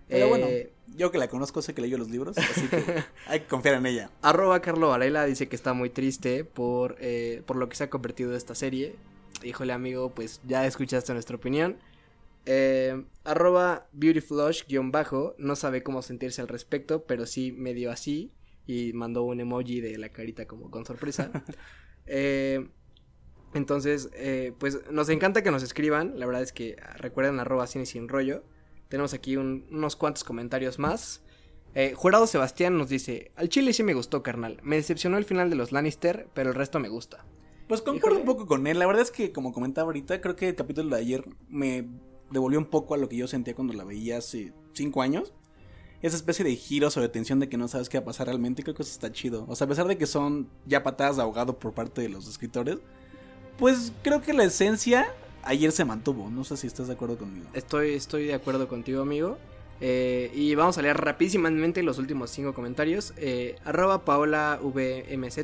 Pero 0.08 0.26
Eh, 0.26 0.28
bueno, 0.28 0.48
yo 0.96 1.10
que 1.10 1.18
la 1.18 1.28
conozco 1.28 1.62
sé 1.62 1.74
que 1.74 1.80
leyó 1.80 1.96
los 1.96 2.10
libros, 2.10 2.36
así 2.36 2.66
que 2.68 2.76
hay 3.26 3.40
que 3.40 3.46
confiar 3.46 3.76
en 3.76 3.86
ella. 3.86 4.10
Arroba 4.22 4.60
Carlo 4.60 4.88
Varela 4.88 5.24
dice 5.24 5.48
que 5.48 5.56
está 5.56 5.72
muy 5.72 5.88
triste 5.90 6.44
por, 6.44 6.96
eh, 7.00 7.42
por 7.46 7.56
lo 7.56 7.68
que 7.68 7.76
se 7.76 7.84
ha 7.84 7.90
convertido 7.90 8.34
esta 8.36 8.54
serie. 8.54 8.96
Híjole 9.42 9.72
amigo, 9.72 10.10
pues 10.14 10.40
ya 10.46 10.66
escuchaste 10.66 11.12
nuestra 11.14 11.36
opinión. 11.36 11.76
Eh, 12.46 13.02
arroba 13.24 13.86
Beautyflush 13.92 14.66
guion 14.68 14.90
bajo, 14.92 15.34
no 15.38 15.56
sabe 15.56 15.82
cómo 15.82 16.02
sentirse 16.02 16.42
al 16.42 16.48
respecto, 16.48 17.04
pero 17.04 17.24
sí 17.26 17.52
medio 17.52 17.90
así. 17.90 18.30
Y 18.66 18.92
mandó 18.94 19.24
un 19.24 19.40
emoji 19.40 19.80
de 19.80 19.98
la 19.98 20.08
carita 20.10 20.46
como 20.46 20.70
con 20.70 20.84
sorpresa. 20.86 21.30
Eh, 22.06 22.68
entonces, 23.54 24.10
eh, 24.14 24.52
pues 24.58 24.78
nos 24.90 25.08
encanta 25.08 25.42
que 25.42 25.50
nos 25.50 25.62
escriban. 25.62 26.18
La 26.18 26.26
verdad 26.26 26.42
es 26.42 26.52
que 26.52 26.76
ah, 26.82 26.96
recuerden 26.98 27.40
arroba 27.40 27.66
cine 27.66 27.86
sin 27.86 28.08
rollo. 28.08 28.44
Tenemos 28.88 29.14
aquí 29.14 29.36
un- 29.38 29.66
unos 29.70 29.96
cuantos 29.96 30.24
comentarios 30.24 30.78
más. 30.78 31.22
Eh, 31.74 31.94
Jurado 31.96 32.26
Sebastián 32.26 32.76
nos 32.76 32.88
dice, 32.88 33.32
al 33.36 33.48
chile 33.48 33.72
sí 33.72 33.82
me 33.82 33.94
gustó, 33.94 34.22
carnal. 34.22 34.60
Me 34.62 34.76
decepcionó 34.76 35.16
el 35.18 35.24
final 35.24 35.48
de 35.50 35.56
los 35.56 35.72
Lannister, 35.72 36.28
pero 36.34 36.50
el 36.50 36.54
resto 36.56 36.78
me 36.78 36.88
gusta. 36.88 37.24
Pues 37.68 37.80
concuerdo 37.80 38.18
Híjole. 38.18 38.30
un 38.30 38.36
poco 38.36 38.46
con 38.46 38.66
él. 38.66 38.78
La 38.78 38.86
verdad 38.86 39.02
es 39.02 39.10
que, 39.10 39.32
como 39.32 39.52
comentaba 39.52 39.86
ahorita, 39.86 40.20
creo 40.20 40.36
que 40.36 40.50
el 40.50 40.54
capítulo 40.56 40.94
de 40.94 41.00
ayer 41.00 41.24
me 41.48 41.88
devolvió 42.30 42.58
un 42.58 42.66
poco 42.66 42.94
a 42.94 42.98
lo 42.98 43.08
que 43.08 43.16
yo 43.16 43.26
sentía 43.28 43.54
cuando 43.54 43.72
la 43.72 43.84
veía 43.84 44.18
hace 44.18 44.52
cinco 44.74 45.00
años. 45.00 45.32
Esa 46.04 46.16
especie 46.16 46.44
de 46.44 46.54
giros 46.54 46.98
o 46.98 47.00
de 47.00 47.08
tensión 47.08 47.40
de 47.40 47.48
que 47.48 47.56
no 47.56 47.66
sabes 47.66 47.88
qué 47.88 47.96
va 47.96 48.02
a 48.02 48.04
pasar 48.04 48.26
realmente, 48.26 48.62
creo 48.62 48.74
que 48.74 48.82
eso 48.82 48.92
está 48.92 49.10
chido. 49.10 49.46
O 49.48 49.56
sea, 49.56 49.64
a 49.64 49.68
pesar 49.68 49.86
de 49.88 49.96
que 49.96 50.04
son 50.04 50.50
ya 50.66 50.82
patadas 50.82 51.16
de 51.16 51.22
ahogado 51.22 51.58
por 51.58 51.72
parte 51.72 52.02
de 52.02 52.10
los 52.10 52.28
escritores, 52.28 52.76
pues 53.56 53.90
creo 54.02 54.20
que 54.20 54.34
la 54.34 54.44
esencia 54.44 55.06
ayer 55.44 55.72
se 55.72 55.86
mantuvo. 55.86 56.28
No 56.28 56.44
sé 56.44 56.58
si 56.58 56.66
estás 56.66 56.88
de 56.88 56.92
acuerdo 56.92 57.16
conmigo. 57.16 57.46
Estoy, 57.54 57.94
estoy 57.94 58.26
de 58.26 58.34
acuerdo 58.34 58.68
contigo, 58.68 59.00
amigo. 59.00 59.38
Eh, 59.80 60.30
y 60.34 60.54
vamos 60.54 60.76
a 60.76 60.82
leer 60.82 60.98
rapidísimamente 60.98 61.82
los 61.82 61.96
últimos 61.96 62.30
cinco 62.30 62.52
comentarios. 62.52 63.14
Eh, 63.16 63.56
arroba 63.64 64.04
Paola 64.04 64.60
VMZ. 64.62 65.38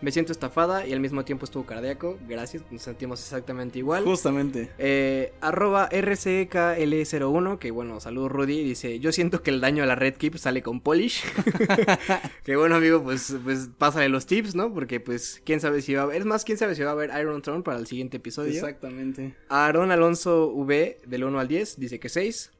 Me 0.00 0.12
siento 0.12 0.32
estafada 0.32 0.86
y 0.86 0.92
al 0.92 1.00
mismo 1.00 1.24
tiempo 1.24 1.44
estuvo 1.44 1.64
cardíaco. 1.64 2.18
Gracias, 2.28 2.62
nos 2.70 2.82
sentimos 2.82 3.20
exactamente 3.20 3.78
igual. 3.78 4.04
Justamente. 4.04 4.70
Eh, 4.78 5.32
arroba 5.40 5.88
RCKL01, 5.90 7.58
que 7.58 7.70
bueno, 7.70 7.98
saludos 8.00 8.30
Rudy, 8.30 8.62
dice, 8.62 9.00
yo 9.00 9.12
siento 9.12 9.42
que 9.42 9.50
el 9.50 9.60
daño 9.60 9.82
a 9.82 9.86
la 9.86 9.94
Red 9.94 10.16
Keep 10.16 10.38
sale 10.38 10.62
con 10.62 10.80
Polish. 10.80 11.24
que 12.44 12.56
bueno, 12.56 12.76
amigo, 12.76 13.02
pues, 13.02 13.34
pues 13.42 13.70
pásale 13.78 14.08
los 14.08 14.26
tips, 14.26 14.54
¿no? 14.54 14.72
Porque 14.72 15.00
pues, 15.00 15.40
quién 15.44 15.60
sabe 15.60 15.80
si 15.80 15.94
va 15.94 16.02
a 16.02 16.04
haber, 16.04 16.18
es 16.18 16.26
más, 16.26 16.44
quién 16.44 16.58
sabe 16.58 16.74
si 16.74 16.82
va 16.82 16.90
a 16.90 16.92
haber 16.92 17.10
Iron 17.18 17.40
Throne 17.42 17.62
para 17.62 17.78
el 17.78 17.86
siguiente 17.86 18.18
episodio. 18.18 18.52
Exactamente. 18.52 19.34
Aaron 19.48 19.90
Alonso 19.90 20.48
V, 20.48 21.00
del 21.06 21.24
1 21.24 21.40
al 21.40 21.48
10, 21.48 21.80
dice 21.80 21.98
que 21.98 22.08
6. 22.08 22.52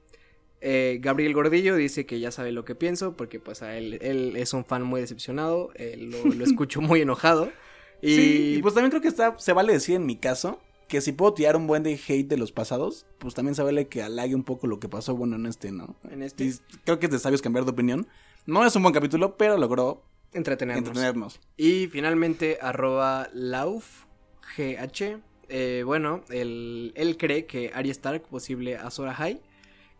Eh, 0.68 0.98
Gabriel 1.00 1.32
Gordillo 1.32 1.76
dice 1.76 2.06
que 2.06 2.18
ya 2.18 2.32
sabe 2.32 2.50
lo 2.50 2.64
que 2.64 2.74
pienso, 2.74 3.16
porque 3.16 3.38
pues 3.38 3.62
a 3.62 3.76
él, 3.76 4.00
él 4.02 4.34
es 4.36 4.52
un 4.52 4.64
fan 4.64 4.82
muy 4.82 5.00
decepcionado, 5.00 5.70
lo, 5.96 6.24
lo 6.24 6.44
escucho 6.44 6.80
muy 6.80 7.02
enojado. 7.02 7.52
Y, 8.02 8.16
Sí, 8.16 8.54
y 8.58 8.62
pues 8.62 8.74
también 8.74 8.90
creo 8.90 9.00
que 9.00 9.06
está, 9.06 9.38
se 9.38 9.52
vale 9.52 9.72
decir 9.72 9.94
en 9.94 10.06
mi 10.06 10.16
caso 10.16 10.60
que 10.88 11.00
si 11.00 11.12
puedo 11.12 11.34
tirar 11.34 11.54
un 11.54 11.68
buen 11.68 11.84
de 11.84 11.94
hate 11.94 12.26
de 12.26 12.36
los 12.36 12.50
pasados, 12.50 13.06
pues 13.18 13.34
también 13.34 13.54
se 13.54 13.62
vale 13.62 13.86
que 13.86 14.02
halague 14.02 14.34
un 14.34 14.42
poco 14.42 14.66
lo 14.66 14.80
que 14.80 14.88
pasó, 14.88 15.14
bueno, 15.16 15.36
en 15.36 15.46
este, 15.46 15.70
¿no? 15.70 15.96
en 16.10 16.22
este, 16.22 16.44
Y 16.44 16.52
creo 16.84 16.98
que 16.98 17.06
es 17.06 17.12
de 17.12 17.20
sabios 17.20 17.42
cambiar 17.42 17.64
de 17.64 17.70
opinión. 17.70 18.08
No 18.44 18.64
es 18.66 18.74
un 18.74 18.82
buen 18.82 18.94
capítulo, 18.94 19.36
pero 19.36 19.56
logró 19.58 20.02
entretenernos. 20.32 20.88
entretenernos. 20.88 21.40
Y 21.56 21.86
finalmente, 21.88 22.58
arroba 22.60 23.28
laufgh. 23.32 24.06
Eh, 25.48 25.82
bueno, 25.84 26.24
él, 26.28 26.92
él 26.96 27.16
cree 27.16 27.46
que 27.46 27.70
Arya 27.72 27.92
Stark, 27.92 28.22
posible 28.28 28.76
Azor 28.76 29.08
Ahai, 29.08 29.40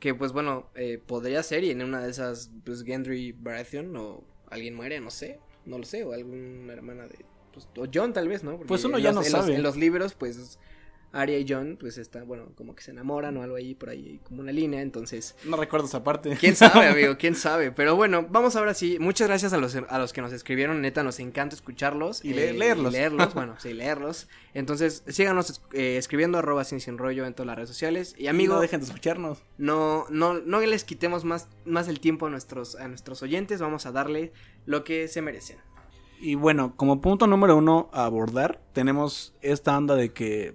que 0.00 0.14
pues 0.14 0.32
bueno, 0.32 0.68
eh, 0.74 0.98
podría 1.04 1.42
ser 1.42 1.64
y 1.64 1.70
en 1.70 1.82
una 1.82 2.00
de 2.02 2.10
esas, 2.10 2.50
pues 2.64 2.82
Gendry 2.84 3.32
Baratheon 3.32 3.96
o 3.96 4.24
alguien 4.50 4.74
muere, 4.74 5.00
no 5.00 5.10
sé, 5.10 5.40
no 5.64 5.78
lo 5.78 5.84
sé, 5.84 6.04
o 6.04 6.12
alguna 6.12 6.72
hermana 6.72 7.06
de... 7.06 7.24
Pues, 7.52 7.68
o 7.78 7.86
John 7.92 8.12
tal 8.12 8.28
vez, 8.28 8.44
¿no? 8.44 8.52
Porque 8.52 8.66
Pues 8.68 8.84
uno 8.84 8.98
ya 8.98 9.10
los- 9.12 9.14
no 9.16 9.22
en 9.26 9.32
los- 9.32 9.40
sabe. 9.44 9.54
en 9.56 9.62
los 9.62 9.76
libros, 9.76 10.14
pues 10.14 10.58
Arya 11.12 11.38
y 11.38 11.46
John, 11.48 11.76
pues 11.80 11.96
está, 11.98 12.22
bueno, 12.24 12.48
como 12.56 12.74
que 12.74 12.82
se 12.82 12.90
enamoran 12.90 13.36
o 13.36 13.42
algo 13.42 13.56
ahí, 13.56 13.74
por 13.74 13.88
ahí, 13.90 14.20
como 14.24 14.40
una 14.42 14.52
línea, 14.52 14.82
entonces... 14.82 15.34
No 15.44 15.56
recuerdo 15.56 15.86
esa 15.86 16.04
parte. 16.04 16.36
¿Quién 16.38 16.56
sabe, 16.56 16.86
amigo? 16.88 17.16
¿Quién 17.18 17.34
sabe? 17.34 17.72
Pero 17.72 17.96
bueno, 17.96 18.26
vamos 18.28 18.54
ahora 18.56 18.74
sí. 18.74 18.98
Muchas 19.00 19.28
gracias 19.28 19.52
a 19.52 19.56
los, 19.56 19.74
a 19.76 19.98
los 19.98 20.12
que 20.12 20.20
nos 20.20 20.32
escribieron. 20.32 20.80
Neta, 20.82 21.02
nos 21.02 21.18
encanta 21.20 21.54
escucharlos. 21.54 22.24
Y 22.24 22.34
le- 22.34 22.52
leerlos. 22.52 22.92
y 22.92 22.96
leerlos, 22.96 23.34
bueno, 23.34 23.54
sí, 23.58 23.72
leerlos. 23.72 24.28
Entonces, 24.52 25.02
síganos 25.08 25.62
eh, 25.72 25.96
escribiendo 25.96 26.38
arroba 26.38 26.64
sin 26.64 26.80
sin 26.80 26.98
rollo 26.98 27.24
en 27.26 27.32
todas 27.34 27.46
las 27.46 27.56
redes 27.56 27.68
sociales. 27.70 28.14
Y 28.18 28.26
Amigo, 28.26 28.30
amigo, 28.30 28.54
no 28.56 28.60
dejen 28.60 28.80
de 28.80 28.86
escucharnos. 28.86 29.38
no, 29.58 30.04
no, 30.10 30.34
no 30.34 30.60
les 30.60 30.84
quitemos 30.84 31.24
más, 31.24 31.48
más 31.64 31.88
el 31.88 32.00
tiempo 32.00 32.26
a 32.26 32.30
nuestros, 32.30 32.74
a 32.76 32.88
nuestros 32.88 33.22
oyentes. 33.22 33.60
Vamos 33.60 33.86
a 33.86 33.92
darle 33.92 34.32
lo 34.66 34.84
que 34.84 35.08
se 35.08 35.22
merecen. 35.22 35.58
Y 36.18 36.34
bueno, 36.34 36.74
como 36.76 37.00
punto 37.02 37.26
número 37.26 37.56
uno 37.56 37.90
a 37.92 38.04
abordar, 38.06 38.62
tenemos 38.72 39.34
esta 39.42 39.76
onda 39.76 39.94
de 39.96 40.12
que 40.14 40.54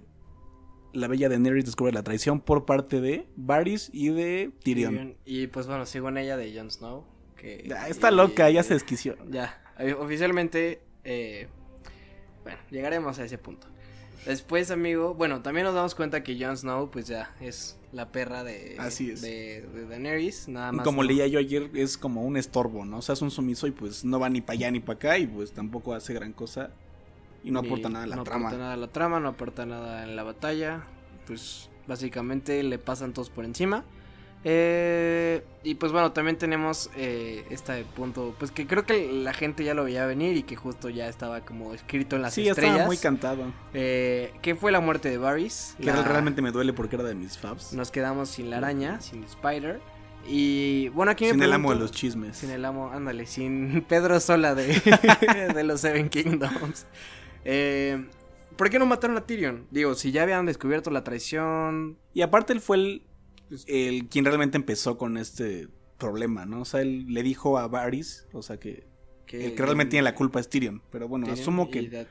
la 0.92 1.08
bella 1.08 1.28
Daenerys 1.28 1.64
descubre 1.64 1.92
la 1.92 2.02
traición 2.02 2.40
por 2.40 2.64
parte 2.66 3.00
de 3.00 3.26
Varys 3.36 3.90
y 3.92 4.08
de 4.10 4.50
Tyrion. 4.62 5.16
Y 5.24 5.46
pues 5.48 5.66
bueno, 5.66 5.86
sigo 5.86 6.08
en 6.08 6.18
ella 6.18 6.36
de 6.36 6.54
Jon 6.56 6.70
Snow. 6.70 7.04
Que, 7.36 7.68
Ah, 7.76 7.88
está 7.88 8.10
loca, 8.10 8.48
ya 8.50 8.62
se 8.62 8.74
desquició. 8.74 9.16
Ya, 9.30 9.60
eh, 9.78 9.94
oficialmente, 9.94 10.80
eh, 11.04 11.48
bueno, 12.44 12.58
llegaremos 12.70 13.18
a 13.18 13.24
ese 13.24 13.38
punto. 13.38 13.66
Después, 14.26 14.70
amigo, 14.70 15.14
bueno, 15.14 15.42
también 15.42 15.64
nos 15.64 15.74
damos 15.74 15.96
cuenta 15.96 16.22
que 16.22 16.38
Jon 16.38 16.56
Snow, 16.56 16.90
pues 16.92 17.08
ya, 17.08 17.34
es 17.40 17.76
la 17.90 18.12
perra 18.12 18.44
de, 18.44 18.76
Así 18.78 19.10
es. 19.10 19.20
de, 19.20 19.62
de 19.74 19.86
Daenerys, 19.86 20.46
nada 20.46 20.70
más. 20.70 20.84
Como 20.84 21.02
no- 21.02 21.08
leía 21.08 21.26
yo 21.26 21.40
ayer, 21.40 21.70
es 21.74 21.98
como 21.98 22.22
un 22.22 22.36
estorbo, 22.36 22.84
¿no? 22.84 22.98
O 22.98 23.02
sea, 23.02 23.14
es 23.14 23.22
un 23.22 23.32
sumiso 23.32 23.66
y 23.66 23.72
pues 23.72 24.04
no 24.04 24.20
va 24.20 24.28
ni 24.30 24.40
para 24.40 24.54
allá 24.58 24.70
ni 24.70 24.78
para 24.78 24.96
acá 24.96 25.18
y 25.18 25.26
pues 25.26 25.52
tampoco 25.52 25.92
hace 25.94 26.14
gran 26.14 26.32
cosa 26.32 26.70
y 27.44 27.50
no 27.50 27.62
y 27.62 27.66
aporta 27.66 27.88
nada 27.88 28.04
a 28.04 28.08
la 28.08 28.16
no 28.16 28.24
trama. 28.24 28.46
aporta 28.48 28.58
nada 28.62 28.72
a 28.74 28.76
la 28.76 28.88
trama, 28.88 29.20
no 29.20 29.28
aporta 29.30 29.66
nada 29.66 30.04
en 30.04 30.16
la 30.16 30.22
batalla. 30.22 30.82
Pues 31.26 31.68
básicamente 31.86 32.62
le 32.62 32.78
pasan 32.78 33.12
todos 33.12 33.30
por 33.30 33.44
encima. 33.44 33.84
Eh, 34.44 35.44
y 35.62 35.76
pues 35.76 35.92
bueno, 35.92 36.10
también 36.10 36.36
tenemos 36.36 36.90
eh, 36.96 37.44
este 37.50 37.84
punto, 37.84 38.34
pues 38.40 38.50
que 38.50 38.66
creo 38.66 38.84
que 38.84 39.12
la 39.12 39.32
gente 39.32 39.62
ya 39.62 39.72
lo 39.72 39.84
veía 39.84 40.04
venir 40.04 40.36
y 40.36 40.42
que 40.42 40.56
justo 40.56 40.88
ya 40.88 41.06
estaba 41.08 41.42
como 41.42 41.72
escrito 41.74 42.16
en 42.16 42.22
las 42.22 42.34
Sí, 42.34 42.48
estrellas. 42.48 42.72
estaba 42.72 42.86
muy 42.88 42.96
cantado. 42.96 43.44
Eh, 43.72 44.32
que 44.42 44.56
fue 44.56 44.72
la 44.72 44.80
muerte 44.80 45.10
de 45.10 45.18
Varys. 45.18 45.76
Que 45.78 45.84
La- 45.86 46.02
realmente 46.02 46.42
me 46.42 46.50
duele 46.50 46.72
porque 46.72 46.96
era 46.96 47.04
de 47.04 47.14
mis 47.14 47.38
faves. 47.38 47.72
Nos 47.72 47.92
quedamos 47.92 48.30
sin 48.30 48.50
la 48.50 48.56
araña, 48.58 49.00
sin 49.00 49.22
Spider. 49.22 49.80
Y 50.26 50.88
bueno, 50.88 51.12
aquí 51.12 51.24
me 51.24 51.30
Sin 51.32 51.42
el 51.42 51.52
amo 51.52 51.72
de 51.72 51.78
los 51.78 51.92
chismes. 51.92 52.36
Sin 52.36 52.50
el 52.50 52.64
amo, 52.64 52.90
ándale, 52.92 53.26
sin 53.26 53.82
Pedro 53.88 54.18
Sola 54.18 54.56
de, 54.56 54.66
de 55.54 55.62
los 55.62 55.80
Seven 55.80 56.08
Kingdoms. 56.08 56.86
Eh, 57.44 58.06
¿Por 58.56 58.70
qué 58.70 58.78
no 58.78 58.86
mataron 58.86 59.16
a 59.16 59.26
Tyrion? 59.26 59.66
Digo, 59.70 59.94
si 59.94 60.12
ya 60.12 60.22
habían 60.22 60.46
descubierto 60.46 60.90
la 60.90 61.04
traición. 61.04 61.98
Y 62.14 62.22
aparte 62.22 62.52
él 62.52 62.60
fue 62.60 62.76
el, 62.76 63.02
el 63.66 64.08
quien 64.08 64.24
realmente 64.24 64.56
empezó 64.56 64.98
con 64.98 65.16
este 65.16 65.68
problema, 65.98 66.44
¿no? 66.46 66.60
O 66.62 66.64
sea, 66.64 66.80
él 66.82 67.06
le 67.12 67.22
dijo 67.22 67.58
a 67.58 67.66
Varys, 67.68 68.26
o 68.32 68.42
sea, 68.42 68.58
que 68.58 68.84
el 69.32 69.54
que 69.54 69.62
realmente 69.62 69.92
tiene 69.92 70.04
la 70.04 70.14
culpa 70.14 70.40
es 70.40 70.48
Tyrion. 70.50 70.82
Pero 70.90 71.08
bueno, 71.08 71.26
Tyrion 71.26 71.40
asumo 71.40 71.70
que 71.70 71.82
de- 71.88 72.06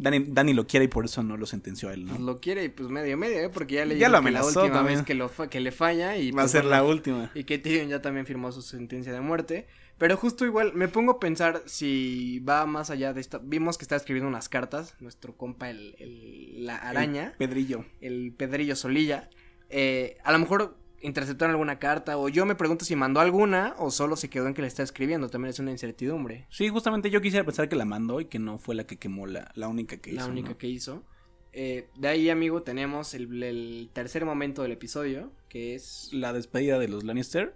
Dani, 0.00 0.26
Dani 0.28 0.54
lo 0.54 0.66
quiere 0.66 0.84
y 0.84 0.88
por 0.88 1.04
eso 1.06 1.22
no 1.24 1.36
lo 1.36 1.44
sentenció 1.46 1.88
a 1.88 1.94
él, 1.94 2.04
pues 2.06 2.20
¿no? 2.20 2.26
lo 2.26 2.38
quiere 2.40 2.64
y 2.64 2.68
pues 2.68 2.88
medio 2.88 3.16
medio, 3.16 3.40
¿eh? 3.40 3.48
Porque 3.52 3.74
ya 3.76 3.84
le 3.84 3.98
Ya 3.98 4.08
lo 4.08 4.12
que 4.22 4.30
la 4.30 4.38
amenazó 4.40 4.60
última 4.62 4.76
también. 4.78 4.98
vez 4.98 5.06
que, 5.06 5.14
lo 5.14 5.28
fa- 5.28 5.48
que 5.50 5.58
le 5.60 5.72
falla 5.72 6.16
y 6.16 6.30
Va 6.30 6.42
a 6.42 6.44
pues, 6.44 6.52
ser 6.52 6.64
la 6.66 6.84
última. 6.84 7.30
Y 7.34 7.42
que 7.44 7.58
Tyrion 7.58 7.88
ya 7.88 8.00
también 8.00 8.24
firmó 8.26 8.50
su 8.52 8.62
sentencia 8.62 9.12
de 9.12 9.20
muerte. 9.20 9.66
Pero 9.98 10.16
justo 10.16 10.44
igual 10.46 10.72
me 10.74 10.86
pongo 10.88 11.12
a 11.12 11.20
pensar 11.20 11.62
si 11.66 12.38
va 12.40 12.66
más 12.66 12.88
allá 12.90 13.12
de 13.12 13.20
esta. 13.20 13.38
Vimos 13.38 13.76
que 13.78 13.84
está 13.84 13.96
escribiendo 13.96 14.28
unas 14.28 14.48
cartas, 14.48 14.94
nuestro 15.00 15.36
compa, 15.36 15.70
el, 15.70 15.94
el- 15.98 16.66
la 16.66 16.76
araña, 16.76 17.26
El 17.26 17.32
Pedrillo. 17.48 17.84
el, 18.00 18.32
Pedrillo 18.36 18.76
Solilla. 18.76 19.28
Eh, 19.70 20.16
a 20.24 20.32
lo 20.32 20.38
mejor 20.38 20.76
interceptaron 21.00 21.52
alguna 21.52 21.78
carta, 21.78 22.16
o 22.18 22.28
yo 22.28 22.46
me 22.46 22.54
pregunto 22.54 22.84
si 22.84 22.96
mandó 22.96 23.20
alguna, 23.20 23.74
o 23.78 23.90
solo 23.90 24.16
se 24.16 24.30
quedó 24.30 24.46
en 24.48 24.54
que 24.54 24.62
le 24.62 24.68
está 24.68 24.82
escribiendo. 24.82 25.28
También 25.28 25.50
es 25.50 25.58
una 25.58 25.70
incertidumbre. 25.72 26.46
Sí, 26.50 26.68
justamente 26.68 27.10
yo 27.10 27.20
quisiera 27.20 27.44
pensar 27.44 27.68
que 27.68 27.76
la 27.76 27.84
mandó 27.84 28.20
y 28.20 28.26
que 28.26 28.38
no 28.38 28.58
fue 28.58 28.74
la 28.76 28.84
que 28.84 28.96
quemó 28.98 29.26
la, 29.26 29.50
la 29.54 29.68
única 29.68 29.96
que 29.98 30.12
la 30.12 30.22
hizo. 30.22 30.30
única 30.30 30.50
¿no? 30.50 30.58
que 30.58 30.68
hizo. 30.68 31.04
Eh, 31.52 31.88
de 31.96 32.08
ahí, 32.08 32.30
amigo, 32.30 32.62
tenemos 32.62 33.14
el, 33.14 33.42
el 33.42 33.90
tercer 33.92 34.24
momento 34.24 34.62
del 34.62 34.72
episodio, 34.72 35.32
que 35.48 35.74
es 35.74 36.10
La 36.12 36.32
despedida 36.32 36.78
de 36.78 36.88
los 36.88 37.04
Lannister. 37.04 37.54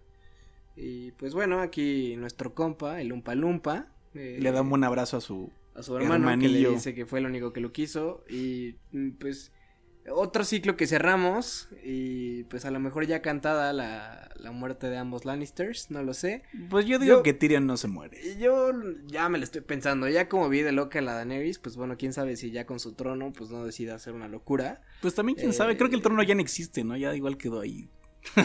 Y 0.77 1.13
pues 1.13 1.35
bueno, 1.35 1.61
aquí 1.61 2.17
nuestro 2.17 2.55
compa, 2.55 3.01
el 3.01 3.13
Umpa 3.13 3.35
Lumpa. 3.35 3.89
eh, 4.15 4.39
Le 4.41 4.53
da 4.53 4.63
un 4.63 4.85
abrazo 4.85 5.17
a 5.17 5.21
su... 5.21 5.51
a 5.75 5.83
su 5.83 5.97
hermano 5.97 6.15
que 6.27 6.31
hermanillo. 6.33 6.69
le 6.71 6.75
dice 6.77 6.95
que 6.95 7.07
fue 7.07 7.19
el 7.21 7.27
único 7.27 7.53
que 7.53 7.61
lo 7.61 7.73
quiso. 7.73 8.25
Y 8.29 8.77
mm, 8.93 9.11
pues 9.13 9.53
otro 10.11 10.45
ciclo 10.45 10.77
que 10.77 10.87
cerramos. 10.87 11.69
Y 11.85 12.45
pues 12.45 12.65
a 12.65 12.71
lo 12.71 12.81
mejor 12.81 13.07
ya 13.07 13.21
cantada 13.23 13.73
la, 13.73 14.31
la 14.37 14.51
muerte 14.51 14.89
de 14.89 14.97
ambos 14.97 15.25
Lannisters, 15.27 15.91
no 15.91 16.03
lo 16.03 16.15
sé. 16.15 16.43
Pues 16.71 16.87
yo 16.87 16.99
digo 16.99 17.17
Yo- 17.19 17.23
que 17.23 17.35
Tyrion 17.35 17.67
no 17.67 17.77
se 17.77 17.87
muere. 17.89 18.19
Yo 18.39 18.71
ya 19.07 19.29
me 19.29 19.39
lo 19.39 19.45
estoy 19.45 19.61
pensando. 19.61 20.09
Ya 20.09 20.29
como 20.29 20.49
vi 20.49 20.63
de 20.63 20.73
loca 20.73 21.01
la 21.03 21.13
Daenerys, 21.15 21.59
pues 21.59 21.77
bueno, 21.77 21.97
quién 21.99 22.13
sabe 22.15 22.37
si 22.37 22.51
ya 22.51 22.65
con 22.67 22.81
su 22.81 22.95
trono, 22.95 23.33
pues 23.33 23.51
no 23.51 23.65
decida 23.65 23.95
hacer 23.95 24.15
una 24.15 24.27
locura. 24.29 24.81
Pues 25.03 25.15
también 25.15 25.37
quién 25.37 25.51
Eh, 25.51 25.55
sabe, 25.55 25.77
creo 25.77 25.91
que 25.91 25.97
el 25.97 26.03
trono 26.03 26.23
ya 26.23 26.35
no 26.35 26.41
existe, 26.41 26.83
¿no? 26.83 26.97
Ya 26.97 27.15
igual 27.15 27.37
quedó 27.37 27.61
ahí 27.61 27.89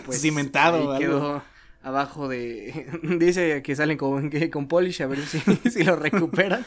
Pues, 0.05 0.21
cimentado. 0.21 0.91
ahí 0.93 0.99
quedó 0.99 1.41
abajo 1.87 2.27
de. 2.27 2.87
Dice 3.19 3.61
que 3.63 3.75
salen 3.75 3.97
con, 3.97 4.29
que- 4.29 4.49
con 4.49 4.67
Polish 4.67 5.01
a 5.01 5.07
ver 5.07 5.19
si, 5.19 5.39
si 5.69 5.83
lo 5.83 5.95
recuperan. 5.95 6.65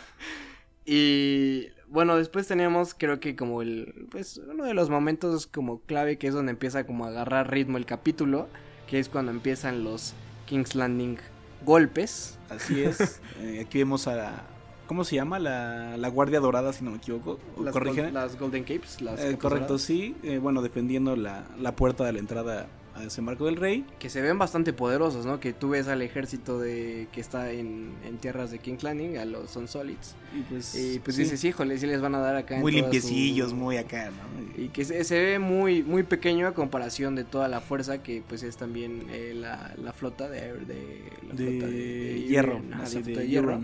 Y 0.85 1.67
bueno, 1.89 2.17
después 2.17 2.47
tenemos, 2.47 2.95
creo 2.95 3.21
que 3.21 3.37
como 3.37 3.63
el. 3.63 4.07
Pues 4.11 4.39
uno 4.51 4.65
de 4.65 4.75
los 4.75 4.91
momentos 4.91 5.47
como 5.47 5.81
clave 5.81 6.19
que 6.19 6.27
es 6.29 6.35
donde 6.35 6.53
empieza 6.53 6.85
como 6.85 7.05
a 7.05 7.09
agarrar 7.09 7.51
ritmo 7.51 7.77
el 7.79 7.87
capítulo. 7.87 8.49
Que 8.89 8.99
es 8.99 9.09
cuando 9.09 9.31
empiezan 9.31 9.85
los 9.85 10.15
King's 10.47 10.75
Landing 10.75 11.19
golpes. 11.65 12.39
Así 12.49 12.83
es. 12.83 13.21
Eh, 13.41 13.61
aquí 13.65 13.79
vemos 13.79 14.07
a... 14.09 14.43
¿Cómo 14.87 15.05
se 15.05 15.15
llama? 15.17 15.39
La, 15.39 15.97
la 15.97 16.09
Guardia 16.09 16.41
Dorada, 16.41 16.73
si 16.75 16.85
no 16.85 16.91
me 16.91 16.97
equivoco. 16.99 17.39
Las, 17.63 17.73
gol- 17.73 18.13
las 18.13 18.39
Golden 18.39 18.65
Capes. 18.65 19.01
Las 19.01 19.21
Eh, 19.21 19.39
correcto, 19.39 19.67
doradas, 19.75 19.83
sí. 19.83 20.17
Eh, 20.25 20.39
bueno, 20.39 20.61
defendiendo 20.61 21.15
la, 21.17 21.45
la 21.59 21.77
puerta 21.77 22.05
de 22.05 22.13
la 22.13 22.19
entrada 22.19 22.67
a 22.95 23.01
desembarco 23.01 23.47
del 23.47 23.57
rey. 23.57 23.85
Que 23.99 24.11
se 24.11 24.21
ven 24.21 24.39
bastante 24.39 24.73
poderosos, 24.73 25.27
¿no? 25.27 25.41
Que 25.41 25.53
tú 25.53 25.71
ves 25.71 25.89
al 25.89 26.03
ejército 26.03 26.59
de 26.59 27.09
que 27.13 27.21
está 27.21 27.51
en, 27.53 27.93
en 28.05 28.19
tierras 28.19 28.51
de 28.51 28.59
King's 28.59 28.83
Landing, 28.83 29.17
a 29.19 29.25
los 29.25 29.51
Sun 29.51 29.69
Solids. 29.69 30.15
Y 30.37 30.43
pues, 30.43 30.75
Y 30.75 30.99
pues 30.99 31.17
sí, 31.17 31.23
dices, 31.23 31.43
híjole, 31.45 31.79
sí 31.79 31.87
les 31.87 32.01
van 32.01 32.15
a 32.15 32.19
dar 32.21 32.37
acá. 32.37 32.57
en 32.57 32.61
muy 32.63 32.73
limpiecillos, 32.73 33.51
su- 33.51 33.57
muy 33.57 33.77
acá, 33.77 34.11
¿no? 34.11 34.63
Y 34.63 34.69
que 34.69 34.85
se, 34.85 35.05
se 35.05 35.19
ve 35.19 35.39
muy 35.39 35.83
muy 35.83 36.03
pequeño 36.03 36.47
a 36.47 36.55
comparación 36.55 37.15
de 37.15 37.25
toda 37.25 37.49
la 37.49 37.61
fuerza 37.61 38.03
que 38.03 38.23
pues 38.29 38.43
es 38.43 38.57
también 38.57 39.07
eh, 39.11 39.33
la, 39.35 39.73
la 39.83 39.93
flota 39.93 40.29
de, 40.29 40.41
de, 40.55 41.03
la 41.29 41.35
de, 41.35 41.47
flota 41.59 41.67
de- 41.67 42.25
hierro, 42.29 42.61
de, 43.05 43.29
hierro. 43.29 43.61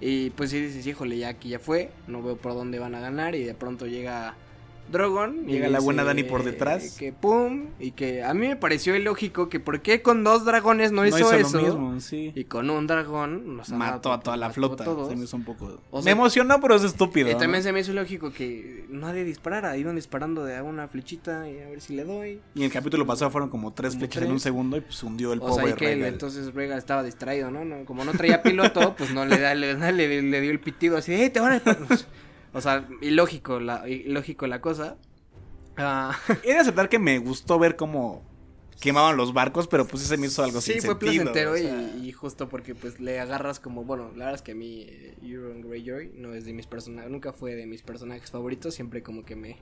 Y 0.00 0.30
pues 0.30 0.50
sí 0.50 0.60
dices, 0.60 0.86
híjole, 0.86 1.16
ya 1.16 1.28
aquí 1.28 1.48
ya 1.50 1.58
fue, 1.58 1.90
no 2.06 2.22
veo 2.22 2.36
por 2.36 2.52
dónde 2.52 2.78
van 2.78 2.94
a 2.94 3.00
ganar 3.00 3.34
y 3.34 3.44
de 3.44 3.54
pronto 3.54 3.86
llega 3.86 4.34
Drogon. 4.90 5.48
y 5.48 5.52
Llega 5.54 5.68
la 5.68 5.80
buena 5.80 6.04
Dani 6.04 6.22
por 6.22 6.44
detrás. 6.44 6.96
Que 6.98 7.12
pum, 7.12 7.66
y 7.80 7.90
que 7.92 8.22
a 8.22 8.32
mí 8.34 8.48
me 8.48 8.56
pareció 8.56 8.94
ilógico 8.96 9.48
que 9.48 9.60
por 9.60 9.80
qué 9.82 10.02
con 10.02 10.24
dos 10.24 10.44
dragones 10.44 10.92
no, 10.92 11.02
No 11.02 11.08
hizo, 11.08 11.18
hizo 11.18 11.32
eso. 11.34 11.60
lo 11.60 11.66
mismo, 11.66 12.00
sí. 12.00 12.32
Y 12.34 12.44
con 12.44 12.70
un 12.70 12.86
dragón 12.86 13.56
nos 13.56 13.70
Mató 13.70 14.12
a 14.12 14.20
toda 14.20 14.36
la 14.36 14.50
flota. 14.50 14.84
Se 15.08 15.16
me 15.16 15.24
hizo 15.24 15.36
un 15.36 15.44
poco. 15.44 15.80
O 15.90 15.98
me 15.98 16.02
sea, 16.04 16.12
emocionó, 16.12 16.60
pero 16.60 16.74
es 16.76 16.84
estúpido. 16.84 17.28
Y 17.30 17.32
¿no? 17.34 17.38
también 17.38 17.62
se 17.62 17.72
me 17.72 17.80
hizo 17.80 17.92
lógico 17.92 18.32
que 18.32 18.86
nadie 18.88 19.24
disparara, 19.24 19.76
iban 19.76 19.96
disparando 19.96 20.44
de 20.44 20.60
una 20.62 20.88
flechita 20.88 21.48
y 21.50 21.58
a 21.60 21.68
ver 21.68 21.80
si 21.80 21.94
le 21.94 22.04
doy. 22.04 22.40
Y 22.54 22.60
en 22.60 22.64
el 22.66 22.72
capítulo 22.72 23.06
pasado 23.06 23.30
fueron 23.30 23.48
como 23.50 23.72
tres 23.72 23.90
Como 23.94 24.00
flechas 24.00 24.22
en 24.22 24.28
tres. 24.28 24.32
un 24.32 24.40
segundo 24.40 24.76
y 24.76 24.80
pues 24.80 25.02
hundió 25.02 25.32
el 25.32 25.40
o 25.40 25.46
pobre 25.46 25.74
que 25.74 25.86
él, 25.92 25.98
Rhaegal. 26.00 26.12
entonces 26.14 26.54
Rhaegal 26.54 26.78
estaba 26.78 27.02
distraído, 27.02 27.50
¿no? 27.50 27.64
No, 27.64 27.84
Como 27.84 28.04
no 28.04 28.12
traía 28.12 28.42
piloto, 28.42 28.94
pues 28.96 29.10
no 29.12 29.24
le 29.24 29.38
da, 29.38 29.54
le, 29.54 29.74
le, 29.92 30.22
le 30.22 30.40
dio 30.40 30.50
el 30.50 30.60
pitido 30.60 30.96
así, 30.96 31.12
¡eh, 31.12 31.30
te 31.30 31.40
van 31.40 31.54
a! 31.54 31.62
O 32.56 32.60
sea, 32.62 32.88
ilógico 33.02 33.60
la, 33.60 33.86
ilógico 33.88 34.46
la 34.46 34.60
cosa. 34.60 34.96
Ah, 35.76 36.16
He 36.42 36.54
de 36.54 36.58
aceptar 36.60 36.88
que 36.88 36.98
me 36.98 37.18
gustó 37.18 37.58
ver 37.58 37.76
cómo 37.76 38.24
quemaban 38.80 39.16
los 39.16 39.32
barcos, 39.32 39.68
pero 39.68 39.86
pues 39.86 40.02
sí 40.02 40.08
se 40.08 40.16
me 40.16 40.26
hizo 40.26 40.42
algo 40.42 40.60
sí, 40.60 40.72
sin 40.72 40.80
fue 40.82 40.90
sentido, 40.90 41.24
placentero 41.32 41.52
o 41.52 41.56
sea, 41.56 41.92
y, 41.98 42.08
y 42.08 42.12
justo 42.12 42.48
porque 42.48 42.74
pues 42.74 42.98
le 43.00 43.20
agarras 43.20 43.60
como, 43.60 43.84
bueno, 43.84 44.10
la 44.16 44.26
verdad 44.26 44.34
es 44.34 44.42
que 44.42 44.52
a 44.52 44.54
mí 44.54 44.84
eh, 44.88 45.14
Euron 45.22 45.62
Greyjoy 45.62 46.12
no 46.16 46.34
es 46.34 46.44
de 46.44 46.52
mis 46.52 46.66
personajes, 46.66 47.10
nunca 47.10 47.32
fue 47.32 47.54
de 47.54 47.66
mis 47.66 47.82
personajes 47.82 48.30
favoritos, 48.30 48.74
siempre 48.74 49.02
como 49.02 49.24
que 49.24 49.34
me... 49.36 49.56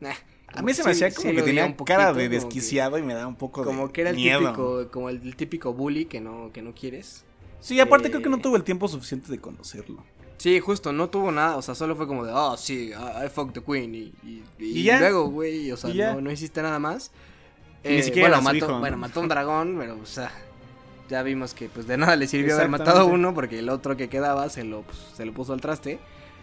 nah, 0.00 0.10
A 0.48 0.52
como 0.54 0.64
mí 0.66 0.74
se 0.74 0.84
me 0.84 0.94
sí- 0.94 1.04
hacía 1.04 1.14
como 1.16 1.30
sí 1.30 1.36
que 1.36 1.42
tenía 1.42 1.64
un 1.66 1.74
poquito, 1.76 1.96
cara 1.96 2.12
de 2.12 2.12
como 2.12 2.28
que- 2.28 2.28
desquiciado 2.28 2.98
y 2.98 3.02
me 3.02 3.14
daba 3.14 3.26
un 3.26 3.36
poco 3.36 3.64
Como 3.64 3.86
de 3.88 3.92
que 3.92 4.00
era 4.02 4.10
el 4.10 4.16
miedo. 4.16 4.40
típico, 4.40 4.88
como 4.92 5.08
el, 5.10 5.22
el 5.22 5.34
típico 5.36 5.72
bully 5.74 6.04
que 6.06 6.20
no, 6.20 6.50
que 6.52 6.62
no 6.62 6.72
quieres. 6.74 7.24
Sí, 7.60 7.78
aparte 7.80 8.08
eh, 8.08 8.10
creo 8.10 8.22
que 8.22 8.30
no 8.30 8.38
tuvo 8.38 8.56
el 8.56 8.64
tiempo 8.64 8.86
suficiente 8.88 9.30
de 9.30 9.38
conocerlo. 9.38 10.04
Sí, 10.42 10.58
justo, 10.58 10.92
no 10.92 11.08
tuvo 11.08 11.30
nada, 11.30 11.56
o 11.56 11.62
sea, 11.62 11.76
solo 11.76 11.94
fue 11.94 12.08
como 12.08 12.24
de, 12.24 12.32
oh, 12.34 12.56
sí, 12.56 12.90
I, 12.90 13.26
I 13.26 13.28
fucked 13.28 13.52
the 13.52 13.60
queen, 13.62 13.94
y, 13.94 14.12
y, 14.26 14.42
y 14.58 14.80
Y 14.80 14.82
ya. 14.82 14.98
luego, 14.98 15.28
güey, 15.28 15.70
o 15.70 15.76
sea, 15.76 15.94
no, 15.94 16.20
no 16.20 16.32
hiciste 16.32 16.60
nada 16.62 16.80
más. 16.80 17.12
Ni 17.84 18.02
siquiera 18.02 18.28
bueno, 18.28 18.42
mató, 18.42 18.56
hijo, 18.56 18.66
¿no? 18.66 18.80
bueno, 18.80 18.96
mató 18.96 19.20
un 19.20 19.28
dragón, 19.28 19.76
pero, 19.78 19.96
o 20.02 20.04
sea, 20.04 20.32
ya 21.08 21.22
vimos 21.22 21.54
que, 21.54 21.68
pues, 21.68 21.86
de 21.86 21.96
nada 21.96 22.16
le 22.16 22.26
sirvió 22.26 22.56
haber 22.56 22.68
matado 22.68 23.06
uno, 23.06 23.32
porque 23.34 23.60
el 23.60 23.68
otro 23.68 23.96
que 23.96 24.08
quedaba 24.08 24.48
se 24.48 24.64
lo, 24.64 24.82
pues, 24.82 24.98
se 25.14 25.24
lo 25.24 25.32
puso 25.32 25.52
al 25.52 25.60
traste. 25.60 26.00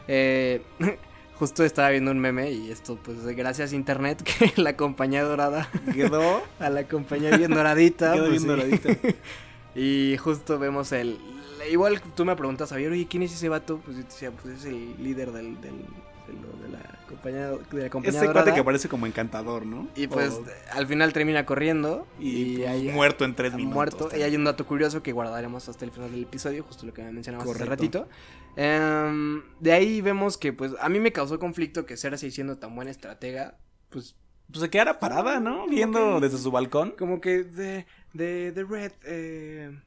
Eh, 0.07 0.61
justo 1.37 1.65
estaba 1.65 1.89
viendo 1.89 2.11
un 2.11 2.19
meme, 2.19 2.53
y 2.53 2.71
esto, 2.71 2.97
pues, 3.03 3.25
gracias 3.35 3.73
a 3.73 3.75
internet, 3.75 4.23
que 4.55 4.61
la 4.61 4.77
compañía 4.77 5.23
dorada, 5.23 5.69
Quedó, 5.93 6.41
a 6.61 6.69
la 6.69 6.87
compañía 6.87 7.35
bien 7.35 7.51
doradita. 7.51 8.13
quedó 8.13 8.27
pues, 8.29 8.45
bien 8.45 8.47
doradita. 8.47 8.97
Y 9.75 10.15
justo 10.17 10.57
vemos 10.57 10.93
el. 10.93 11.19
Igual 11.71 12.01
tú 12.15 12.25
me 12.25 12.35
preguntas, 12.35 12.69
Javier, 12.69 12.91
oye, 12.91 13.07
¿quién 13.09 13.23
es 13.23 13.33
ese 13.33 13.49
vato? 13.49 13.79
Pues 13.83 13.97
yo 13.97 14.03
te 14.03 14.09
decía, 14.09 14.31
pues 14.31 14.59
es 14.59 14.65
el 14.65 15.01
líder 15.03 15.31
del, 15.31 15.59
del, 15.61 15.77
de, 15.77 16.69
la 16.71 16.99
compañía, 17.07 17.47
de 17.49 17.83
la 17.83 17.89
compañía 17.89 18.17
Ese 18.19 18.27
dorada. 18.27 18.43
cuate 18.43 18.53
que 18.53 18.63
parece 18.63 18.87
como 18.89 19.05
encantador, 19.07 19.65
¿no? 19.65 19.87
Y 19.95 20.07
pues 20.07 20.39
al 20.71 20.87
final 20.87 21.11
termina 21.13 21.45
corriendo. 21.45 22.07
y, 22.19 22.61
Y, 22.61 22.63
pues, 22.65 22.93
muerto 22.93 23.25
en 23.25 23.35
tres 23.35 23.53
minutos. 23.53 23.73
Muerto. 23.73 24.09
Y 24.17 24.21
hay 24.21 24.35
un 24.35 24.43
dato 24.43 24.65
curioso 24.65 25.01
que 25.03 25.11
guardaremos 25.11 25.67
hasta 25.69 25.85
el 25.85 25.91
final 25.91 26.11
del 26.11 26.23
episodio, 26.23 26.63
justo 26.63 26.85
lo 26.85 26.93
que 26.93 27.01
me 27.03 27.11
mencionabas 27.11 27.47
hace 27.47 27.59
Correcto. 27.59 27.75
ratito. 28.05 28.09
Em, 28.55 29.41
de 29.59 29.71
ahí 29.73 30.01
vemos 30.01 30.37
que, 30.37 30.53
pues, 30.53 30.73
a 30.79 30.89
mí 30.89 30.99
me 30.99 31.11
causó 31.11 31.39
conflicto 31.39 31.85
que 31.85 31.97
Cersei 31.97 32.29
siendo 32.31 32.57
tan 32.57 32.75
buena 32.75 32.91
estratega, 32.91 33.57
pues, 33.89 34.15
Pues 34.51 34.61
se 34.61 34.69
quedara 34.71 34.99
parada, 34.99 35.39
¿no? 35.39 35.67
Viendo 35.67 36.19
desde 36.19 36.37
su 36.39 36.49
balcón. 36.51 36.95
Como 36.97 37.21
que 37.21 37.43
de, 37.43 37.85
de, 38.13 38.51
de 38.51 38.63
Red, 38.63 38.91
eh... 39.03 39.79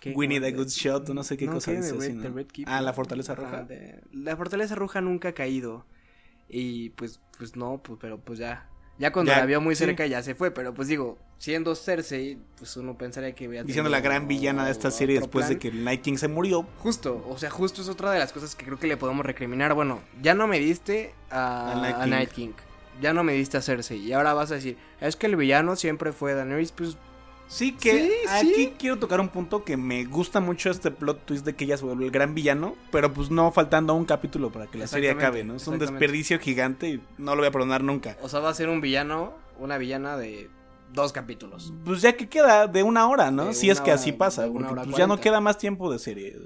¿qué? 0.00 0.12
Winnie 0.12 0.40
the 0.40 0.52
Good 0.52 0.68
Shot, 0.68 1.08
no 1.10 1.22
sé 1.24 1.36
qué 1.36 1.46
no, 1.46 1.54
cosa 1.54 1.72
dice 1.72 1.92
Red-. 1.94 2.46
Ah, 2.66 2.80
la 2.80 2.92
Fortaleza 2.92 3.34
Roja. 3.34 3.62
de- 3.64 4.00
la 4.12 4.36
Fortaleza 4.36 4.74
Roja 4.74 5.00
nunca 5.00 5.28
ha 5.28 5.32
caído. 5.32 5.84
Y 6.48 6.90
pues, 6.90 7.20
pues 7.36 7.56
no, 7.56 7.80
pues, 7.82 7.98
pero 8.00 8.18
pues 8.20 8.38
ya. 8.38 8.68
Ya 8.98 9.12
cuando 9.12 9.30
Ya, 9.30 9.38
la 9.38 9.46
vio 9.46 9.60
muy 9.60 9.76
sí. 9.76 9.84
cerca 9.84 10.06
ya 10.06 10.22
se 10.24 10.34
fue, 10.34 10.50
pero 10.50 10.74
pues 10.74 10.88
digo, 10.88 11.18
siendo 11.38 11.76
Cersei, 11.76 12.36
pues 12.56 12.76
uno 12.76 12.98
pensaría 12.98 13.32
que 13.32 13.46
hubiera 13.46 13.68
Y 13.68 13.72
siendo 13.72 13.90
la 13.90 14.00
gran 14.00 14.26
villana 14.26 14.64
de 14.64 14.72
esta 14.72 14.90
serie 14.90 15.20
después 15.20 15.48
de 15.48 15.56
que 15.56 15.68
el 15.68 15.84
Night 15.84 16.02
King 16.02 16.16
se 16.16 16.26
murió. 16.26 16.66
Justo, 16.78 17.24
o 17.28 17.38
sea, 17.38 17.48
justo 17.48 17.80
es 17.80 17.88
otra 17.88 18.10
de 18.10 18.18
las 18.18 18.32
cosas 18.32 18.56
que 18.56 18.64
creo 18.64 18.76
que 18.78 18.88
le 18.88 18.96
podemos 18.96 19.24
recriminar. 19.24 19.72
Bueno, 19.74 20.00
ya 20.20 20.34
no 20.34 20.48
me 20.48 20.58
diste 20.58 21.14
a, 21.30 21.72
Al 21.72 21.82
Night 21.82 21.94
a 21.96 22.02
King. 22.04 22.10
Night 22.10 22.30
King. 22.32 22.50
Ya 23.00 23.12
no 23.14 23.22
me 23.22 23.34
diste 23.34 23.56
a 23.56 23.62
Cersei. 23.62 23.98
Y 24.00 24.12
ahora 24.14 24.34
vas 24.34 24.50
a 24.50 24.54
decir, 24.56 24.76
es 25.00 25.14
que 25.14 25.26
el 25.26 25.36
villano 25.36 25.76
siempre 25.76 26.10
fue 26.10 26.34
Daenerys, 26.34 26.72
pues 26.72 26.96
Sí 27.48 27.72
que 27.72 28.08
Sí, 28.08 28.12
aquí 28.28 28.54
sí. 28.54 28.74
quiero 28.78 28.98
tocar 28.98 29.20
un 29.20 29.30
punto 29.30 29.64
que 29.64 29.76
me 29.76 30.04
gusta 30.04 30.38
mucho 30.40 30.70
este 30.70 30.90
plot 30.90 31.24
twist 31.24 31.44
de 31.46 31.56
que 31.56 31.64
ella 31.64 31.78
se 31.78 31.84
vuelve 31.84 32.04
el 32.04 32.10
gran 32.10 32.34
villano, 32.34 32.76
pero 32.92 33.12
pues 33.12 33.30
no 33.30 33.50
faltando 33.52 33.94
un 33.94 34.04
capítulo 34.04 34.52
para 34.52 34.66
que 34.66 34.78
la 34.78 34.86
serie 34.86 35.10
acabe, 35.10 35.44
¿no? 35.44 35.54
Es 35.56 35.66
un 35.66 35.78
desperdicio 35.78 36.38
gigante 36.38 36.88
y 36.90 37.02
no 37.16 37.34
lo 37.34 37.40
voy 37.40 37.48
a 37.48 37.50
perdonar 37.50 37.82
nunca. 37.82 38.16
O 38.22 38.28
sea, 38.28 38.40
va 38.40 38.50
a 38.50 38.54
ser 38.54 38.68
un 38.68 38.80
villano, 38.82 39.32
una 39.58 39.78
villana 39.78 40.18
de 40.18 40.50
dos 40.92 41.12
capítulos. 41.12 41.72
Pues 41.84 42.02
ya 42.02 42.14
que 42.16 42.28
queda 42.28 42.66
de 42.66 42.82
una 42.82 43.08
hora, 43.08 43.30
¿no? 43.30 43.46
De 43.46 43.54
si 43.54 43.70
es 43.70 43.80
que 43.80 43.90
hora, 43.90 43.94
así 43.94 44.12
pasa, 44.12 44.46
porque 44.52 44.74
pues 44.74 44.96
ya 44.96 45.06
no 45.06 45.18
queda 45.18 45.40
más 45.40 45.56
tiempo 45.56 45.90
de 45.90 45.98
serie. 45.98 46.36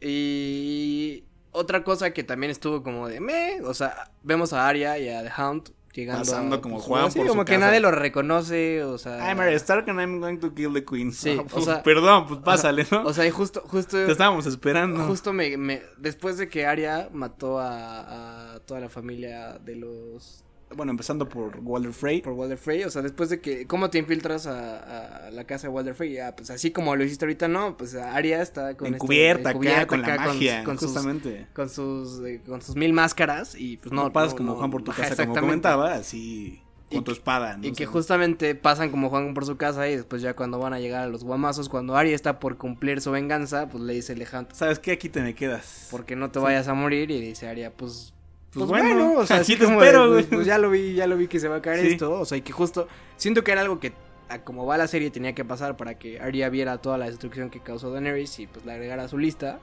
Y 0.00 1.24
otra 1.52 1.84
cosa 1.84 2.12
que 2.12 2.24
también 2.24 2.50
estuvo 2.50 2.82
como 2.82 3.08
de 3.08 3.20
me, 3.20 3.60
o 3.62 3.74
sea, 3.74 4.10
vemos 4.22 4.52
a 4.52 4.68
Arya 4.68 4.98
y 4.98 5.08
a 5.08 5.22
The 5.22 5.30
Hound 5.40 5.72
llegando 5.98 6.20
Pasando 6.24 6.56
a- 6.56 6.60
como 6.60 6.76
pues, 6.76 6.86
Juan 6.86 7.04
así, 7.06 7.18
por 7.18 7.26
su 7.26 7.32
como 7.32 7.44
que 7.44 7.54
casa. 7.54 7.66
nadie 7.66 7.80
lo 7.80 7.90
reconoce, 7.90 8.84
o 8.84 8.98
sea, 8.98 9.18
I'm 9.30 9.38
Arya 9.40 9.56
Stark 9.56 9.88
and 9.90 10.00
I'm 10.00 10.20
going 10.20 10.38
to 10.38 10.54
kill 10.54 10.72
the 10.72 10.84
queen. 10.84 11.12
Sí, 11.12 11.38
o 11.52 11.60
sea- 11.60 11.82
perdón, 11.82 12.26
pues 12.26 12.40
pásale, 12.40 12.86
¿no? 12.90 13.04
o 13.04 13.12
sea, 13.12 13.26
y 13.26 13.30
justo 13.30 13.62
justo 13.66 13.96
Te 13.96 14.12
estábamos 14.12 14.46
esperando. 14.46 15.04
justo 15.06 15.32
me, 15.32 15.56
me 15.56 15.82
después 15.96 16.38
de 16.38 16.48
que 16.48 16.66
Arya 16.66 17.08
mató 17.12 17.58
a, 17.58 18.54
a 18.54 18.60
toda 18.60 18.80
la 18.80 18.88
familia 18.88 19.58
de 19.64 19.76
los 19.76 20.44
Bueno, 20.76 20.90
empezando 20.92 21.28
por 21.28 21.58
Walter 21.62 21.92
Frey. 21.92 22.20
por 22.20 22.34
Walder 22.34 22.58
Frey, 22.58 22.84
o 22.84 22.90
sea, 22.90 23.00
después 23.02 23.30
de 23.30 23.40
que, 23.40 23.66
¿cómo 23.66 23.88
te 23.90 23.98
infiltras 23.98 24.46
a, 24.46 25.26
a 25.28 25.30
la 25.30 25.44
casa 25.44 25.66
de 25.68 25.72
Walder 25.72 25.94
Frey? 25.94 26.18
Ah, 26.18 26.34
pues 26.36 26.50
así 26.50 26.70
como 26.70 26.94
lo 26.94 27.04
hiciste 27.04 27.24
ahorita, 27.24 27.48
no, 27.48 27.76
pues 27.76 27.94
Arya 27.94 28.42
está 28.42 28.76
con 28.76 28.86
esta- 28.88 28.96
encubierta, 28.96 29.50
encubierta 29.52 29.80
acá, 29.82 29.86
con 29.88 30.02
la 30.02 30.14
acá, 30.14 30.24
magia, 30.26 30.64
con 30.64 30.78
sus- 30.78 30.88
justamente. 30.92 31.46
con 31.54 31.68
sus 31.70 32.20
eh, 32.26 32.40
con 32.46 32.60
sus 32.62 32.76
mil 32.76 32.92
máscaras 32.92 33.54
y 33.54 33.78
pues 33.78 33.92
no 33.92 34.04
No, 34.04 34.12
pasas 34.12 34.32
no- 34.32 34.36
como 34.38 34.50
no- 34.52 34.58
Juan 34.58 34.70
por 34.70 34.82
tu 34.82 34.92
casa, 34.92 35.16
como 35.26 35.40
comentaba, 35.40 35.94
así 35.94 36.62
con 36.90 36.98
Y 37.00 37.02
tu 37.02 37.12
espada, 37.12 37.56
¿no? 37.58 37.66
Y 37.66 37.72
que 37.72 37.84
justamente 37.84 38.54
pasan 38.54 38.90
como 38.90 39.10
Juan 39.10 39.34
por 39.34 39.44
su 39.46 39.56
casa 39.58 39.88
y 39.88 39.96
después 39.96 40.22
ya 40.22 40.34
cuando 40.34 40.58
van 40.58 40.72
a 40.72 40.80
llegar 40.80 41.02
a 41.02 41.06
los 41.06 41.22
guamazos, 41.24 41.68
cuando 41.68 41.96
Arya 41.96 42.14
está 42.14 42.38
por 42.40 42.56
cumplir 42.56 43.00
su 43.02 43.10
venganza, 43.10 43.68
pues 43.68 43.84
le 43.84 43.92
dice 43.94 44.14
Alejandro, 44.14 44.54
¿Sabes 44.54 44.78
qué? 44.78 44.92
Aquí 44.92 45.08
te 45.10 45.20
me 45.22 45.34
quedas. 45.34 45.88
porque 45.90 46.16
no 46.16 46.30
te 46.30 46.38
vayas 46.38 46.66
a 46.68 46.72
morir 46.74 47.10
y 47.10 47.20
dice 47.20 47.46
Arya, 47.46 47.72
pues 47.74 48.14
Pues 48.52 48.66
pues, 48.66 48.68
bueno, 48.68 49.06
bueno, 49.06 49.20
o 49.20 49.26
sea, 49.26 49.36
así 49.40 49.56
te 49.56 49.66
de, 49.66 49.72
espero, 49.72 50.08
pues, 50.12 50.26
pues 50.26 50.46
ya 50.46 50.58
lo 50.58 50.70
vi, 50.70 50.94
ya 50.94 51.06
lo 51.06 51.16
vi 51.16 51.28
que 51.28 51.38
se 51.40 51.48
va 51.48 51.56
a 51.56 51.62
caer 51.62 51.80
Sí. 51.86 51.92
esto, 51.92 52.12
o 52.12 52.24
sea, 52.24 52.38
y 52.38 52.42
que 52.42 52.52
justo 52.52 52.88
siento 53.16 53.44
que 53.44 53.52
era 53.52 53.60
algo 53.60 53.78
que 53.78 53.92
a 54.30 54.40
como 54.42 54.66
va 54.66 54.76
la 54.78 54.86
serie 54.88 55.10
tenía 55.10 55.34
que 55.34 55.44
pasar 55.44 55.76
para 55.76 55.98
que 55.98 56.20
Arya 56.20 56.48
viera 56.50 56.78
toda 56.78 56.98
la 56.98 57.06
destrucción 57.06 57.50
que 57.50 57.60
causó 57.60 57.90
Daenerys 57.90 58.38
y 58.40 58.46
pues 58.46 58.64
la 58.66 58.74
agregara 58.74 59.04
a 59.04 59.08
su 59.08 59.18
lista. 59.18 59.58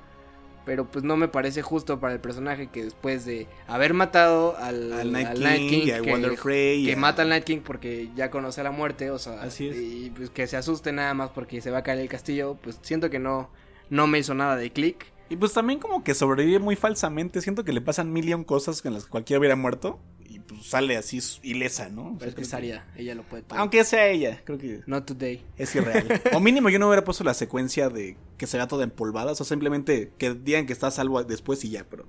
Pero 0.65 0.86
pues 0.86 1.03
no 1.05 1.15
me 1.15 1.27
parece 1.27 1.61
justo 1.61 1.99
para 1.99 2.15
el 2.15 2.19
personaje 2.19 2.65
que 2.71 2.83
después 2.83 3.23
de 3.23 3.45
haber 3.67 3.93
matado 3.93 4.57
al, 4.57 4.91
Al 4.93 5.11
Night 5.11 5.27
al 5.27 5.36
King, 5.38 5.43
Night 5.43 5.69
King 5.69 6.21
que- 6.31 6.38
Frey. 6.38 6.86
que 6.88 6.95
mata 6.95 7.21
al 7.21 7.29
Night 7.29 7.43
King 7.43 7.59
porque 7.63 8.09
ya 8.15 8.31
conoce 8.31 8.63
la 8.63 8.71
muerte, 8.71 9.11
o 9.11 9.19
sea, 9.19 9.43
Así 9.43 9.67
es. 9.67 9.75
y 9.77 10.11
pues 10.15 10.31
que 10.31 10.47
se 10.47 10.57
asuste 10.57 10.91
nada 10.91 11.13
más 11.13 11.29
porque 11.29 11.61
se 11.61 11.69
va 11.69 11.77
a 11.79 11.83
caer 11.83 11.99
el 11.99 12.09
castillo, 12.09 12.57
pues 12.63 12.79
siento 12.81 13.11
que 13.11 13.19
no 13.19 13.51
no 13.91 14.07
me 14.07 14.17
hizo 14.17 14.33
nada 14.33 14.55
de 14.55 14.71
clic. 14.71 15.05
Y 15.30 15.38
pues 15.38 15.53
también 15.53 15.80
como 15.80 16.03
que 16.03 16.13
sobrevive 16.13 16.59
muy 16.59 16.76
falsamente. 16.76 17.41
Siento 17.41 17.63
que 17.63 17.73
le 17.73 17.82
pasan 17.82 18.13
mil 18.13 18.30
y 18.30 18.34
un 18.34 18.43
cosas 18.43 18.82
con 18.82 18.93
las 18.93 19.05
que 19.05 19.09
cualquiera 19.09 19.39
hubiera 19.39 19.55
muerto. 19.55 19.99
Y 20.28 20.39
pues 20.39 20.67
sale 20.67 20.97
así 20.97 21.19
ilesa, 21.43 21.89
¿no? 21.89 22.03
O 22.03 22.09
sea, 22.09 22.17
Pero 22.19 22.30
es 22.30 22.36
que 22.36 22.41
es 22.43 22.53
Arya, 22.53 22.86
ella 22.95 23.15
lo 23.15 23.23
puede. 23.23 23.43
todo. 23.43 23.57
Aunque 23.59 23.84
sea 23.84 24.07
ella, 24.07 24.41
creo 24.43 24.57
que 24.57 24.82
Not 24.86 25.05
today. 25.05 25.43
es 25.57 25.76
irreal. 25.76 26.21
o 26.34 26.39
mínimo 26.39 26.69
yo 26.69 26.78
no 26.80 26.88
hubiera 26.88 27.03
puesto 27.03 27.23
la 27.23 27.34
secuencia 27.34 27.89
de 27.89 28.17
que 28.38 28.47
se 28.47 28.57
vea 28.57 28.67
toda 28.67 28.84
empolvada. 28.84 29.32
O 29.32 29.36
sea, 29.36 29.45
simplemente 29.45 30.11
que 30.17 30.34
digan 30.34 30.65
que 30.65 30.73
está 30.73 30.88
a 30.88 30.91
salvo 30.91 31.23
después 31.23 31.63
y 31.65 31.69
ya, 31.71 31.86
pero 31.89 32.05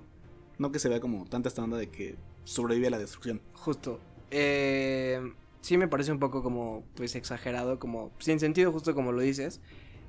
no 0.58 0.72
que 0.72 0.78
se 0.78 0.88
vea 0.88 1.00
como 1.00 1.24
tanta 1.26 1.48
esta 1.48 1.62
onda 1.62 1.76
de 1.76 1.88
que 1.88 2.16
sobrevive 2.44 2.88
a 2.88 2.90
la 2.90 2.98
destrucción. 2.98 3.40
Justo. 3.54 4.00
Eh, 4.30 5.20
sí 5.60 5.76
me 5.78 5.88
parece 5.88 6.12
un 6.12 6.18
poco 6.18 6.42
como, 6.42 6.84
pues, 6.94 7.14
exagerado, 7.16 7.78
como, 7.78 8.12
sin 8.18 8.40
sentido, 8.40 8.72
justo 8.72 8.94
como 8.94 9.12
lo 9.12 9.20
dices. 9.20 9.60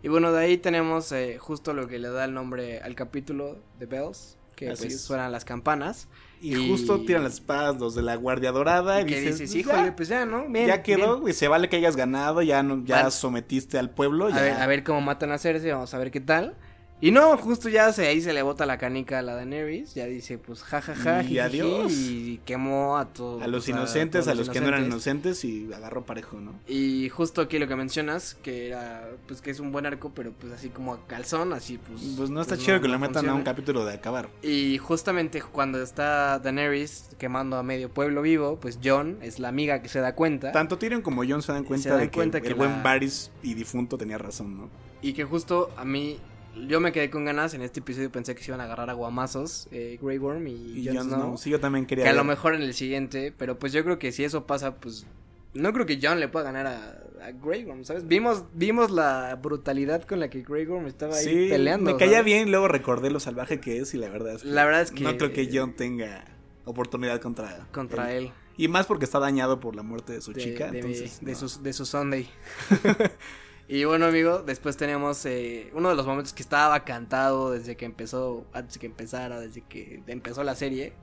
Y 0.04 0.10
bueno, 0.10 0.32
de 0.32 0.40
ahí 0.44 0.58
tenemos 0.58 1.12
eh, 1.12 1.38
justo 1.40 1.74
lo 1.74 1.88
que 1.88 2.00
le 2.00 2.10
da 2.10 2.26
el 2.26 2.34
nombre 2.34 2.80
al 2.82 2.96
capítulo 2.96 3.58
de 3.80 3.86
Bells, 3.88 4.38
que 4.56 4.70
Así 4.70 4.84
pues, 4.84 4.96
es. 4.96 5.02
suenan 5.02 5.32
las 5.32 5.44
campanas. 5.46 6.08
Y, 6.40 6.56
Y- 6.56 6.70
justo 6.70 7.02
tiran 7.02 7.24
las 7.24 7.34
espadas 7.34 7.78
los 7.80 7.96
de 7.96 8.04
la 8.04 8.16
Guardia 8.16 8.52
Dorada. 8.52 9.02
Y, 9.02 9.04
Y 9.04 9.08
que 9.08 9.20
dices, 9.20 9.40
dices, 9.40 9.56
"Pues 9.56 9.66
híjole, 9.66 9.88
ya, 9.90 9.96
pues 9.96 10.08
ya, 10.10 10.26
¿no? 10.26 10.48
Bien, 10.48 10.68
ya 10.68 10.84
quedó, 10.84 11.20
bien". 11.22 11.36
Se 11.36 11.48
vale 11.48 11.68
que 11.68 11.78
hayas 11.78 11.96
ganado, 11.96 12.42
ya, 12.44 12.62
no, 12.62 12.84
ya 12.86 12.98
Vale. 12.98 13.12
sometiste 13.12 13.80
al 13.80 13.90
pueblo. 13.90 14.28
A 14.28 14.30
ya. 14.32 14.42
ver, 14.42 14.54
a 14.54 14.68
ver 14.68 14.84
cómo 14.84 15.02
matan 15.02 15.32
a 15.32 15.40
Cersei, 15.40 15.72
vamos 15.72 15.94
a 15.94 15.98
ver 15.98 16.12
qué 16.12 16.22
tal. 16.22 16.56
Y 17.00 17.12
no, 17.12 17.38
justo 17.38 17.70
ya 17.70 17.94
se, 17.94 18.08
ahí 18.08 18.22
se 18.22 18.34
le 18.34 18.42
bota 18.42 18.66
la 18.66 18.80
canica 18.80 19.20
a 19.20 19.22
la 19.22 19.36
Daenerys, 19.36 19.94
ya 19.94 20.06
dice, 20.06 20.40
pues, 20.40 20.64
jajaja, 20.64 21.22
Y 21.22 21.28
jijiji, 21.28 21.40
adiós. 21.40 21.92
y 21.94 22.42
quemó 22.44 22.98
a 22.98 23.06
todos. 23.06 23.44
A 23.44 23.48
los 23.48 23.66
pues, 23.66 23.78
inocentes, 23.78 24.28
a 24.28 24.34
los 24.34 24.50
que 24.50 24.60
no 24.62 24.68
eran 24.68 24.86
inocentes 24.86 25.46
y 25.46 25.72
agarró 25.72 26.06
parejo, 26.06 26.40
¿no? 26.40 26.60
Y 26.68 27.10
justo 27.10 27.42
aquí 27.42 27.60
lo 27.60 27.68
que 27.68 27.76
mencionas, 27.76 28.34
que 28.42 28.70
era, 28.70 29.10
pues 29.28 29.42
que 29.42 29.52
es 29.52 29.60
un 29.60 29.72
buen 29.72 29.86
arco, 29.86 30.12
pero 30.16 30.32
pues 30.32 30.52
así 30.54 30.70
como 30.70 30.94
a 30.94 31.06
calzón, 31.06 31.54
así 31.54 31.78
pues. 31.78 32.02
Pues 32.18 32.32
no 32.32 32.42
está 32.42 32.56
pues, 32.56 32.66
chido 32.66 32.82
que 32.82 32.88
lo 32.88 32.94
no 32.94 33.00
metan 33.00 33.30
a 33.30 33.36
un 33.36 33.44
capítulo 33.44 33.86
de 33.86 33.94
acabar. 33.94 34.30
Y 34.42 34.80
justamente 34.80 35.42
cuando 35.42 35.82
está 35.82 36.40
Daenerys 36.40 37.10
quemando 37.20 37.58
a 37.58 37.64
medio 37.64 37.90
pueblo 37.90 38.24
vivo, 38.24 38.58
pues 38.60 38.80
John 38.84 39.18
es 39.22 39.40
la 39.40 39.50
amiga 39.50 39.82
que 39.82 39.90
se 39.90 40.00
da 40.00 40.16
cuenta. 40.16 40.52
Tanto 40.52 40.78
Tyrion 40.78 41.02
como 41.02 41.24
Jon 41.24 41.42
se 41.42 41.52
dan 41.52 41.64
cuenta 41.64 41.90
dan 41.90 42.00
de 42.00 42.42
que, 42.42 42.48
el 42.48 42.56
buen 42.56 42.82
Varys 42.82 43.32
y 43.44 43.54
difunto 43.54 43.98
tenía 43.98 44.18
razón, 44.18 44.58
¿no? 44.58 44.70
Y 45.02 45.14
que 45.14 45.24
justo 45.24 45.70
a 45.78 45.86
mí, 45.86 46.20
yo 46.68 46.80
me 46.80 46.92
quedé 46.92 47.10
con 47.10 47.26
ganas, 47.26 47.54
en 47.54 47.62
este 47.62 47.80
episodio 47.82 48.12
pensé 48.12 48.34
que 48.36 48.44
se 48.44 48.52
iban 48.52 48.62
a 48.62 48.64
agarrar 48.66 48.90
a 48.90 48.94
guamazos, 48.94 49.68
eh, 49.72 49.98
Grey 50.02 50.18
Worm 50.18 50.48
y, 50.48 50.52
Y 50.80 50.86
Jon 50.88 50.96
Jon 50.98 51.06
Snow. 51.08 51.20
Snow, 51.20 51.38
sí, 51.38 51.50
yo 51.50 51.60
también 51.60 51.86
quería 51.86 52.04
que 52.06 52.10
a 52.10 52.14
lo 52.14 52.24
mejor 52.24 52.56
en 52.56 52.62
el 52.62 52.74
siguiente, 52.74 53.34
pero 53.38 53.60
pues 53.60 53.74
yo 53.74 53.84
creo 53.84 54.00
que 54.00 54.12
si 54.12 54.24
eso 54.24 54.46
pasa, 54.48 54.76
pues 54.76 55.06
no 55.54 55.74
creo 55.74 55.86
que 55.86 56.00
John 56.02 56.20
le 56.20 56.28
pueda 56.28 56.46
ganar 56.52 56.68
a, 56.68 57.26
a 57.26 57.32
Grey 57.32 57.66
Worm, 57.66 57.84
¿sabes? 57.86 58.08
Vimos, 58.08 58.44
vimos 58.54 58.92
la 58.92 59.36
brutalidad 59.42 60.04
con 60.04 60.20
la 60.20 60.30
que 60.30 60.42
Grey 60.44 60.66
Worm 60.66 60.86
estaba 60.88 61.16
ahí 61.16 61.24
Sí, 61.26 61.48
peleando. 61.50 61.92
me 61.92 61.98
caía 61.98 62.12
¿sabes? 62.18 62.26
bien, 62.26 62.52
luego 62.52 62.68
recordé 62.68 63.10
lo 63.10 63.20
salvaje 63.20 63.60
que 63.60 63.80
es 63.80 63.94
y 63.94 63.98
la 63.98 64.10
verdad 64.10 64.36
es 64.36 64.44
que 64.44 64.50
La 64.50 64.66
verdad 64.66 64.82
es 64.82 64.92
que- 64.92 65.04
no 65.04 65.18
creo 65.18 65.34
que 65.34 65.50
Jon 65.52 65.74
tenga 65.76 66.26
oportunidad 66.66 67.20
contra 67.22 67.68
Contra 67.72 68.14
él. 68.14 68.32
Y 68.60 68.68
más 68.68 68.88
porque 68.88 69.06
está 69.06 69.20
dañado 69.20 69.60
por 69.60 69.76
la 69.76 69.84
muerte 69.84 70.14
de 70.14 70.22
su 70.22 70.34
de, 70.34 70.42
chica, 70.42 70.72
de, 70.72 70.80
entonces 70.80 71.20
de 71.22 71.32
no. 71.34 71.38
su, 71.48 71.62
de 71.62 71.74
su 71.74 71.86
Sunday. 71.86 72.28
y 73.68 73.84
bueno, 73.84 74.06
amigo, 74.06 74.44
después 74.46 74.78
tenemos 74.78 75.26
eh, 75.26 75.70
uno 75.74 75.90
de 75.90 75.96
los 75.96 76.06
momentos 76.06 76.34
que 76.34 76.42
estaba 76.42 76.84
cantado 76.86 77.52
desde 77.52 77.76
que 77.76 77.86
empezó, 77.86 78.46
antes 78.54 78.78
que 78.78 78.86
empezara, 78.86 79.40
desde 79.40 79.62
que 79.62 80.02
empezó 80.08 80.44
la 80.44 80.56
serie. 80.56 80.94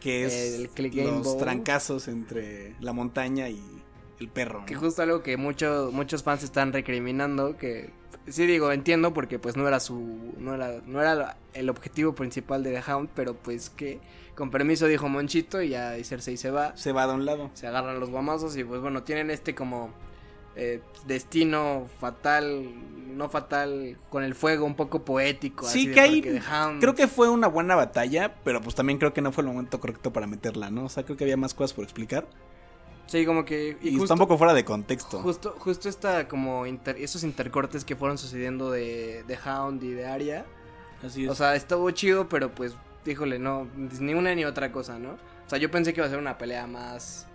que 0.00 0.24
es 0.24 0.54
el 0.60 0.68
Click 0.70 0.94
Game 0.94 1.10
los 1.10 1.24
Bowl. 1.24 1.38
trancazos 1.38 2.06
entre 2.08 2.74
la 2.80 2.92
montaña 2.92 3.48
y 3.48 3.60
el 4.20 4.28
perro. 4.28 4.60
¿no? 4.60 4.66
Que 4.66 4.74
justo 4.76 5.02
algo 5.02 5.22
que 5.22 5.36
muchos 5.36 5.92
muchos 5.92 6.22
fans 6.22 6.42
están 6.44 6.72
recriminando, 6.72 7.56
que 7.56 7.90
sí 8.28 8.46
digo, 8.46 8.70
entiendo 8.72 9.12
porque 9.12 9.38
pues 9.38 9.56
no 9.56 9.66
era 9.66 9.80
su 9.80 10.34
no 10.38 10.54
era 10.54 10.80
no 10.86 11.00
era 11.02 11.36
el 11.54 11.68
objetivo 11.68 12.14
principal 12.14 12.62
de 12.62 12.72
The 12.80 12.92
Hound, 12.92 13.10
pero 13.14 13.34
pues 13.34 13.68
que 13.70 13.98
con 14.36 14.50
permiso 14.50 14.86
dijo 14.86 15.08
Monchito 15.08 15.60
y 15.60 15.70
ya 15.70 15.98
y 15.98 16.04
Cersei 16.04 16.36
se 16.36 16.50
va, 16.50 16.76
Se 16.76 16.92
va 16.92 17.06
de 17.06 17.14
un 17.14 17.24
lado. 17.26 17.50
se 17.54 17.66
agarran 17.66 17.98
los 17.98 18.10
guamazos 18.10 18.56
y 18.56 18.64
pues 18.64 18.80
bueno, 18.80 19.02
tienen 19.02 19.30
este 19.30 19.54
como 19.54 19.90
eh, 20.56 20.80
destino 21.06 21.86
fatal, 22.00 22.72
no 23.16 23.28
fatal, 23.28 23.96
con 24.10 24.24
el 24.24 24.34
fuego 24.34 24.64
un 24.64 24.74
poco 24.74 25.04
poético. 25.04 25.66
Sí, 25.66 25.80
así 25.86 25.92
que 25.92 26.00
ahí 26.00 26.22
Hound- 26.22 26.80
Creo 26.80 26.94
que 26.94 27.06
fue 27.08 27.28
una 27.28 27.46
buena 27.46 27.74
batalla, 27.76 28.34
pero 28.44 28.60
pues 28.60 28.74
también 28.74 28.98
creo 28.98 29.12
que 29.12 29.20
no 29.22 29.32
fue 29.32 29.42
el 29.42 29.48
momento 29.48 29.78
correcto 29.80 30.12
para 30.12 30.26
meterla, 30.26 30.70
¿no? 30.70 30.86
O 30.86 30.88
sea, 30.88 31.04
creo 31.04 31.16
que 31.16 31.24
había 31.24 31.36
más 31.36 31.54
cosas 31.54 31.72
por 31.74 31.84
explicar. 31.84 32.26
Sí, 33.06 33.24
como 33.24 33.44
que... 33.44 33.76
Y, 33.82 33.90
justo- 33.90 34.04
está 34.04 34.14
un 34.14 34.18
poco 34.20 34.36
fuera 34.36 34.52
de 34.52 34.64
contexto. 34.64 35.20
Justo, 35.20 35.54
justo 35.58 35.88
esta 35.88 36.26
como 36.26 36.66
inter- 36.66 36.96
esos 36.98 37.22
intercortes 37.22 37.84
que 37.84 37.94
fueron 37.94 38.18
sucediendo 38.18 38.70
de, 38.72 39.22
de 39.28 39.38
Hound 39.46 39.82
y 39.84 39.92
de 39.92 40.06
Arya. 40.06 40.44
Así 41.04 41.24
es. 41.24 41.30
O 41.30 41.34
sea, 41.36 41.54
estuvo 41.54 41.88
chido, 41.92 42.28
pero 42.28 42.50
pues, 42.52 42.74
híjole, 43.06 43.38
no, 43.38 43.68
ni 44.00 44.14
una 44.14 44.34
ni 44.34 44.44
otra 44.44 44.72
cosa, 44.72 44.98
¿no? 44.98 45.10
O 45.10 45.48
sea, 45.48 45.58
yo 45.58 45.70
pensé 45.70 45.92
que 45.94 46.00
iba 46.00 46.06
a 46.06 46.10
ser 46.10 46.18
una 46.18 46.36
pelea 46.38 46.66
más, 46.66 47.28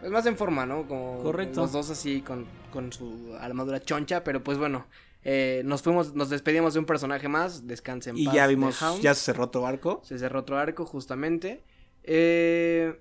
pues 0.00 0.12
más 0.12 0.26
en 0.26 0.36
forma, 0.36 0.66
¿no? 0.66 0.86
Como 0.86 1.22
Correcto. 1.22 1.62
los 1.62 1.72
dos 1.72 1.90
así 1.90 2.20
con, 2.20 2.46
con 2.72 2.92
su 2.92 3.34
armadura 3.40 3.80
choncha, 3.80 4.22
pero 4.24 4.42
pues 4.44 4.58
bueno, 4.58 4.86
eh, 5.22 5.62
nos 5.64 5.82
fuimos, 5.82 6.14
nos 6.14 6.28
despedimos 6.30 6.74
de 6.74 6.80
un 6.80 6.86
personaje 6.86 7.28
más, 7.28 7.66
descanse 7.66 8.10
en 8.10 8.18
y 8.18 8.26
paz 8.26 8.34
ya 8.34 8.46
vimos, 8.46 8.78
ya 9.00 9.14
se 9.14 9.22
cerró 9.22 9.44
otro 9.44 9.66
arco. 9.66 10.02
Se 10.04 10.18
cerró 10.18 10.40
otro 10.40 10.58
arco, 10.58 10.84
justamente. 10.84 11.62
Eh, 12.02 13.00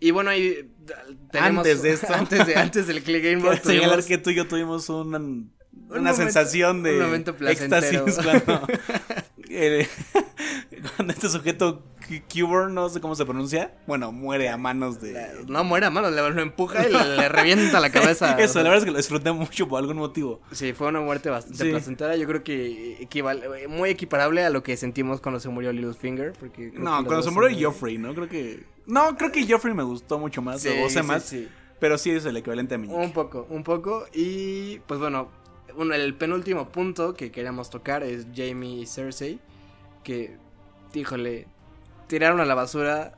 Y 0.00 0.10
bueno, 0.12 0.30
ahí 0.30 0.70
tenemos... 1.30 1.66
Antes 1.66 1.82
de 1.82 1.90
esto. 1.92 2.14
antes, 2.14 2.46
de, 2.46 2.54
antes 2.56 2.86
del 2.86 3.02
Click 3.02 3.22
Game 3.24 3.42
Board 3.42 3.62
señalar 3.62 4.04
que 4.04 4.16
tú 4.18 4.30
y 4.30 4.36
yo 4.36 4.46
tuvimos 4.48 4.88
un- 4.88 5.08
una, 5.08 5.18
momento- 5.88 6.14
sensación 6.16 6.82
de 6.82 6.98
un 6.98 7.04
momento 7.04 7.36
placentero. 7.36 8.06
éxtasis 8.06 8.24
cuando, 8.24 8.66
eh, 9.50 9.86
cuando 10.96 11.12
este 11.12 11.28
sujeto 11.28 11.84
Q- 12.08 12.22
Qborn, 12.46 12.74
no 12.74 12.88
sé 12.88 13.00
cómo 13.00 13.14
se 13.14 13.24
pronuncia, 13.26 13.74
bueno, 13.86 14.10
muere 14.12 14.48
a 14.48 14.56
manos 14.56 15.00
de... 15.00 15.44
No 15.46 15.62
muere 15.64 15.86
a 15.86 15.90
mano, 15.90 16.10
le, 16.10 16.16
lo 16.30 16.40
empuja 16.42 16.88
y 16.88 16.92
le, 16.92 17.16
le 17.16 17.28
revienta 17.28 17.80
la 17.80 17.90
cabeza. 17.92 18.36
Eso, 18.40 18.58
la 18.60 18.64
verdad 18.70 18.78
es 18.78 18.84
que 18.84 18.90
lo 18.92 18.96
disfruté 18.96 19.30
mucho 19.32 19.68
por 19.68 19.78
algún 19.80 19.98
motivo. 19.98 20.40
Sí, 20.52 20.72
fue 20.72 20.88
una 20.88 21.00
muerte 21.00 21.28
bastante 21.30 21.64
Sí. 21.64 21.70
placentera. 21.70 22.16
Yo 22.16 22.26
creo 22.26 22.42
que 22.42 23.02
equivale, 23.02 23.68
muy 23.68 23.90
equiparable 23.90 24.42
a 24.44 24.50
lo 24.50 24.62
que 24.62 24.76
sentimos 24.76 25.20
cuando 25.20 25.38
se 25.40 25.48
murió 25.50 25.72
Littlefinger. 25.72 26.32
Porque 26.32 26.72
No, 26.74 27.04
cuando 27.04 27.22
se 27.22 27.30
murió 27.30 27.68
Joffrey, 27.70 27.98
¿no? 27.98 28.14
Creo 28.14 28.28
que... 28.28 28.64
No, 28.86 29.16
creo 29.16 29.30
que 29.30 29.46
Joffrey 29.46 29.74
me 29.74 29.82
gustó 29.82 30.18
mucho 30.18 30.40
más, 30.40 30.62
Sí, 30.62 30.68
o 30.82 30.88
sea, 30.88 31.02
sí, 31.02 31.08
más, 31.08 31.22
sí. 31.24 31.48
pero 31.78 31.98
sí 31.98 32.10
es 32.10 32.24
el 32.24 32.36
equivalente 32.38 32.74
a 32.74 32.78
Meñique. 32.78 32.98
Un 32.98 33.12
poco, 33.12 33.46
un 33.50 33.62
poco. 33.62 34.06
Y 34.14 34.78
pues 34.86 34.98
bueno, 34.98 35.28
el 35.92 36.14
penúltimo 36.14 36.70
punto 36.70 37.12
que 37.12 37.30
queríamos 37.30 37.68
tocar 37.68 38.02
es 38.02 38.26
Jamie 38.34 38.80
y 38.80 38.86
Cersei. 38.86 39.38
Que, 40.02 40.36
híjole, 40.94 41.46
tiraron 42.08 42.40
a 42.40 42.44
la 42.44 42.54
basura. 42.54 43.12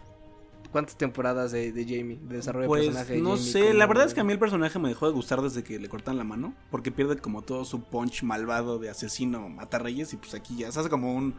¿Cuántas 0.72 0.96
temporadas 0.96 1.50
de, 1.50 1.72
de 1.72 1.82
Jamie? 1.82 2.20
De 2.22 2.36
desarrollo 2.36 2.64
de 2.64 2.68
Pues 2.68 2.84
personaje 2.86 3.14
de 3.14 3.20
no 3.20 3.30
Jamie 3.30 3.44
sé, 3.44 3.74
la 3.74 3.86
verdad 3.86 4.06
es 4.06 4.14
que 4.14 4.20
a 4.20 4.24
mí 4.24 4.32
el 4.32 4.38
personaje 4.38 4.78
me 4.78 4.88
dejó 4.88 5.06
de 5.06 5.12
gustar 5.12 5.42
desde 5.42 5.64
que 5.64 5.80
le 5.80 5.88
cortan 5.88 6.16
la 6.16 6.22
mano, 6.22 6.54
porque 6.70 6.92
pierde 6.92 7.16
como 7.16 7.42
todo 7.42 7.64
su 7.64 7.82
punch 7.82 8.22
malvado 8.22 8.78
de 8.78 8.88
asesino, 8.88 9.48
mata 9.48 9.80
reyes 9.80 10.12
y 10.12 10.16
pues 10.16 10.32
aquí 10.34 10.56
ya 10.58 10.70
se 10.70 10.78
hace 10.78 10.88
como 10.88 11.12
un 11.12 11.34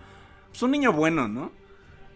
pues 0.49 0.61
un 0.63 0.71
niño 0.71 0.91
bueno, 0.91 1.29
¿no? 1.29 1.51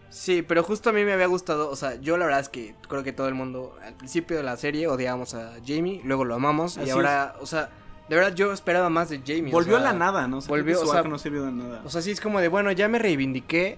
Sí, 0.10 0.42
pero 0.42 0.62
justo 0.64 0.90
a 0.90 0.94
mí 0.94 1.06
me 1.06 1.14
había 1.14 1.28
gustado, 1.28 1.70
o 1.70 1.76
sea, 1.78 1.96
yo 1.96 2.18
la 2.18 2.26
verdad 2.26 2.42
es 2.42 2.50
que 2.50 2.76
creo 2.88 3.04
que 3.04 3.14
todo 3.14 3.30
el 3.30 3.34
mundo 3.34 3.78
al 3.82 3.94
principio 3.96 4.36
de 4.36 4.44
la 4.44 4.58
serie 4.58 4.88
odiábamos 4.88 5.34
a 5.36 5.54
Jamie, 5.66 6.02
luego 6.04 6.26
lo 6.26 6.36
amamos 6.36 6.78
Así 6.78 6.88
y 6.88 6.90
ahora, 6.92 7.36
o 7.40 7.46
sea, 7.46 7.70
de 8.10 8.16
verdad 8.16 8.36
yo 8.36 8.52
esperaba 8.52 8.90
más 8.90 9.10
de 9.10 9.22
Jamie. 9.26 9.50
o 9.50 9.52
Volvió 9.52 9.78
sea, 9.78 9.90
a 9.90 9.94
la 9.94 9.98
nada, 9.98 10.28
¿no? 10.28 10.38
O 10.38 10.42
sea, 10.42 10.50
volvió, 10.50 10.82
o 10.82 10.86
sea, 10.86 11.00
arco 11.00 11.10
no 11.10 11.18
sirvió 11.18 11.44
de 11.46 11.52
nada. 11.54 11.82
O 11.86 11.90
sea, 11.90 12.02
sí 12.02 12.12
es 12.12 12.22
como 12.22 12.40
de, 12.40 12.50
bueno, 12.50 12.72
ya 12.72 12.88
me 12.88 13.00
reivindiqué, 13.00 13.78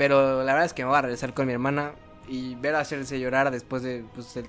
pero 0.00 0.42
la 0.42 0.54
verdad 0.54 0.64
es 0.64 0.72
que 0.72 0.82
me 0.82 0.88
voy 0.88 0.96
a 0.96 1.02
regresar 1.02 1.34
con 1.34 1.46
mi 1.46 1.52
hermana 1.52 1.92
y 2.26 2.54
ver 2.54 2.74
a 2.74 2.80
hacerse 2.80 3.20
llorar 3.20 3.50
después 3.50 3.82
de 3.82 4.02
pues, 4.14 4.34
el, 4.38 4.46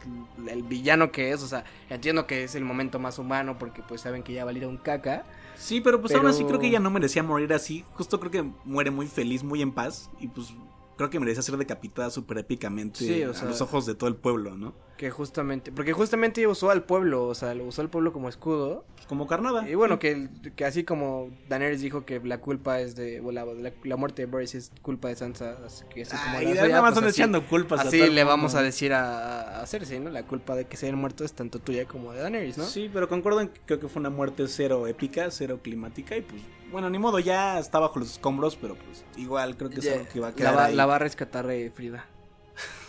el 0.47 0.63
villano 0.63 1.11
que 1.11 1.33
es, 1.33 1.43
o 1.43 1.47
sea, 1.47 1.65
entiendo 1.89 2.25
que 2.25 2.45
es 2.45 2.55
el 2.55 2.63
momento 2.63 2.99
más 2.99 3.19
humano 3.19 3.57
porque 3.59 3.83
pues 3.85 3.99
saben 3.99 4.23
que 4.23 4.31
ya 4.31 4.45
valieron 4.45 4.69
un 4.69 4.77
caca. 4.77 5.25
sí, 5.57 5.81
pero 5.81 5.99
pues 5.99 6.13
pero- 6.13 6.21
aún 6.21 6.31
así 6.31 6.45
creo 6.45 6.57
que 6.57 6.67
ella 6.67 6.79
no 6.79 6.89
merecía 6.89 7.21
morir 7.21 7.51
así, 7.51 7.83
justo 7.95 8.17
creo 8.21 8.31
que 8.31 8.49
muere 8.63 8.91
muy 8.91 9.07
feliz, 9.07 9.43
muy 9.43 9.61
en 9.61 9.73
paz 9.73 10.09
y 10.21 10.29
pues 10.29 10.53
creo 10.95 11.09
que 11.09 11.19
merecía 11.19 11.41
ser 11.41 11.57
decapitada 11.57 12.09
súper 12.11 12.37
épicamente 12.37 12.99
Sí, 12.99 13.21
o 13.25 13.33
a 13.37 13.43
los 13.43 13.59
ojos 13.59 13.85
de 13.85 13.93
todo 13.93 14.07
el 14.07 14.15
pueblo, 14.15 14.55
¿no? 14.55 14.73
Que 15.01 15.09
justamente, 15.09 15.71
porque 15.71 15.93
justamente 15.93 16.45
usó 16.45 16.69
al 16.69 16.83
pueblo, 16.83 17.25
o 17.25 17.33
sea, 17.33 17.55
lo 17.55 17.65
usó 17.65 17.81
al 17.81 17.89
pueblo 17.89 18.13
como 18.13 18.29
escudo. 18.29 18.85
Pues 18.93 19.07
como 19.07 19.25
carnada. 19.25 19.67
Y 19.67 19.73
bueno, 19.73 19.97
que, 19.97 20.29
que 20.55 20.63
así 20.63 20.83
como 20.83 21.31
Daenerys 21.49 21.81
dijo 21.81 22.05
que 22.05 22.19
la 22.19 22.37
culpa 22.39 22.79
es 22.79 22.95
de, 22.95 23.19
o 23.19 23.31
la, 23.31 23.43
la, 23.45 23.71
la 23.83 23.95
muerte 23.95 24.21
de 24.27 24.31
Varys 24.31 24.53
es 24.53 24.71
culpa 24.83 25.07
de 25.07 25.15
Sansa, 25.15 25.57
así 25.65 25.85
que 25.89 26.03
así 26.03 26.15
como 26.15 26.37
Ay, 26.37 26.45
la 26.45 26.53
nada 26.53 26.65
suya, 26.67 26.81
más 26.83 26.93
pues 26.93 27.05
así- 27.07 27.19
echando 27.19 27.47
culpas 27.47 27.79
a 27.79 27.83
Así 27.87 27.97
todo 27.97 28.11
le 28.11 28.23
vamos 28.23 28.53
a 28.53 28.61
decir 28.61 28.93
a, 28.93 29.61
a 29.63 29.65
Cersei, 29.65 29.99
¿no? 29.99 30.11
La 30.11 30.21
culpa 30.27 30.55
de 30.55 30.65
que 30.65 30.77
se 30.77 30.85
hayan 30.85 30.99
muerto 30.99 31.25
es 31.25 31.33
tanto 31.33 31.57
tuya 31.57 31.85
como 31.85 32.13
de 32.13 32.21
Daenerys, 32.21 32.59
¿no? 32.59 32.65
Sí, 32.65 32.87
pero 32.93 33.09
concuerdo 33.09 33.41
en 33.41 33.47
que 33.47 33.59
creo 33.65 33.79
que 33.79 33.87
fue 33.87 34.01
una 34.01 34.11
muerte 34.11 34.47
cero 34.49 34.85
épica, 34.85 35.31
cero 35.31 35.61
climática 35.63 36.15
y 36.15 36.21
pues, 36.21 36.43
bueno, 36.71 36.91
ni 36.91 36.99
modo, 36.99 37.17
ya 37.17 37.57
está 37.57 37.79
bajo 37.79 37.97
los 37.97 38.11
escombros, 38.11 38.55
pero 38.55 38.75
pues 38.75 39.03
igual 39.17 39.57
creo 39.57 39.71
que 39.71 39.79
es 39.79 39.85
Ya, 39.85 39.93
algo 39.93 40.05
que 40.13 40.19
va 40.19 40.27
a 40.27 40.29
la, 40.29 40.35
quedar 40.35 40.55
va, 40.57 40.65
ahí. 40.65 40.75
la 40.75 40.85
va 40.85 40.97
a 40.97 40.99
rescatar 40.99 41.49
eh, 41.49 41.71
Frida. 41.73 42.05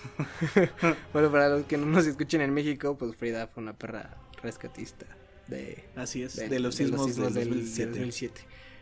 bueno, 1.13 1.31
para 1.31 1.49
los 1.49 1.65
que 1.67 1.77
no 1.77 1.87
nos 1.87 2.07
escuchen 2.07 2.41
en 2.41 2.53
México, 2.53 2.97
pues 2.99 3.15
Frida 3.17 3.47
fue 3.47 3.63
una 3.63 3.73
perra 3.73 4.17
rescatista 4.43 5.07
de, 5.49 5.85
Así 5.97 6.23
es, 6.23 6.37
de- 6.37 6.49
de, 6.49 6.61
los 6.61 6.75
sismos, 6.75 7.07
sismos 7.07 7.35
del 7.35 7.45
del, 7.45 7.59
2007. 7.61 7.85
del 7.91 7.99
2007. 8.01 8.41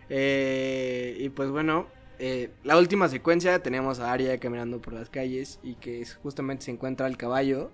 Eh, 0.08 1.16
y 1.20 1.28
pues 1.30 1.50
bueno, 1.50 1.86
eh, 2.18 2.50
la 2.64 2.76
última 2.78 3.08
secuencia 3.08 3.62
tenemos 3.62 4.00
a 4.00 4.12
Arya 4.12 4.38
caminando 4.38 4.80
por 4.80 4.92
las 4.92 5.08
calles 5.08 5.58
y 5.62 5.74
que 5.76 6.02
es- 6.02 6.14
justamente 6.14 6.64
se 6.66 6.70
encuentra 6.70 7.06
el 7.06 7.16
caballo. 7.16 7.70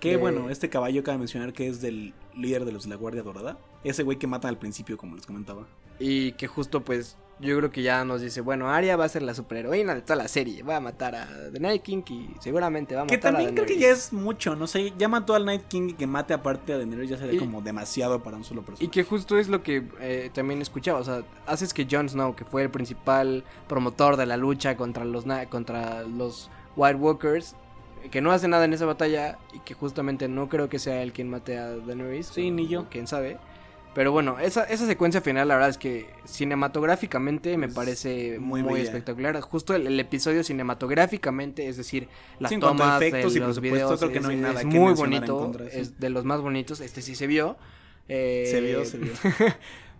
Que 0.00 0.10
de- 0.12 0.16
bueno, 0.16 0.50
este 0.50 0.68
caballo 0.68 1.02
cabe 1.02 1.18
mencionar 1.18 1.52
que 1.52 1.66
es 1.68 1.80
del 1.80 2.12
líder 2.36 2.64
de 2.64 2.72
los 2.72 2.84
de 2.84 2.90
la 2.90 2.96
Guardia 2.96 3.22
Dorada. 3.22 3.58
Ese 3.84 4.02
güey 4.02 4.18
que 4.18 4.26
matan 4.26 4.50
al 4.50 4.58
principio, 4.58 4.96
como 4.96 5.16
les 5.16 5.26
comentaba. 5.26 5.66
Y 5.98 6.32
que 6.32 6.46
justo 6.46 6.84
pues 6.84 7.16
yo 7.42 7.58
creo 7.58 7.70
que 7.70 7.82
ya 7.82 8.04
nos 8.04 8.22
dice, 8.22 8.40
bueno, 8.40 8.70
Arya 8.70 8.96
va 8.96 9.04
a 9.04 9.08
ser 9.08 9.22
la 9.22 9.34
superheroína 9.34 9.94
de 9.94 10.00
toda 10.02 10.16
la 10.16 10.28
serie, 10.28 10.62
va 10.62 10.76
a 10.76 10.80
matar 10.80 11.14
a 11.16 11.28
The 11.52 11.60
Night 11.60 11.82
King 11.82 12.02
y 12.08 12.30
seguramente 12.40 12.94
va 12.94 13.02
a 13.02 13.06
Que 13.06 13.16
matar 13.16 13.34
a 13.34 13.38
también 13.38 13.54
creo 13.54 13.66
que 13.66 13.74
Daenerys". 13.74 13.98
ya 13.98 14.06
es 14.06 14.12
mucho, 14.12 14.56
no 14.56 14.66
sé, 14.66 14.92
ya 14.96 15.08
mató 15.08 15.34
al 15.34 15.44
Night 15.44 15.64
King 15.68 15.88
y 15.90 15.92
que 15.94 16.06
mate 16.06 16.32
aparte 16.32 16.72
a 16.72 16.78
Daenerys 16.78 17.10
ya 17.10 17.18
sería 17.18 17.34
Y- 17.34 17.38
como 17.38 17.60
demasiado 17.60 18.22
para 18.22 18.36
un 18.36 18.44
solo 18.44 18.62
Y 18.62 18.64
personaje. 18.64 18.90
que 18.90 19.04
justo 19.04 19.36
es 19.38 19.48
lo 19.48 19.62
que 19.62 19.82
eh, 20.00 20.30
también 20.32 20.62
escuchaba, 20.62 21.00
o 21.00 21.04
sea, 21.04 21.22
haces 21.46 21.74
que 21.74 21.86
Jon 21.90 22.08
Snow, 22.08 22.34
que 22.36 22.44
fue 22.44 22.62
el 22.62 22.70
principal 22.70 23.44
promotor 23.68 24.16
de 24.16 24.26
la 24.26 24.36
lucha 24.36 24.76
contra 24.76 25.04
los 25.04 25.24
contra 25.50 26.02
los 26.04 26.48
White 26.76 26.96
Walkers, 26.96 27.56
que 28.10 28.20
no 28.20 28.32
hace 28.32 28.48
nada 28.48 28.64
en 28.64 28.72
esa 28.72 28.86
batalla 28.86 29.38
y 29.52 29.58
que 29.60 29.74
justamente 29.74 30.26
no 30.28 30.48
creo 30.48 30.68
que 30.68 30.78
sea 30.78 31.02
él 31.02 31.12
quien 31.12 31.28
mate 31.30 31.58
a 31.58 31.76
Daenerys. 31.76 32.26
Sí, 32.28 32.48
o- 32.48 32.52
ni 32.52 32.66
yo. 32.68 32.86
Quién 32.90 33.06
sabe. 33.06 33.38
Pero 33.94 34.10
bueno, 34.10 34.38
esa, 34.38 34.64
esa 34.64 34.86
secuencia 34.86 35.20
final, 35.20 35.48
la 35.48 35.54
verdad 35.54 35.68
es 35.70 35.76
que 35.78 36.08
cinematográficamente 36.24 37.56
me 37.58 37.66
Es 37.66 37.74
parece 37.74 38.38
muy 38.38 38.62
muy, 38.62 38.80
espectacular. 38.80 39.38
Justo 39.40 39.74
el, 39.74 39.86
el 39.86 40.00
episodio 40.00 40.42
cinematográficamente, 40.44 41.68
es 41.68 41.76
decir, 41.76 42.08
las 42.38 42.50
Sí, 42.50 42.58
tomas 42.58 43.00
de 43.00 43.10
los 43.40 43.60
videos, 43.60 43.98
creo 44.00 44.12
que 44.12 44.20
no 44.20 44.28
hay 44.28 44.36
es- 44.36 44.40
nada 44.42 44.54
es 44.54 44.60
que 44.60 44.66
muy 44.66 44.94
bonito, 44.94 45.38
contra, 45.38 45.68
sí. 45.70 45.78
es 45.80 46.00
de 46.00 46.08
los 46.10 46.24
más 46.24 46.40
bonitos. 46.40 46.80
Este 46.80 47.02
sí 47.02 47.14
se 47.14 47.26
vio. 47.26 47.56
Eh, 48.08 48.48
Se 48.50 48.60
vio, 48.60 48.84
se 48.84 48.98
vio. 48.98 49.12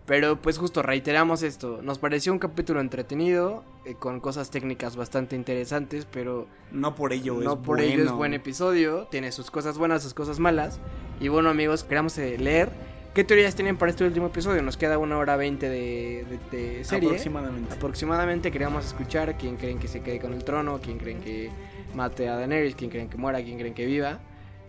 Pero 0.05 0.41
pues 0.41 0.57
justo 0.57 0.81
reiteramos 0.83 1.43
esto, 1.43 1.79
nos 1.81 1.97
pareció 1.97 2.33
un 2.33 2.39
capítulo 2.39 2.81
entretenido, 2.81 3.63
eh, 3.85 3.95
con 3.97 4.19
cosas 4.19 4.49
técnicas 4.51 4.97
bastante 4.97 5.37
interesantes, 5.37 6.05
pero 6.11 6.45
No 6.73 6.93
por 6.93 7.13
ello 7.13 7.39
es 7.39 7.45
no 7.45 7.61
por 7.61 7.79
ello 7.79 7.93
es 7.99 8.03
bueno. 8.03 8.17
buen 8.17 8.33
episodio, 8.33 9.07
tiene 9.09 9.31
sus 9.31 9.49
cosas 9.49 9.77
buenas, 9.77 10.03
sus 10.03 10.13
cosas 10.13 10.39
malas. 10.39 10.81
Y 11.21 11.29
bueno 11.29 11.49
amigos, 11.49 11.85
queremos 11.85 12.17
eh, 12.17 12.37
leer 12.37 12.69
qué 13.13 13.23
teorías 13.23 13.55
tienen 13.55 13.77
para 13.77 13.91
este 13.91 14.03
último 14.05 14.27
episodio, 14.27 14.61
nos 14.61 14.77
queda 14.77 14.97
una 14.97 15.17
hora 15.17 15.35
veinte 15.37 15.69
de, 15.69 16.25
de- 16.51 16.57
de 16.77 16.83
serie. 16.83 17.09
Aproximadamente. 17.09 17.73
Aproximadamente 17.73 18.51
queríamos 18.51 18.85
escuchar 18.85 19.37
quién 19.37 19.55
creen 19.57 19.79
que 19.79 19.87
se 19.87 20.01
quede 20.01 20.19
con 20.19 20.33
el 20.33 20.43
trono, 20.43 20.79
quién 20.81 20.97
creen 20.97 21.21
que 21.21 21.51
mate 21.93 22.27
a 22.29 22.35
Daenerys, 22.37 22.75
quién 22.75 22.89
creen 22.89 23.09
que 23.09 23.17
muera, 23.17 23.43
quién 23.43 23.57
creen 23.57 23.73
que 23.73 23.85
viva. 23.85 24.19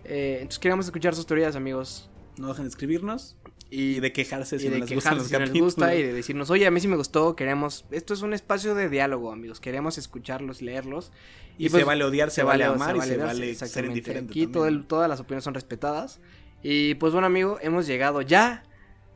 Eh, 0.03 0.37
entonces 0.41 0.59
queríamos 0.59 0.85
escuchar 0.85 1.15
sus 1.15 1.25
teorías 1.25 1.55
amigos. 1.55 2.09
No 2.37 2.49
dejen 2.49 2.65
de 2.65 2.69
escribirnos 2.69 3.37
Y 3.71 3.95
y 3.95 3.99
de 4.01 4.11
quejarse 4.13 4.59
si 4.59 4.65
y 4.65 4.69
no 4.69 4.75
de 4.75 4.81
les 4.81 4.93
gustan 4.93 5.17
los 5.17 5.27
si 5.27 5.33
no 5.33 5.39
les 5.39 5.53
gusta 5.53 5.95
y 5.95 6.03
de 6.03 6.13
decirnos, 6.13 6.49
oye, 6.49 6.67
a 6.67 6.71
mí 6.71 6.79
sí 6.81 6.87
me 6.87 6.97
gustó, 6.97 7.35
queremos, 7.35 7.85
esto 7.91 8.13
es 8.13 8.21
un 8.21 8.33
espacio 8.33 8.75
de 8.75 8.89
diálogo, 8.89 9.31
amigos, 9.31 9.59
queremos 9.59 9.97
escucharlos, 9.97 10.61
leerlos. 10.61 11.11
Y, 11.57 11.69
pues, 11.69 11.81
se 11.81 11.85
vale 11.85 12.03
odiar, 12.03 12.29
se, 12.31 12.43
vale 12.43 12.65
amar 12.65 12.97
y 12.97 13.01
se 13.01 13.15
vale 13.17 13.55
ser 13.55 13.85
indiferente. 13.85 14.31
Aquí 14.33 14.45
todo 14.47 14.67
el- 14.67 14.85
todas 14.85 15.09
las 15.09 15.19
opiniones 15.21 15.45
son 15.45 15.53
respetadas. 15.53 16.19
Y 16.67 16.95
pues 16.95 17.13
bueno, 17.13 17.27
amigo, 17.27 17.59
hemos 17.61 17.85
llegado 17.85 18.21
ya 18.23 18.63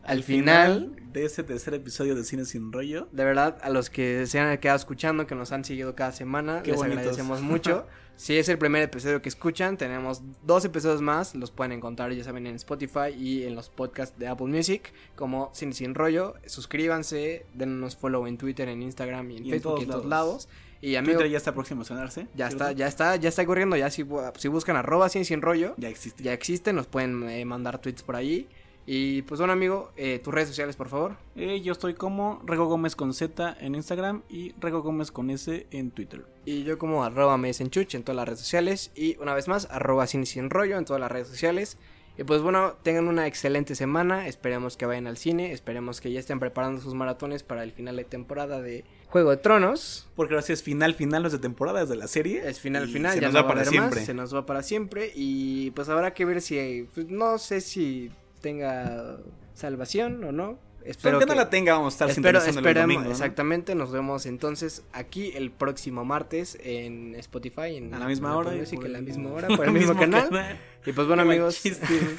al 0.03 0.21
final. 0.21 0.95
de 1.11 1.25
ese 1.25 1.43
tercer 1.43 1.73
episodio 1.73 2.13
de 2.13 2.23
Cine 2.23 2.45
Sin 2.45 2.71
Rollo. 2.71 3.07
De 3.11 3.23
verdad, 3.23 3.57
a 3.63 3.71
los 3.71 3.89
que 3.89 4.27
se 4.27 4.39
han 4.39 4.55
quedado 4.59 4.77
escuchando, 4.77 5.25
que 5.25 5.33
nos 5.33 5.51
han 5.51 5.65
seguido 5.65 5.95
cada 5.95 6.11
semana, 6.11 6.61
Qué 6.61 6.69
les 6.71 6.77
bonitos. 6.79 6.99
agradecemos 6.99 7.41
mucho. 7.53 7.87
si 8.15 8.37
es 8.37 8.49
el 8.49 8.59
primer 8.59 8.83
episodio 8.83 9.23
que 9.23 9.29
escuchan, 9.29 9.77
tenemos 9.77 10.21
dos 10.43 10.63
episodios 10.63 11.01
más, 11.01 11.33
los 11.33 11.49
pueden 11.49 11.71
encontrar, 11.71 12.11
ya 12.13 12.23
saben, 12.23 12.45
en 12.45 12.55
Spotify 12.57 13.09
y 13.17 13.41
en 13.45 13.55
los 13.55 13.69
podcasts 13.69 14.19
de 14.19 14.27
Apple 14.27 14.45
Music, 14.45 14.93
como 15.15 15.49
Sin 15.55 15.73
Sin 15.73 15.95
Rollo. 15.95 16.35
Suscríbanse, 16.45 17.47
denos 17.55 17.95
follow 17.95 18.27
en 18.27 18.37
Twitter, 18.37 18.69
en 18.69 18.83
Instagram 18.83 19.31
y 19.31 19.37
en 19.37 19.45
Y 19.45 19.47
en 19.47 19.51
Facebook 19.53 19.63
todos 19.63 19.79
y 19.79 19.83
en 19.85 19.89
todos 19.89 20.05
lados. 20.05 20.27
lados. 20.45 20.49
Y 20.81 20.95
amigo, 20.95 21.13
Twitter 21.15 21.31
ya 21.31 21.37
está 21.37 21.53
próximo 21.53 21.81
a 21.81 21.85
sonarse. 21.85 22.27
ya 22.35 22.47
¿cierto? 22.47 22.65
está, 22.65 22.71
ya 22.71 22.87
está, 22.87 23.15
ya 23.17 23.29
está 23.29 23.45
corriendo, 23.45 23.75
ya 23.75 23.89
si, 23.89 24.03
bu- 24.03 24.31
si 24.37 24.47
buscan 24.47 24.75
arroba 24.77 25.09
Sin 25.09 25.25
Sin 25.25 25.41
Rollo, 25.41 25.73
Ya 25.77 25.89
existe. 25.89 26.23
ya 26.23 26.33
existen, 26.33 26.75
nos 26.75 26.87
pueden 26.87 27.27
eh, 27.29 27.43
mandar 27.45 27.79
tweets 27.79 28.03
por 28.03 28.15
ahí. 28.15 28.47
Y 28.91 29.21
pues 29.23 29.39
bueno, 29.39 29.53
amigo, 29.53 29.91
eh, 29.97 30.17
tus 30.17 30.33
redes 30.33 30.47
sociales, 30.49 30.75
por 30.75 30.89
favor. 30.89 31.15
Eh, 31.35 31.61
yo 31.61 31.73
estoy 31.73 31.93
como 31.93 32.41
Rego 32.43 32.65
Gómez 32.65 32.95
con 32.95 33.13
Z 33.13 33.55
en 33.59 33.75
Instagram 33.75 34.23
y 34.29 34.53
Rego 34.59 34.81
Gómez 34.81 35.11
con 35.11 35.29
S 35.29 35.67
en 35.69 35.91
Twitter. 35.91 36.25
Y 36.43 36.63
yo 36.63 36.79
como 36.79 37.03
arroba 37.03 37.37
mesenchuch 37.37 37.93
en 37.93 38.01
todas 38.01 38.15
las 38.15 38.25
redes 38.27 38.39
sociales. 38.39 38.89
Y 38.95 39.15
una 39.17 39.35
vez 39.35 39.47
más, 39.47 39.67
arroba 39.69 40.07
sin 40.07 40.25
sin 40.25 40.49
rollo 40.49 40.77
en 40.79 40.85
todas 40.85 40.99
las 40.99 41.11
redes 41.11 41.27
sociales. 41.27 41.77
Y 42.19 42.25
pues 42.25 42.41
bueno, 42.41 42.73
tengan 42.83 43.07
una 43.07 43.27
excelente 43.27 43.75
semana. 43.75 44.27
Esperemos 44.27 44.75
que 44.75 44.85
vayan 44.85 45.07
al 45.07 45.15
cine. 45.15 45.53
Esperemos 45.53 46.01
que 46.01 46.11
ya 46.11 46.19
estén 46.19 46.37
preparando 46.37 46.81
sus 46.81 46.93
maratones 46.93 47.43
para 47.43 47.63
el 47.63 47.71
final 47.71 47.95
de 47.95 48.03
temporada 48.03 48.61
de 48.61 48.83
Juego 49.07 49.29
de 49.29 49.37
Tronos. 49.37 50.09
Porque 50.17 50.33
ahora 50.33 50.41
sí 50.41 50.51
es 50.51 50.61
final, 50.61 50.95
final, 50.95 51.21
no 51.21 51.27
es 51.27 51.31
de 51.31 51.39
temporada, 51.39 51.81
es 51.81 51.87
de 51.87 51.95
la 51.95 52.09
serie. 52.09 52.45
Es 52.45 52.59
final 52.59 52.89
final, 52.89 53.13
se 53.13 53.21
ya 53.21 53.27
nos 53.27 53.35
no 53.35 53.41
va 53.41 53.47
para 53.47 53.61
haber 53.61 53.73
más, 53.73 53.85
siempre. 53.85 54.05
se 54.05 54.13
nos 54.13 54.35
va 54.35 54.45
para 54.45 54.63
siempre. 54.63 55.13
Y 55.15 55.71
pues 55.71 55.87
habrá 55.87 56.13
que 56.13 56.25
ver 56.25 56.41
si, 56.41 56.89
pues, 56.93 57.09
no 57.09 57.37
sé 57.37 57.61
si 57.61 58.11
tenga 58.41 59.15
salvación 59.53 60.21
o 60.25 60.33
no. 60.33 60.59
Espero 60.89 61.19
que 61.19 61.35
la 61.35 61.49
tenga, 61.49 61.73
vamos 61.73 61.93
a 61.93 62.05
estar 62.05 62.09
Espero, 62.09 62.39
el 62.43 62.73
domingo, 62.73 63.03
¿no? 63.03 63.11
exactamente, 63.11 63.75
nos 63.75 63.91
vemos 63.91 64.25
entonces 64.25 64.83
aquí 64.91 65.31
el 65.35 65.51
próximo 65.51 66.03
martes 66.03 66.57
en 66.63 67.13
Spotify, 67.15 67.75
en 67.75 67.93
A 67.93 67.99
la 67.99 68.07
misma 68.07 68.35
hora. 68.35 68.51
Music, 68.51 68.77
por 68.77 68.87
en 68.87 68.93
la 68.93 69.01
misma 69.01 69.31
hora, 69.31 69.47
por 69.55 69.65
el 69.65 69.71
mismo, 69.71 69.95
canal. 69.95 70.57
Y 70.85 70.91
pues 70.91 71.07
bueno 71.07 71.23
Qué 71.23 71.29
amigos. 71.29 71.61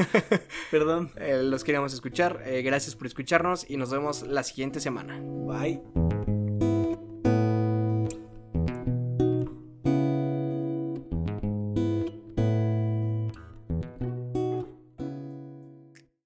Perdón. 0.70 1.10
eh, 1.16 1.40
los 1.42 1.64
queríamos 1.64 1.92
escuchar, 1.92 2.42
eh, 2.44 2.62
gracias 2.62 2.94
por 2.94 3.08
escucharnos 3.08 3.68
y 3.68 3.76
nos 3.76 3.90
vemos 3.90 4.22
la 4.22 4.44
siguiente 4.44 4.78
semana. 4.78 5.18
Bye. 5.20 5.80